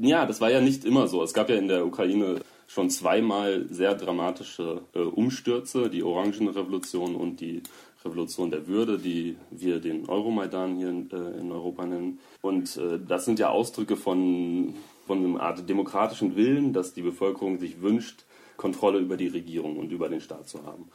Ja, 0.00 0.26
das 0.26 0.40
war 0.40 0.50
ja 0.50 0.60
nicht 0.60 0.84
immer 0.84 1.08
so. 1.08 1.22
Es 1.22 1.32
gab 1.32 1.48
ja 1.50 1.56
in 1.56 1.68
der 1.68 1.86
Ukraine 1.86 2.40
schon 2.66 2.90
zweimal 2.90 3.66
sehr 3.70 3.94
dramatische 3.94 4.82
äh, 4.94 5.00
Umstürze, 5.00 5.88
die 5.88 6.02
Orangenrevolution 6.02 7.16
und 7.16 7.40
die 7.40 7.62
Revolution 8.04 8.50
der 8.50 8.66
Würde, 8.66 8.98
die 8.98 9.36
wir 9.50 9.80
den 9.80 10.08
Euromaidan 10.08 10.76
hier 10.76 10.90
in, 10.90 11.10
äh, 11.10 11.40
in 11.40 11.50
Europa 11.50 11.86
nennen. 11.86 12.20
Und 12.42 12.76
äh, 12.76 12.98
das 12.98 13.24
sind 13.24 13.38
ja 13.38 13.48
Ausdrücke 13.48 13.96
von, 13.96 14.74
von 15.06 15.24
einer 15.24 15.40
Art 15.40 15.68
demokratischen 15.68 16.36
Willen, 16.36 16.72
dass 16.72 16.92
die 16.92 17.02
Bevölkerung 17.02 17.58
sich 17.58 17.80
wünscht, 17.80 18.24
Kontrolle 18.58 18.98
über 18.98 19.16
die 19.16 19.28
Regierung 19.28 19.78
und 19.78 19.90
über 19.90 20.10
den 20.10 20.20
Staat 20.20 20.48
zu 20.48 20.62
haben. 20.66 20.90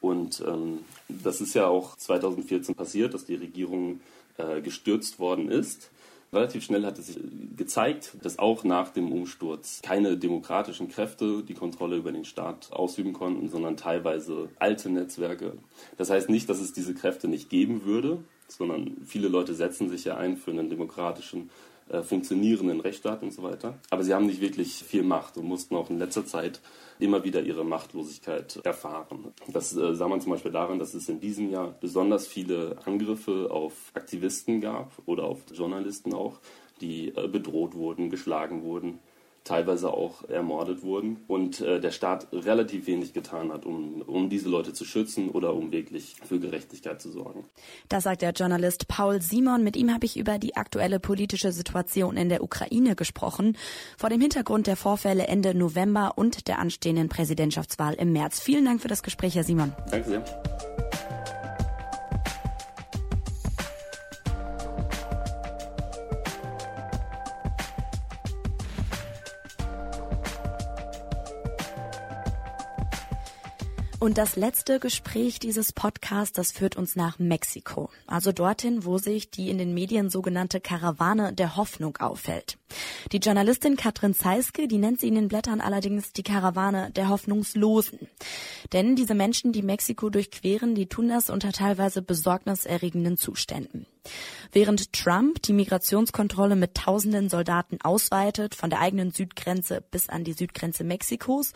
Und 0.00 0.42
ähm, 0.46 0.78
das 1.08 1.42
ist 1.42 1.52
ja 1.54 1.66
auch 1.66 1.96
2014 1.96 2.74
passiert, 2.74 3.12
dass 3.12 3.26
die 3.26 3.34
Regierung 3.34 4.00
äh, 4.38 4.62
gestürzt 4.62 5.18
worden 5.18 5.50
ist. 5.50 5.90
Relativ 6.32 6.64
schnell 6.64 6.86
hat 6.86 6.96
es 6.98 7.08
sich 7.08 7.18
gezeigt, 7.56 8.12
dass 8.22 8.38
auch 8.38 8.62
nach 8.62 8.90
dem 8.90 9.10
Umsturz 9.10 9.80
keine 9.82 10.16
demokratischen 10.16 10.88
Kräfte 10.88 11.42
die 11.42 11.54
Kontrolle 11.54 11.96
über 11.96 12.12
den 12.12 12.24
Staat 12.24 12.72
ausüben 12.72 13.12
konnten, 13.12 13.48
sondern 13.48 13.76
teilweise 13.76 14.48
alte 14.60 14.90
Netzwerke. 14.90 15.54
Das 15.98 16.08
heißt 16.08 16.30
nicht, 16.30 16.48
dass 16.48 16.60
es 16.60 16.72
diese 16.72 16.94
Kräfte 16.94 17.26
nicht 17.26 17.50
geben 17.50 17.84
würde, 17.84 18.18
sondern 18.46 18.96
viele 19.04 19.28
Leute 19.28 19.54
setzen 19.54 19.90
sich 19.90 20.04
ja 20.04 20.16
ein 20.16 20.36
für 20.36 20.52
einen 20.52 20.70
demokratischen 20.70 21.50
äh, 21.90 22.02
funktionierenden 22.02 22.80
Rechtsstaat 22.80 23.22
und 23.22 23.32
so 23.32 23.42
weiter. 23.42 23.78
Aber 23.90 24.02
sie 24.02 24.14
haben 24.14 24.26
nicht 24.26 24.40
wirklich 24.40 24.74
viel 24.74 25.02
Macht 25.02 25.36
und 25.36 25.46
mussten 25.46 25.76
auch 25.76 25.90
in 25.90 25.98
letzter 25.98 26.24
Zeit 26.24 26.60
immer 26.98 27.24
wieder 27.24 27.42
ihre 27.42 27.64
Machtlosigkeit 27.64 28.60
erfahren. 28.64 29.32
Das 29.48 29.76
äh, 29.76 29.94
sah 29.94 30.08
man 30.08 30.20
zum 30.20 30.32
Beispiel 30.32 30.52
daran, 30.52 30.78
dass 30.78 30.94
es 30.94 31.08
in 31.08 31.20
diesem 31.20 31.50
Jahr 31.50 31.74
besonders 31.80 32.26
viele 32.26 32.76
Angriffe 32.84 33.48
auf 33.50 33.92
Aktivisten 33.94 34.60
gab 34.60 34.92
oder 35.06 35.24
auf 35.24 35.38
Journalisten 35.52 36.14
auch, 36.14 36.40
die 36.80 37.08
äh, 37.08 37.28
bedroht 37.28 37.74
wurden, 37.74 38.10
geschlagen 38.10 38.62
wurden 38.62 39.00
teilweise 39.44 39.92
auch 39.92 40.28
ermordet 40.28 40.82
wurden 40.82 41.18
und 41.26 41.60
äh, 41.60 41.80
der 41.80 41.90
Staat 41.90 42.28
relativ 42.32 42.86
wenig 42.86 43.12
getan 43.12 43.52
hat, 43.52 43.64
um, 43.64 44.02
um 44.02 44.28
diese 44.28 44.48
Leute 44.48 44.72
zu 44.72 44.84
schützen 44.84 45.30
oder 45.30 45.54
um 45.54 45.72
wirklich 45.72 46.16
für 46.24 46.38
Gerechtigkeit 46.38 47.00
zu 47.00 47.10
sorgen. 47.10 47.44
Das 47.88 48.04
sagt 48.04 48.22
der 48.22 48.32
Journalist 48.32 48.88
Paul 48.88 49.20
Simon. 49.22 49.64
Mit 49.64 49.76
ihm 49.76 49.92
habe 49.92 50.06
ich 50.06 50.18
über 50.18 50.38
die 50.38 50.56
aktuelle 50.56 51.00
politische 51.00 51.52
Situation 51.52 52.16
in 52.16 52.28
der 52.28 52.42
Ukraine 52.42 52.96
gesprochen, 52.96 53.56
vor 53.96 54.10
dem 54.10 54.20
Hintergrund 54.20 54.66
der 54.66 54.76
Vorfälle 54.76 55.26
Ende 55.26 55.54
November 55.54 56.12
und 56.16 56.48
der 56.48 56.58
anstehenden 56.58 57.08
Präsidentschaftswahl 57.08 57.94
im 57.94 58.12
März. 58.12 58.40
Vielen 58.40 58.64
Dank 58.64 58.80
für 58.82 58.88
das 58.88 59.02
Gespräch, 59.02 59.34
Herr 59.34 59.44
Simon. 59.44 59.72
Danke 59.90 60.08
sehr. 60.08 60.49
Und 74.10 74.18
das 74.18 74.34
letzte 74.34 74.80
Gespräch 74.80 75.38
dieses 75.38 75.72
Podcasts, 75.72 76.32
das 76.32 76.50
führt 76.50 76.74
uns 76.74 76.96
nach 76.96 77.20
Mexiko. 77.20 77.90
Also 78.08 78.32
dorthin, 78.32 78.84
wo 78.84 78.98
sich 78.98 79.30
die 79.30 79.50
in 79.50 79.58
den 79.58 79.72
Medien 79.72 80.10
sogenannte 80.10 80.60
Karawane 80.60 81.32
der 81.32 81.54
Hoffnung 81.54 81.96
aufhält. 81.98 82.58
Die 83.12 83.18
Journalistin 83.18 83.76
Katrin 83.76 84.14
Zeiske, 84.14 84.68
die 84.68 84.78
nennt 84.78 85.00
sie 85.00 85.08
in 85.08 85.14
den 85.14 85.28
Blättern 85.28 85.60
allerdings 85.60 86.12
die 86.12 86.22
Karawane 86.22 86.90
der 86.92 87.08
Hoffnungslosen. 87.08 88.08
Denn 88.72 88.96
diese 88.96 89.14
Menschen, 89.14 89.52
die 89.52 89.62
Mexiko 89.62 90.10
durchqueren, 90.10 90.74
die 90.74 90.86
tun 90.86 91.08
das 91.08 91.30
unter 91.30 91.52
teilweise 91.52 92.02
besorgniserregenden 92.02 93.16
Zuständen. 93.16 93.86
Während 94.52 94.92
Trump 94.92 95.42
die 95.42 95.52
Migrationskontrolle 95.52 96.56
mit 96.56 96.74
tausenden 96.74 97.28
Soldaten 97.28 97.78
ausweitet, 97.82 98.54
von 98.54 98.70
der 98.70 98.80
eigenen 98.80 99.12
Südgrenze 99.12 99.82
bis 99.90 100.08
an 100.08 100.24
die 100.24 100.32
Südgrenze 100.32 100.84
Mexikos, 100.84 101.52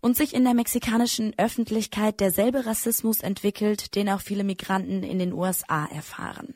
und 0.00 0.16
sich 0.16 0.34
in 0.34 0.44
der 0.44 0.54
mexikanischen 0.54 1.34
Öffentlichkeit 1.38 2.20
derselbe 2.20 2.66
Rassismus 2.66 3.20
entwickelt, 3.20 3.94
den 3.94 4.08
auch 4.08 4.20
viele 4.20 4.44
Migranten 4.44 5.02
in 5.02 5.18
den 5.18 5.32
USA 5.32 5.86
erfahren. 5.86 6.54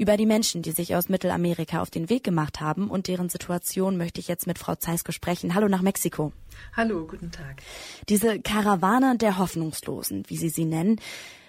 Über 0.00 0.16
die 0.16 0.26
Menschen, 0.26 0.62
die 0.62 0.70
sich 0.70 0.94
aus 0.94 1.08
Mittelamerika 1.08 1.82
auf 1.82 1.90
den 1.90 2.08
Weg 2.08 2.22
gemacht 2.22 2.60
haben 2.60 2.88
und 2.88 3.08
deren 3.08 3.28
Situation 3.28 3.96
möchte 3.96 4.20
ich 4.20 4.28
jetzt 4.28 4.46
mit 4.46 4.56
Frau 4.56 4.76
Zeisko 4.76 5.10
sprechen. 5.10 5.56
Hallo 5.56 5.66
nach 5.66 5.82
Mexiko. 5.82 6.32
Hallo, 6.76 7.04
guten 7.04 7.32
Tag. 7.32 7.62
Diese 8.08 8.38
Karawane 8.38 9.18
der 9.18 9.38
Hoffnungslosen, 9.38 10.22
wie 10.28 10.36
Sie 10.36 10.50
sie 10.50 10.66
nennen, 10.66 11.00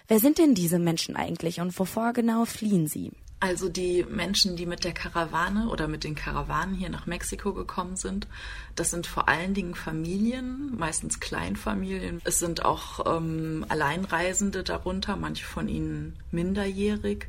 wer 0.08 0.20
sind 0.20 0.40
denn 0.40 0.56
diese 0.56 0.80
Menschen 0.80 1.16
eigentlich 1.16 1.62
und 1.62 1.78
wovor 1.78 2.12
genau 2.14 2.46
fliehen 2.46 2.88
sie? 2.88 3.12
Also 3.40 3.70
die 3.70 4.04
Menschen, 4.10 4.56
die 4.56 4.66
mit 4.66 4.84
der 4.84 4.94
Karawane 4.94 5.70
oder 5.70 5.88
mit 5.88 6.04
den 6.04 6.16
Karawanen 6.16 6.74
hier 6.74 6.90
nach 6.90 7.06
Mexiko 7.06 7.54
gekommen 7.54 7.98
sind, 7.98 8.28
das 8.76 8.90
sind 8.90 9.06
vor 9.06 9.30
allen 9.30 9.54
Dingen 9.54 9.76
Familien, 9.76 10.76
meistens 10.76 11.20
Kleinfamilien. 11.20 12.20
Es 12.26 12.40
sind 12.40 12.66
auch 12.66 13.16
ähm, 13.16 13.64
Alleinreisende 13.70 14.64
darunter, 14.64 15.18
manche 15.18 15.46
von 15.46 15.70
ihnen 15.70 16.18
minderjährig. 16.32 17.28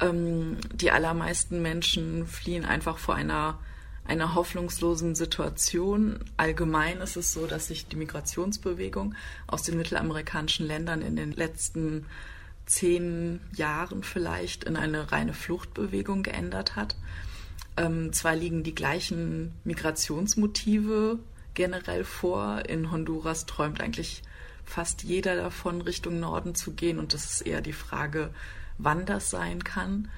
Ähm, 0.00 0.58
die 0.72 0.90
allermeisten 0.90 1.62
Menschen 1.62 2.26
fliehen 2.26 2.64
einfach 2.64 2.98
vor 2.98 3.14
einer 3.14 3.58
einer 4.06 4.34
hoffnungslosen 4.34 5.14
Situation. 5.14 6.20
Allgemein 6.36 7.00
ist 7.00 7.16
es 7.16 7.32
so, 7.32 7.46
dass 7.46 7.68
sich 7.68 7.86
die 7.86 7.96
Migrationsbewegung 7.96 9.14
aus 9.46 9.62
den 9.62 9.76
mittelamerikanischen 9.78 10.66
Ländern 10.66 11.00
in 11.02 11.16
den 11.16 11.32
letzten 11.32 12.06
zehn 12.66 13.40
Jahren 13.54 14.02
vielleicht 14.02 14.64
in 14.64 14.76
eine 14.76 15.12
reine 15.12 15.34
Fluchtbewegung 15.34 16.22
geändert 16.22 16.76
hat. 16.76 16.96
Ähm, 17.76 18.12
zwar 18.12 18.36
liegen 18.36 18.62
die 18.62 18.74
gleichen 18.74 19.52
Migrationsmotive 19.64 21.18
generell 21.54 22.04
vor. 22.04 22.62
In 22.68 22.90
Honduras 22.90 23.46
träumt 23.46 23.80
eigentlich 23.80 24.22
fast 24.64 25.02
jeder 25.02 25.36
davon, 25.36 25.80
Richtung 25.80 26.20
Norden 26.20 26.54
zu 26.54 26.72
gehen. 26.72 26.98
Und 26.98 27.12
das 27.12 27.24
ist 27.24 27.40
eher 27.42 27.60
die 27.60 27.72
Frage, 27.72 28.30
wann 28.78 29.06
das 29.06 29.30
sein 29.30 29.64
kann. 29.64 30.08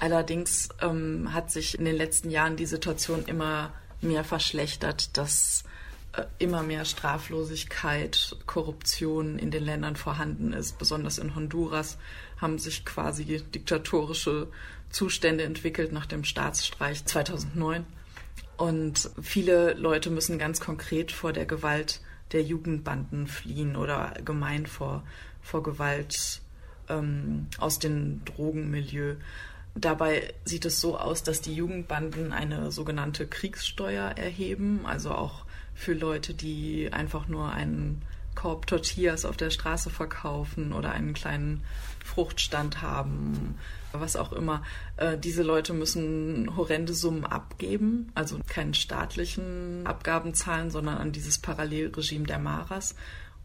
Allerdings 0.00 0.68
ähm, 0.82 1.32
hat 1.32 1.50
sich 1.50 1.78
in 1.78 1.84
den 1.84 1.96
letzten 1.96 2.30
Jahren 2.30 2.56
die 2.56 2.66
Situation 2.66 3.24
immer 3.26 3.72
mehr 4.00 4.24
verschlechtert, 4.24 5.16
dass 5.16 5.64
äh, 6.12 6.24
immer 6.38 6.62
mehr 6.62 6.84
Straflosigkeit, 6.84 8.36
Korruption 8.46 9.38
in 9.38 9.50
den 9.50 9.64
Ländern 9.64 9.96
vorhanden 9.96 10.52
ist. 10.52 10.78
Besonders 10.78 11.18
in 11.18 11.34
Honduras 11.34 11.96
haben 12.40 12.58
sich 12.58 12.84
quasi 12.84 13.24
diktatorische 13.24 14.48
Zustände 14.90 15.44
entwickelt 15.44 15.92
nach 15.92 16.06
dem 16.06 16.24
Staatsstreich 16.24 17.04
2009. 17.04 17.84
Und 18.56 19.10
viele 19.20 19.74
Leute 19.74 20.10
müssen 20.10 20.38
ganz 20.38 20.60
konkret 20.60 21.12
vor 21.12 21.32
der 21.32 21.46
Gewalt 21.46 22.00
der 22.32 22.42
Jugendbanden 22.42 23.26
fliehen 23.26 23.76
oder 23.76 24.14
allgemein 24.14 24.66
vor, 24.66 25.04
vor 25.42 25.62
Gewalt 25.62 26.40
ähm, 26.88 27.46
aus 27.58 27.78
dem 27.78 28.24
Drogenmilieu. 28.24 29.14
Dabei 29.74 30.32
sieht 30.44 30.64
es 30.64 30.80
so 30.80 30.98
aus, 30.98 31.22
dass 31.22 31.42
die 31.42 31.54
Jugendbanden 31.54 32.32
eine 32.32 32.72
sogenannte 32.72 33.26
Kriegssteuer 33.26 34.12
erheben, 34.16 34.86
also 34.86 35.10
auch 35.10 35.44
für 35.74 35.92
Leute, 35.92 36.32
die 36.32 36.90
einfach 36.92 37.28
nur 37.28 37.52
einen 37.52 38.02
Korb 38.34 38.66
Tortillas 38.66 39.24
auf 39.24 39.36
der 39.36 39.50
Straße 39.50 39.90
verkaufen 39.90 40.72
oder 40.72 40.92
einen 40.92 41.14
kleinen 41.14 41.62
Fruchtstand 42.04 42.82
haben, 42.82 43.56
was 43.92 44.16
auch 44.16 44.32
immer. 44.32 44.62
Äh, 44.96 45.18
diese 45.18 45.42
Leute 45.42 45.72
müssen 45.72 46.56
horrende 46.56 46.94
Summen 46.94 47.24
abgeben, 47.24 48.12
also 48.14 48.38
keinen 48.46 48.74
staatlichen 48.74 49.86
Abgaben 49.86 50.34
zahlen, 50.34 50.70
sondern 50.70 50.98
an 50.98 51.12
dieses 51.12 51.38
Parallelregime 51.38 52.26
der 52.26 52.38
Maras. 52.38 52.94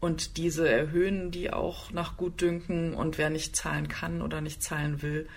Und 0.01 0.37
diese 0.37 0.67
erhöhen 0.67 1.31
die 1.31 1.53
auch 1.53 1.91
nach 1.91 2.17
Gutdünken 2.17 2.93
und 2.95 3.17
wer 3.17 3.29
nicht 3.29 3.55
zahlen 3.55 3.87
kann 3.87 4.21
oder 4.21 4.41
nicht 4.41 4.61
zahlen 4.61 5.01
will, 5.01 5.29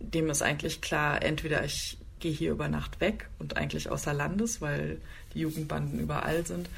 dem 0.00 0.28
ist 0.28 0.42
eigentlich 0.42 0.80
klar, 0.80 1.22
entweder 1.22 1.64
ich 1.64 1.98
gehe 2.18 2.32
hier 2.32 2.50
über 2.50 2.68
Nacht 2.68 3.00
weg 3.00 3.28
und 3.38 3.56
eigentlich 3.56 3.90
außer 3.90 4.12
Landes, 4.12 4.60
weil 4.60 5.00
die 5.34 5.40
Jugendbanden 5.40 6.00
überall 6.00 6.44
sind, 6.44 6.68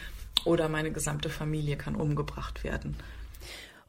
oder 0.45 0.69
meine 0.69 0.93
gesamte 0.93 1.31
Familie 1.31 1.77
kann 1.77 1.97
umgebracht 1.97 2.63
werden. 2.63 2.97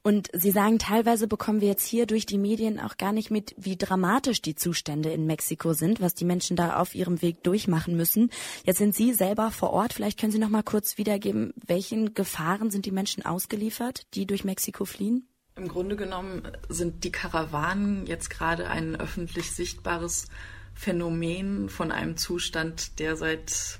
Und 0.04 0.30
Sie 0.34 0.50
sagen, 0.50 0.80
teilweise 0.80 1.28
bekommen 1.28 1.62
wir 1.62 1.68
jetzt 1.68 1.86
hier 1.86 2.08
durch 2.08 2.26
die 2.26 2.40
Medien 2.40 2.80
auch 2.80 2.98
gar 2.98 3.12
nicht 3.12 3.30
mit, 3.30 3.54
wie 3.58 3.78
dramatisch 3.78 4.42
die 4.42 4.56
Zustände 4.56 5.12
in 5.12 5.28
Mexiko 5.28 5.74
sind, 5.74 6.02
was 6.02 6.16
die 6.16 6.26
Menschen 6.26 6.56
da 6.56 6.78
auf 6.78 6.96
ihrem 6.96 7.22
Weg 7.22 7.44
durchmachen 7.44 7.96
müssen. 7.96 8.32
Jetzt 8.66 8.80
sind 8.80 8.96
Sie 8.96 9.14
selber 9.14 9.52
vor 9.52 9.72
Ort. 9.72 9.94
Vielleicht 9.94 10.20
können 10.20 10.32
Sie 10.32 10.40
noch 10.40 10.50
mal 10.50 10.64
kurz 10.64 10.98
wiedergeben, 10.98 11.54
welchen 11.68 12.16
Gefahren 12.16 12.72
sind 12.72 12.86
die 12.86 12.92
Menschen 12.92 13.24
ausgeliefert, 13.24 14.08
die 14.16 14.26
durch 14.26 14.44
Mexiko 14.44 14.86
fliehen? 14.86 15.28
Im 15.56 15.68
Grunde 15.68 15.96
genommen 15.96 16.48
sind 16.70 17.04
die 17.04 17.12
Karawanen 17.12 18.08
jetzt 18.08 18.30
gerade 18.30 18.70
ein 18.70 18.96
öffentlich 18.96 19.52
sichtbares 19.52 20.28
Phänomen 20.74 21.70
von 21.70 21.92
einem 21.92 22.18
Zustand, 22.18 23.00
der 23.00 23.16
seit 23.18 23.80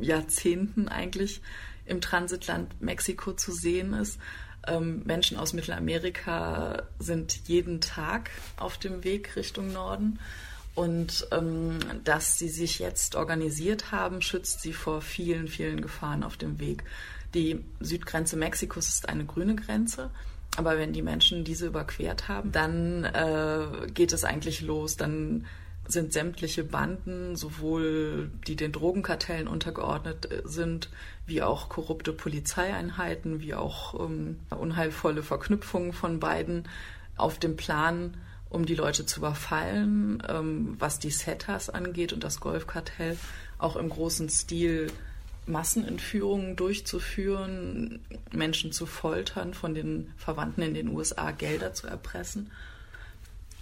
Jahrzehnten 0.00 0.88
eigentlich 0.88 1.40
im 1.86 2.00
Transitland 2.00 2.80
Mexiko 2.82 3.32
zu 3.32 3.52
sehen 3.52 3.94
ist. 3.94 4.18
Ähm, 4.66 5.02
Menschen 5.04 5.36
aus 5.36 5.52
Mittelamerika 5.52 6.82
sind 6.98 7.48
jeden 7.48 7.80
Tag 7.80 8.30
auf 8.56 8.78
dem 8.78 9.04
Weg 9.04 9.36
Richtung 9.36 9.72
Norden. 9.72 10.18
Und 10.74 11.28
ähm, 11.30 11.78
dass 12.02 12.36
sie 12.36 12.48
sich 12.48 12.80
jetzt 12.80 13.14
organisiert 13.14 13.92
haben, 13.92 14.22
schützt 14.22 14.60
sie 14.60 14.72
vor 14.72 15.00
vielen, 15.00 15.46
vielen 15.46 15.80
Gefahren 15.80 16.24
auf 16.24 16.36
dem 16.36 16.58
Weg. 16.58 16.82
Die 17.34 17.64
Südgrenze 17.80 18.36
Mexikos 18.36 18.88
ist 18.88 19.08
eine 19.08 19.24
grüne 19.24 19.54
Grenze. 19.54 20.10
Aber 20.56 20.78
wenn 20.78 20.92
die 20.92 21.02
Menschen 21.02 21.44
diese 21.44 21.66
überquert 21.66 22.28
haben, 22.28 22.52
dann 22.52 23.04
äh, 23.04 23.86
geht 23.92 24.12
es 24.12 24.24
eigentlich 24.24 24.60
los. 24.62 24.96
Dann 24.96 25.46
sind 25.86 26.12
sämtliche 26.12 26.64
Banden, 26.64 27.36
sowohl 27.36 28.30
die 28.46 28.56
den 28.56 28.72
Drogenkartellen 28.72 29.48
untergeordnet 29.48 30.30
äh, 30.30 30.42
sind, 30.44 30.90
wie 31.26 31.42
auch 31.42 31.68
korrupte 31.68 32.12
Polizeieinheiten, 32.12 33.40
wie 33.40 33.54
auch 33.54 33.98
ähm, 33.98 34.40
unheilvolle 34.50 35.22
Verknüpfungen 35.22 35.92
von 35.92 36.20
beiden 36.20 36.68
auf 37.16 37.38
dem 37.38 37.56
Plan, 37.56 38.16
um 38.50 38.66
die 38.66 38.74
Leute 38.74 39.06
zu 39.06 39.20
überfallen, 39.20 40.22
ähm, 40.28 40.76
was 40.78 40.98
die 40.98 41.10
Setas 41.10 41.70
angeht 41.70 42.12
und 42.12 42.22
das 42.22 42.40
Golfkartell 42.40 43.16
auch 43.58 43.76
im 43.76 43.88
großen 43.88 44.28
Stil 44.28 44.88
Massenentführungen 45.46 46.56
durchzuführen, 46.56 48.00
Menschen 48.32 48.72
zu 48.72 48.86
foltern, 48.86 49.54
von 49.54 49.74
den 49.74 50.12
Verwandten 50.16 50.62
in 50.62 50.74
den 50.74 50.88
USA 50.88 51.30
Gelder 51.32 51.74
zu 51.74 51.86
erpressen. 51.86 52.50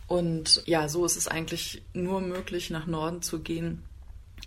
Und 0.06 0.62
ja, 0.66 0.88
so 0.88 1.04
ist 1.04 1.16
es 1.16 1.28
eigentlich 1.28 1.82
nur 1.94 2.20
möglich, 2.20 2.70
nach 2.70 2.86
Norden 2.86 3.22
zu 3.22 3.40
gehen, 3.40 3.82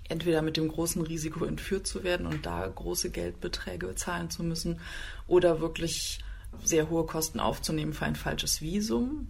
entweder 0.08 0.41
mit 0.41 0.58
dem 0.58 0.68
großen 0.68 1.01
Risiko 1.01 1.45
entführt 1.45 1.88
zu 1.88 2.03
werden 2.03 2.26
und 2.28 2.45
da 2.45 2.68
große 2.68 3.10
Geldbeträge 3.10 3.95
zahlen 3.95 4.30
zu 4.30 4.43
müssen 4.43 4.80
oder 5.28 5.62
wirklich 5.62 6.20
sehr 6.64 6.89
hohe 6.89 7.06
Kosten 7.06 7.39
aufzunehmen 7.39 7.93
für 7.93 8.06
ein 8.06 8.16
falsches 8.16 8.62
Visum 8.62 9.30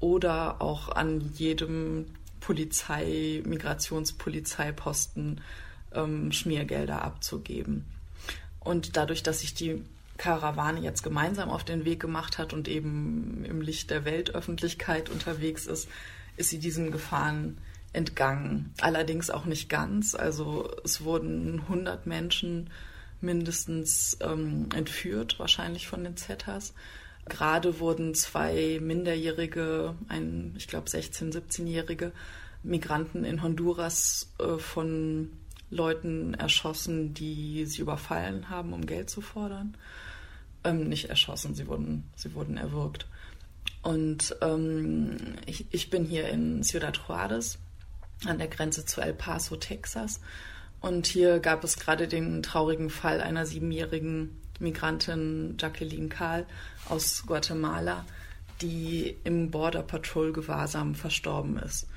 oder 0.00 0.60
auch 0.60 0.90
an 0.90 1.32
jedem 1.34 2.06
Polizei, 2.40 3.42
Migrationspolizeiposten 3.46 5.40
ähm, 5.94 6.32
Schmiergelder 6.32 7.02
abzugeben. 7.02 7.84
Und 8.60 8.96
dadurch, 8.96 9.22
dass 9.22 9.40
sich 9.40 9.54
die 9.54 9.82
Karawane 10.18 10.80
jetzt 10.80 11.02
gemeinsam 11.02 11.50
auf 11.50 11.64
den 11.64 11.84
Weg 11.84 12.00
gemacht 12.00 12.38
hat 12.38 12.52
und 12.52 12.68
eben 12.68 13.44
im 13.44 13.60
Licht 13.60 13.90
der 13.90 14.04
Weltöffentlichkeit 14.04 15.08
unterwegs 15.08 15.66
ist, 15.66 15.88
ist 16.36 16.50
sie 16.50 16.58
diesen 16.58 16.90
Gefahren 16.90 17.58
entgangen. 17.92 18.72
Allerdings 18.80 19.30
auch 19.30 19.44
nicht 19.44 19.68
ganz. 19.68 20.14
Also 20.14 20.70
es 20.84 21.04
wurden 21.04 21.60
100 21.60 22.06
Menschen 22.06 22.70
mindestens 23.20 24.16
ähm, 24.20 24.68
entführt, 24.74 25.38
wahrscheinlich 25.38 25.86
von 25.86 26.04
den 26.04 26.16
Zetas. 26.16 26.74
Gerade 27.26 27.78
wurden 27.78 28.14
zwei 28.14 28.80
Minderjährige, 28.82 29.94
ein, 30.08 30.54
ich 30.56 30.66
glaube 30.66 30.88
16-, 30.88 31.32
17-jährige 31.32 32.12
Migranten 32.64 33.24
in 33.24 33.42
Honduras 33.42 34.32
äh, 34.38 34.58
von 34.58 35.30
Leuten 35.70 36.34
erschossen, 36.34 37.14
die 37.14 37.64
sie 37.66 37.80
überfallen 37.80 38.50
haben, 38.50 38.72
um 38.72 38.86
Geld 38.86 39.08
zu 39.08 39.20
fordern. 39.20 39.76
Ähm, 40.64 40.88
nicht 40.88 41.08
erschossen, 41.08 41.54
sie 41.54 41.66
wurden, 41.66 42.04
sie 42.16 42.34
wurden 42.34 42.56
erwürgt. 42.56 43.06
Und 43.82 44.36
ähm, 44.42 45.16
ich, 45.46 45.66
ich 45.70 45.90
bin 45.90 46.04
hier 46.04 46.28
in 46.28 46.62
Ciudad 46.62 47.00
Juarez 47.08 47.58
an 48.26 48.38
der 48.38 48.48
Grenze 48.48 48.84
zu 48.84 49.00
El 49.00 49.14
Paso, 49.14 49.56
Texas. 49.56 50.20
Und 50.80 51.06
hier 51.06 51.38
gab 51.38 51.64
es 51.64 51.78
gerade 51.78 52.08
den 52.08 52.42
traurigen 52.42 52.90
Fall 52.90 53.20
einer 53.20 53.46
siebenjährigen 53.46 54.40
Migrantin 54.58 55.56
Jacqueline 55.58 56.08
Kahl 56.08 56.46
aus 56.88 57.24
Guatemala, 57.26 58.04
die 58.60 59.16
im 59.24 59.50
Border 59.50 59.82
Patrol 59.82 60.32
Gewahrsam 60.32 60.94
verstorben 60.94 61.58
ist. 61.58 61.88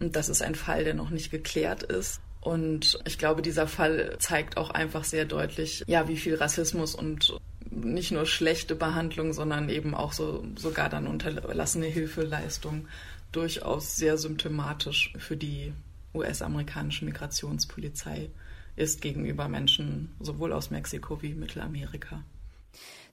Und 0.00 0.16
das 0.16 0.28
ist 0.28 0.42
ein 0.42 0.54
Fall, 0.54 0.84
der 0.84 0.94
noch 0.94 1.10
nicht 1.10 1.30
geklärt 1.30 1.82
ist. 1.82 2.20
Und 2.40 2.98
ich 3.04 3.18
glaube, 3.18 3.40
dieser 3.40 3.68
Fall 3.68 4.16
zeigt 4.18 4.56
auch 4.56 4.70
einfach 4.70 5.04
sehr 5.04 5.24
deutlich, 5.24 5.84
ja, 5.86 6.08
wie 6.08 6.16
viel 6.16 6.34
Rassismus 6.34 6.94
und 6.94 7.38
nicht 7.70 8.10
nur 8.10 8.26
schlechte 8.26 8.74
Behandlung, 8.74 9.32
sondern 9.32 9.68
eben 9.68 9.94
auch 9.94 10.12
so 10.12 10.44
sogar 10.56 10.88
dann 10.88 11.06
unterlassene 11.06 11.86
Hilfeleistung 11.86 12.88
durchaus 13.32 13.96
sehr 13.96 14.18
symptomatisch 14.18 15.12
für 15.18 15.36
die 15.36 15.72
US-amerikanische 16.14 17.04
Migrationspolizei 17.04 18.30
ist 18.76 19.00
gegenüber 19.00 19.48
Menschen 19.48 20.14
sowohl 20.20 20.52
aus 20.52 20.70
Mexiko 20.70 21.22
wie 21.22 21.34
Mittelamerika. 21.34 22.22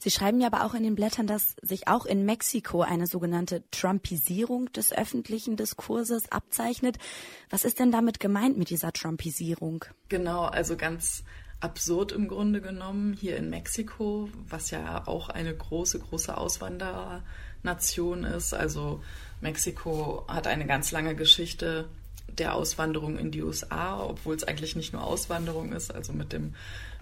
Sie 0.02 0.12
schreiben 0.12 0.40
ja 0.40 0.48
aber 0.48 0.64
auch 0.66 0.74
in 0.74 0.84
den 0.84 0.96
Blättern, 0.96 1.28
dass 1.28 1.58
sich 1.62 1.90
auch 1.90 2.06
in 2.06 2.24
Mexiko 2.24 2.82
eine 2.82 3.06
sogenannte 3.06 3.64
Trumpisierung 3.72 4.72
des 4.72 4.94
öffentlichen 4.94 5.58
Diskurses 5.58 6.32
abzeichnet. 6.32 6.98
Was 7.50 7.66
ist 7.66 7.80
denn 7.80 7.92
damit 7.92 8.22
gemeint 8.22 8.58
mit 8.58 8.70
dieser 8.70 8.94
Trumpisierung? 8.94 9.84
Genau, 10.08 10.46
also 10.46 10.78
ganz 10.78 11.24
absurd 11.60 12.14
im 12.14 12.30
Grunde 12.30 12.62
genommen 12.62 13.12
hier 13.12 13.36
in 13.36 13.50
Mexiko, 13.50 14.30
was 14.48 14.72
ja 14.72 15.06
auch 15.06 15.28
eine 15.28 15.54
große, 15.54 16.00
große 16.00 16.38
Auswanderernation 16.38 18.24
ist. 18.24 18.54
Also 18.54 19.04
Mexiko 19.42 20.26
hat 20.28 20.48
eine 20.48 20.66
ganz 20.66 20.92
lange 20.92 21.16
Geschichte 21.16 21.88
der 22.28 22.56
Auswanderung 22.56 23.18
in 23.18 23.32
die 23.32 23.42
USA, 23.42 24.02
obwohl 24.02 24.36
es 24.36 24.44
eigentlich 24.44 24.76
nicht 24.76 24.94
nur 24.94 25.04
Auswanderung 25.04 25.74
ist. 25.74 25.94
Also 25.94 26.14
mit 26.14 26.34
dem 26.34 26.56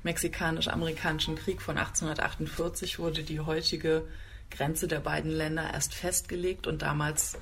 mexikanisch-amerikanischen 0.03 1.35
Krieg 1.35 1.61
von 1.61 1.77
1848 1.77 2.99
wurde 2.99 3.23
die 3.23 3.39
heutige 3.39 4.03
Grenze 4.49 4.88
der 4.88 4.99
beiden 4.99 5.31
Länder 5.31 5.73
erst 5.73 5.93
festgelegt 5.93 6.67
und 6.67 6.81
damals 6.81 7.38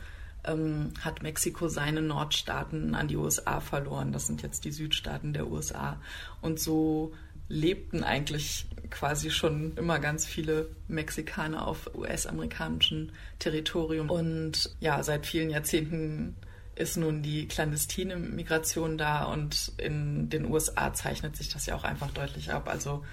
ähm, 0.46 0.94
hat 1.02 1.22
Mexiko 1.22 1.68
seine 1.68 2.02
Nordstaaten 2.02 2.96
an 2.96 3.08
die 3.08 3.18
USA 3.18 3.60
verloren. 3.60 4.12
Das 4.12 4.28
sind 4.28 4.42
jetzt 4.42 4.66
die 4.66 4.72
Südstaaten 4.72 5.34
der 5.34 5.48
USA. 5.48 6.00
Und 6.42 6.60
so 6.60 7.14
lebten 7.48 8.04
eigentlich 8.04 8.66
quasi 8.90 9.30
schon 9.30 9.76
immer 9.78 10.00
ganz 10.00 10.26
viele 10.26 10.70
Mexikaner 10.88 11.68
auf 11.68 11.94
US-amerikanischem 11.96 13.12
Territorium. 13.40 14.10
Und 14.10 14.76
ja, 14.80 15.02
seit 15.04 15.26
vielen 15.26 15.50
Jahrzehnten 15.50 16.36
ist 16.76 16.98
nun 16.98 17.22
die 17.24 17.48
clandestine 17.48 18.18
Migration 18.18 18.98
da 18.98 19.26
und 19.26 19.72
in 19.78 20.30
den 20.30 20.46
USA 20.46 20.94
zeichnet 20.94 21.36
sich 21.38 21.50
das 21.50 21.66
ja 21.66 21.76
auch 21.76 21.84
einfach 21.84 22.12
deutlich 22.12 22.52
ab. 22.52 22.68
Also 22.68 23.04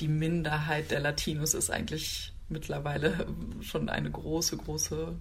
die 0.00 0.08
Minderheit 0.08 0.90
der 0.90 1.00
Latinos 1.00 1.54
ist 1.54 1.70
eigentlich 1.70 2.32
mittlerweile 2.48 3.26
schon 3.60 3.88
eine 3.88 4.10
große, 4.10 4.56
große 4.56 5.14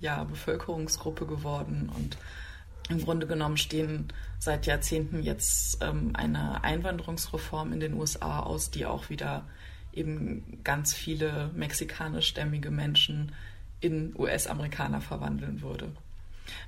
ja, 0.00 0.24
Bevölkerungsgruppe 0.24 1.26
geworden 1.26 1.90
und 1.94 2.16
im 2.88 3.00
Grunde 3.00 3.26
genommen 3.26 3.56
stehen 3.56 4.08
seit 4.38 4.66
Jahrzehnten 4.66 5.22
jetzt 5.22 5.78
ähm, 5.82 6.10
eine 6.14 6.64
Einwanderungsreform 6.64 7.72
in 7.72 7.80
den 7.80 7.94
USA 7.94 8.40
aus, 8.40 8.70
die 8.70 8.86
auch 8.86 9.08
wieder 9.08 9.44
eben 9.92 10.60
ganz 10.64 10.94
viele 10.94 11.50
mexikanischstämmige 11.54 12.70
Menschen 12.70 13.32
in 13.80 14.14
US-Amerikaner 14.16 15.00
verwandeln 15.00 15.60
würde. 15.60 15.90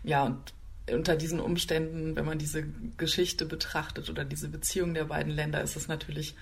Ja, 0.02 0.24
und 0.24 0.52
unter 0.90 1.16
diesen 1.16 1.40
Umständen, 1.40 2.14
wenn 2.16 2.26
man 2.26 2.38
diese 2.38 2.64
Geschichte 2.96 3.46
betrachtet 3.46 4.10
oder 4.10 4.24
diese 4.24 4.48
Beziehung 4.48 4.94
der 4.94 5.04
beiden 5.04 5.32
Länder, 5.32 5.62
ist 5.62 5.76
es 5.76 5.88
natürlich 5.88 6.34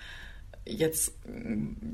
jetzt 0.65 1.13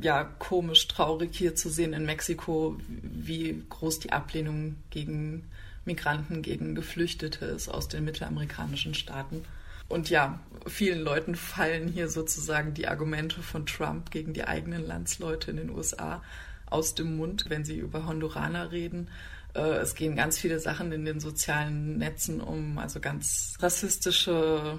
ja 0.02 0.24
komisch 0.24 0.88
traurig 0.88 1.36
hier 1.36 1.56
zu 1.56 1.70
sehen 1.70 1.94
in 1.94 2.06
Mexiko, 2.06 2.78
wie 2.88 3.64
groß 3.70 4.00
die 4.00 4.12
Ablehnung 4.12 4.76
gegen 4.90 5.46
Migranten, 5.86 6.42
gegen 6.42 6.76
Geflüchtete 6.76 7.46
ist 7.46 7.70
aus 7.70 7.88
den 7.88 8.06
mittelamerikanischen 8.06 8.94
Staaten. 8.94 9.46
Und 9.88 10.10
ja, 10.10 10.40
vielen 10.68 11.02
Leuten 11.02 11.36
fallen 11.36 11.88
hier 11.88 12.10
sozusagen 12.10 12.76
die 12.76 12.88
Argumente 12.88 13.42
von 13.42 13.66
Trump 13.66 14.12
gegen 14.12 14.34
die 14.34 14.44
eigenen 14.44 14.86
Landsleute 14.86 15.50
in 15.52 15.58
den 15.58 15.70
USA 15.72 16.22
aus 16.70 16.94
dem 16.94 17.18
Mund, 17.18 17.46
wenn 17.50 17.66
sie 17.66 17.78
über 17.78 18.06
Honduraner 18.06 18.72
reden. 18.72 19.08
Äh, 19.56 19.78
es 19.78 19.96
gehen 19.96 20.16
ganz 20.16 20.38
viele 20.38 20.60
Sachen 20.60 20.92
in 20.92 21.06
den 21.06 21.20
sozialen 21.20 21.98
Netzen 21.98 22.40
um, 22.40 22.78
also 22.78 23.00
ganz 23.00 23.56
rassistische 23.60 24.78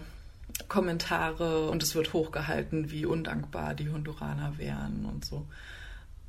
Kommentare 0.68 1.68
und 1.68 1.82
es 1.82 1.94
wird 1.94 2.12
hochgehalten, 2.12 2.90
wie 2.90 3.07
undankbar 3.07 3.74
die 3.74 3.90
Honduraner 3.90 4.59
wären 4.59 5.05
und 5.07 5.24
so. 5.24 5.46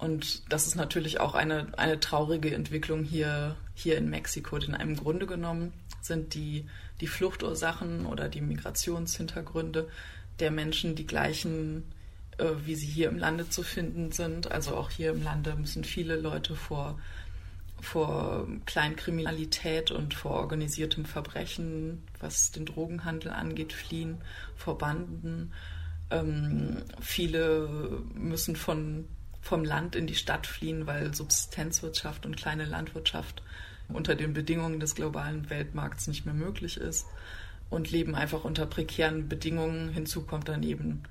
Und 0.02 0.52
das 0.52 0.66
ist 0.66 0.74
natürlich 0.74 1.20
auch 1.20 1.36
eine, 1.36 1.68
eine 1.78 2.00
traurige 2.00 2.56
Entwicklung 2.56 3.04
hier, 3.04 3.56
hier 3.76 4.00
in 4.00 4.10
Mexiko, 4.10 4.58
denn 4.58 4.74
im 4.74 4.96
Grunde 4.96 5.28
genommen 5.28 5.74
sind 6.02 6.34
die, 6.34 6.66
die 7.02 7.08
Fluchtursachen 7.08 8.08
oder 8.08 8.28
die 8.28 8.42
Migrationshintergründe 8.42 9.88
der 10.40 10.50
Menschen 10.50 10.96
die 10.96 11.06
gleichen, 11.06 11.84
äh, 12.40 12.46
wie 12.66 12.74
sie 12.74 12.88
hier 12.88 13.10
im 13.10 13.20
Lande 13.20 13.48
zu 13.48 13.62
finden 13.62 14.12
sind. 14.12 14.52
Also 14.52 14.76
auch 14.76 14.90
hier 14.90 15.12
im 15.12 15.24
Lande 15.24 15.56
müssen 15.56 15.84
viele 15.84 16.16
Leute 16.16 16.56
vor 16.56 17.00
vor 17.80 18.48
Kleinkriminalität 18.68 19.90
und 19.90 20.14
vor 20.14 20.32
organisiertem 20.32 21.06
Verbrechen, 21.06 22.04
was 22.20 22.52
den 22.52 22.68
Drogenhandel 22.68 23.32
angeht, 23.32 23.74
fliehen, 23.74 24.20
vor 24.56 24.78
Banden. 24.78 25.52
Ähm, 26.12 26.78
viele 27.00 28.04
müssen 28.14 28.56
von, 28.56 29.08
vom 29.42 29.64
Land 29.64 29.96
in 29.96 30.08
die 30.08 30.16
Stadt 30.16 30.48
fliehen, 30.48 30.88
weil 30.88 31.14
Subsistenzwirtschaft 31.14 32.26
und 32.26 32.38
kleine 32.38 32.66
Landwirtschaft 32.66 33.42
unter 33.90 34.16
den 34.16 34.34
Bedingungen 34.34 34.80
des 34.80 34.96
globalen 34.96 35.50
Weltmarkts 35.50 36.08
nicht 36.08 36.26
mehr 36.26 36.36
möglich 36.36 36.78
ist 36.78 37.08
und 37.70 37.92
leben 37.92 38.16
einfach 38.16 38.44
unter 38.44 38.66
prekären 38.66 39.28
Bedingungen. 39.28 39.90
Hinzu 39.90 40.22
kommt 40.24 40.48
dann 40.48 40.64
eben 40.64 41.04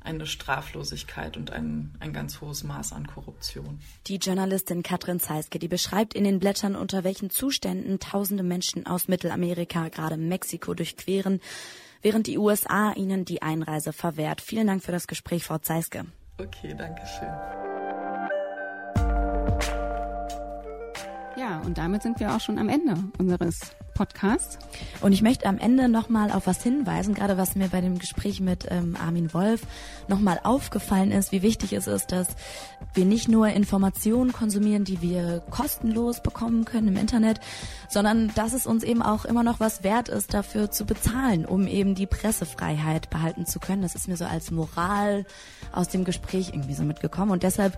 eine 0.00 0.26
Straflosigkeit 0.26 1.36
und 1.36 1.50
ein, 1.50 1.94
ein 1.98 2.12
ganz 2.12 2.40
hohes 2.40 2.62
Maß 2.62 2.92
an 2.92 3.06
Korruption. 3.06 3.80
Die 4.06 4.16
Journalistin 4.16 4.82
Katrin 4.82 5.18
Zeiske, 5.18 5.58
die 5.58 5.68
beschreibt 5.68 6.14
in 6.14 6.24
den 6.24 6.38
Blättern, 6.38 6.76
unter 6.76 7.04
welchen 7.04 7.30
Zuständen 7.30 7.98
tausende 8.00 8.42
Menschen 8.42 8.86
aus 8.86 9.08
Mittelamerika, 9.08 9.88
gerade 9.88 10.18
Mexiko, 10.18 10.74
durchqueren, 10.74 11.40
während 12.02 12.26
die 12.26 12.38
USA 12.38 12.92
ihnen 12.92 13.24
die 13.24 13.40
Einreise 13.40 13.92
verwehrt. 13.92 14.42
Vielen 14.42 14.66
Dank 14.66 14.82
für 14.82 14.92
das 14.92 15.06
Gespräch, 15.06 15.44
Frau 15.44 15.58
Zeiske. 15.58 16.04
Okay, 16.38 16.74
danke 16.76 17.02
schön. 17.18 17.73
Ja, 21.36 21.60
und 21.64 21.78
damit 21.78 22.02
sind 22.02 22.20
wir 22.20 22.34
auch 22.34 22.40
schon 22.40 22.58
am 22.58 22.68
Ende 22.68 22.94
unseres 23.18 23.72
Podcast. 23.94 24.58
Und 25.00 25.12
ich 25.12 25.22
möchte 25.22 25.46
am 25.46 25.58
Ende 25.58 25.88
nochmal 25.88 26.30
auf 26.30 26.46
was 26.46 26.62
hinweisen, 26.62 27.14
gerade 27.14 27.38
was 27.38 27.54
mir 27.54 27.68
bei 27.68 27.80
dem 27.80 27.98
Gespräch 27.98 28.40
mit 28.40 28.66
ähm, 28.70 28.96
Armin 29.00 29.32
Wolf 29.32 29.62
nochmal 30.08 30.40
aufgefallen 30.42 31.12
ist, 31.12 31.32
wie 31.32 31.42
wichtig 31.42 31.72
es 31.72 31.86
ist, 31.86 32.12
dass 32.12 32.28
wir 32.92 33.04
nicht 33.04 33.28
nur 33.28 33.48
Informationen 33.48 34.32
konsumieren, 34.32 34.84
die 34.84 35.00
wir 35.00 35.42
kostenlos 35.50 36.22
bekommen 36.22 36.64
können 36.64 36.88
im 36.88 36.96
Internet, 36.96 37.40
sondern 37.88 38.32
dass 38.34 38.52
es 38.52 38.66
uns 38.66 38.82
eben 38.82 39.02
auch 39.02 39.24
immer 39.24 39.42
noch 39.42 39.60
was 39.60 39.82
wert 39.82 40.08
ist, 40.08 40.34
dafür 40.34 40.70
zu 40.70 40.84
bezahlen, 40.84 41.46
um 41.46 41.66
eben 41.66 41.94
die 41.94 42.06
Pressefreiheit 42.06 43.10
behalten 43.10 43.46
zu 43.46 43.60
können. 43.60 43.82
Das 43.82 43.94
ist 43.94 44.08
mir 44.08 44.16
so 44.16 44.24
als 44.24 44.50
Moral 44.50 45.24
aus 45.72 45.88
dem 45.88 46.04
Gespräch 46.04 46.50
irgendwie 46.50 46.74
so 46.74 46.82
mitgekommen. 46.82 47.30
Und 47.30 47.42
deshalb, 47.42 47.76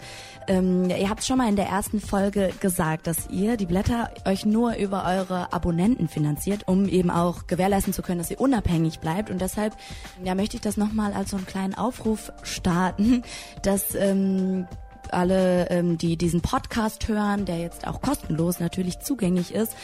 ähm, 0.49 0.89
ihr 0.91 1.09
habt 1.09 1.25
schon 1.25 1.39
mal 1.39 1.49
in 1.49 1.57
der 1.57 1.67
ersten 1.67 2.01
Folge 2.01 2.53
gesagt, 2.61 3.07
dass 3.07 3.29
ihr 3.31 3.57
die 3.57 3.67
Blätter 3.67 4.11
euch 4.25 4.45
nur 4.47 4.77
über 4.77 5.05
eure 5.05 5.53
Abonnenten 5.53 6.06
Spenden 6.07 6.09
finanziert, 6.09 6.67
um 6.67 6.89
eben 6.89 7.11
auch 7.11 7.47
gewährleisten 7.47 7.93
zu 7.93 8.03
können, 8.03 8.19
dass 8.19 8.29
sie 8.29 8.37
unabhängig 8.37 9.01
bleibt. 9.01 9.31
Und 9.31 9.41
deshalb 9.41 9.77
ja, 10.25 10.35
möchte 10.35 10.57
ich 10.57 10.63
das 10.63 10.77
nochmal 10.77 11.13
als 11.13 11.31
so 11.31 11.37
einen 11.37 11.47
kleinen 11.47 11.75
Aufruf 11.75 12.33
starten, 12.43 13.23
dass 13.63 13.95
ähm, 13.95 14.67
alle, 15.13 15.71
ähm, 15.71 15.99
die 15.99 16.17
diesen 16.17 16.41
Podcast 16.41 17.07
hören, 17.07 17.45
der 17.45 17.59
jetzt 17.59 17.87
auch 17.87 18.01
kostenlos 18.01 18.59
natürlich 18.59 18.99
zugänglich 18.99 19.55
ist, 19.55 19.77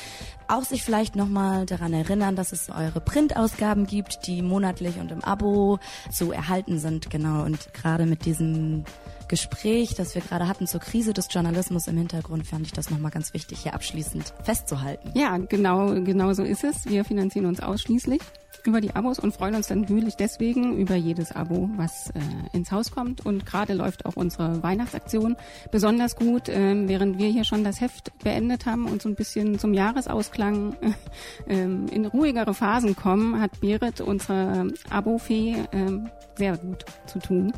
auch 0.48 0.64
sich 0.64 0.82
vielleicht 0.82 1.14
nochmal 1.14 1.64
daran 1.64 1.92
erinnern, 1.92 2.34
dass 2.34 2.50
es 2.50 2.68
eure 2.70 3.00
Printausgaben 3.00 3.86
gibt, 3.86 4.26
die 4.26 4.42
monatlich 4.42 4.98
und 4.98 5.12
im 5.12 5.22
Abo 5.22 5.78
zu 6.10 6.32
erhalten 6.32 6.78
sind. 6.78 7.08
Genau. 7.08 7.44
Und 7.44 7.72
gerade 7.72 8.04
mit 8.04 8.24
diesem 8.24 8.84
Gespräch, 9.32 9.94
das 9.94 10.14
wir 10.14 10.20
gerade 10.20 10.46
hatten 10.46 10.66
zur 10.66 10.80
Krise 10.80 11.14
des 11.14 11.28
Journalismus 11.30 11.86
im 11.86 11.96
Hintergrund, 11.96 12.46
fand 12.46 12.66
ich 12.66 12.72
das 12.74 12.90
nochmal 12.90 13.10
ganz 13.10 13.32
wichtig, 13.32 13.60
hier 13.60 13.72
abschließend 13.72 14.34
festzuhalten. 14.42 15.10
Ja, 15.14 15.38
genau, 15.38 15.94
genau 16.02 16.34
so 16.34 16.42
ist 16.42 16.64
es. 16.64 16.84
Wir 16.84 17.02
finanzieren 17.02 17.46
uns 17.46 17.60
ausschließlich 17.60 18.20
über 18.66 18.82
die 18.82 18.94
Abos 18.94 19.18
und 19.18 19.32
freuen 19.32 19.54
uns 19.54 19.68
dann 19.68 19.80
natürlich 19.80 20.16
deswegen 20.16 20.76
über 20.76 20.96
jedes 20.96 21.32
Abo, 21.32 21.70
was 21.76 22.10
äh, 22.10 22.20
ins 22.52 22.72
Haus 22.72 22.90
kommt. 22.90 23.24
Und 23.24 23.46
gerade 23.46 23.72
läuft 23.72 24.04
auch 24.04 24.16
unsere 24.16 24.62
Weihnachtsaktion 24.62 25.34
besonders 25.70 26.14
gut, 26.14 26.50
äh, 26.50 26.86
während 26.86 27.16
wir 27.16 27.28
hier 27.28 27.44
schon 27.44 27.64
das 27.64 27.80
Heft 27.80 28.12
beendet 28.22 28.66
haben 28.66 28.84
und 28.84 29.00
so 29.00 29.08
ein 29.08 29.14
bisschen 29.14 29.58
zum 29.58 29.72
Jahresausklang 29.72 30.76
äh, 31.48 31.62
in 31.62 32.04
ruhigere 32.04 32.52
Phasen 32.52 32.96
kommen, 32.96 33.40
hat 33.40 33.62
Berit, 33.62 34.02
unsere 34.02 34.68
Abo-Fee, 34.90 35.54
äh, 35.72 35.98
sehr 36.36 36.58
gut 36.58 36.84
zu 37.06 37.18
tun 37.18 37.50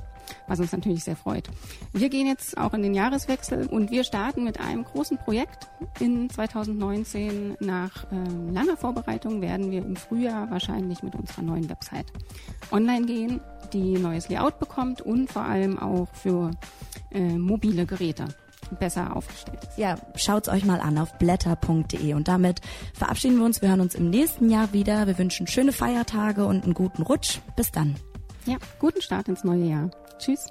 was 0.46 0.60
uns 0.60 0.72
natürlich 0.72 1.04
sehr 1.04 1.16
freut. 1.16 1.48
Wir 1.92 2.08
gehen 2.08 2.26
jetzt 2.26 2.56
auch 2.58 2.74
in 2.74 2.82
den 2.82 2.94
Jahreswechsel 2.94 3.66
und 3.66 3.90
wir 3.90 4.04
starten 4.04 4.44
mit 4.44 4.60
einem 4.60 4.84
großen 4.84 5.18
Projekt 5.18 5.68
in 6.00 6.30
2019. 6.30 7.56
Nach 7.60 8.04
äh, 8.12 8.52
langer 8.52 8.76
Vorbereitung 8.76 9.40
werden 9.40 9.70
wir 9.70 9.84
im 9.84 9.96
Frühjahr 9.96 10.50
wahrscheinlich 10.50 11.02
mit 11.02 11.14
unserer 11.14 11.42
neuen 11.42 11.68
Website 11.68 12.06
online 12.70 13.06
gehen, 13.06 13.40
die 13.72 13.98
neues 13.98 14.28
Layout 14.28 14.58
bekommt 14.58 15.00
und 15.00 15.30
vor 15.30 15.42
allem 15.42 15.78
auch 15.78 16.08
für 16.14 16.50
äh, 17.10 17.20
mobile 17.20 17.86
Geräte 17.86 18.26
besser 18.78 19.14
aufgestellt 19.16 19.60
ist. 19.62 19.78
Ja, 19.78 19.96
schaut's 20.16 20.48
euch 20.48 20.64
mal 20.64 20.80
an 20.80 20.98
auf 20.98 21.16
blätter.de 21.18 22.14
und 22.14 22.28
damit 22.28 22.60
verabschieden 22.92 23.38
wir 23.38 23.44
uns. 23.44 23.62
Wir 23.62 23.68
hören 23.68 23.80
uns 23.80 23.94
im 23.94 24.10
nächsten 24.10 24.50
Jahr 24.50 24.72
wieder. 24.72 25.06
Wir 25.06 25.18
wünschen 25.18 25.46
schöne 25.46 25.72
Feiertage 25.72 26.44
und 26.44 26.64
einen 26.64 26.74
guten 26.74 27.02
Rutsch. 27.02 27.40
Bis 27.56 27.70
dann. 27.70 27.96
Ja, 28.46 28.56
guten 28.78 29.00
Start 29.00 29.28
ins 29.28 29.44
neue 29.44 29.64
Jahr. 29.64 29.90
Tschüss. 30.24 30.46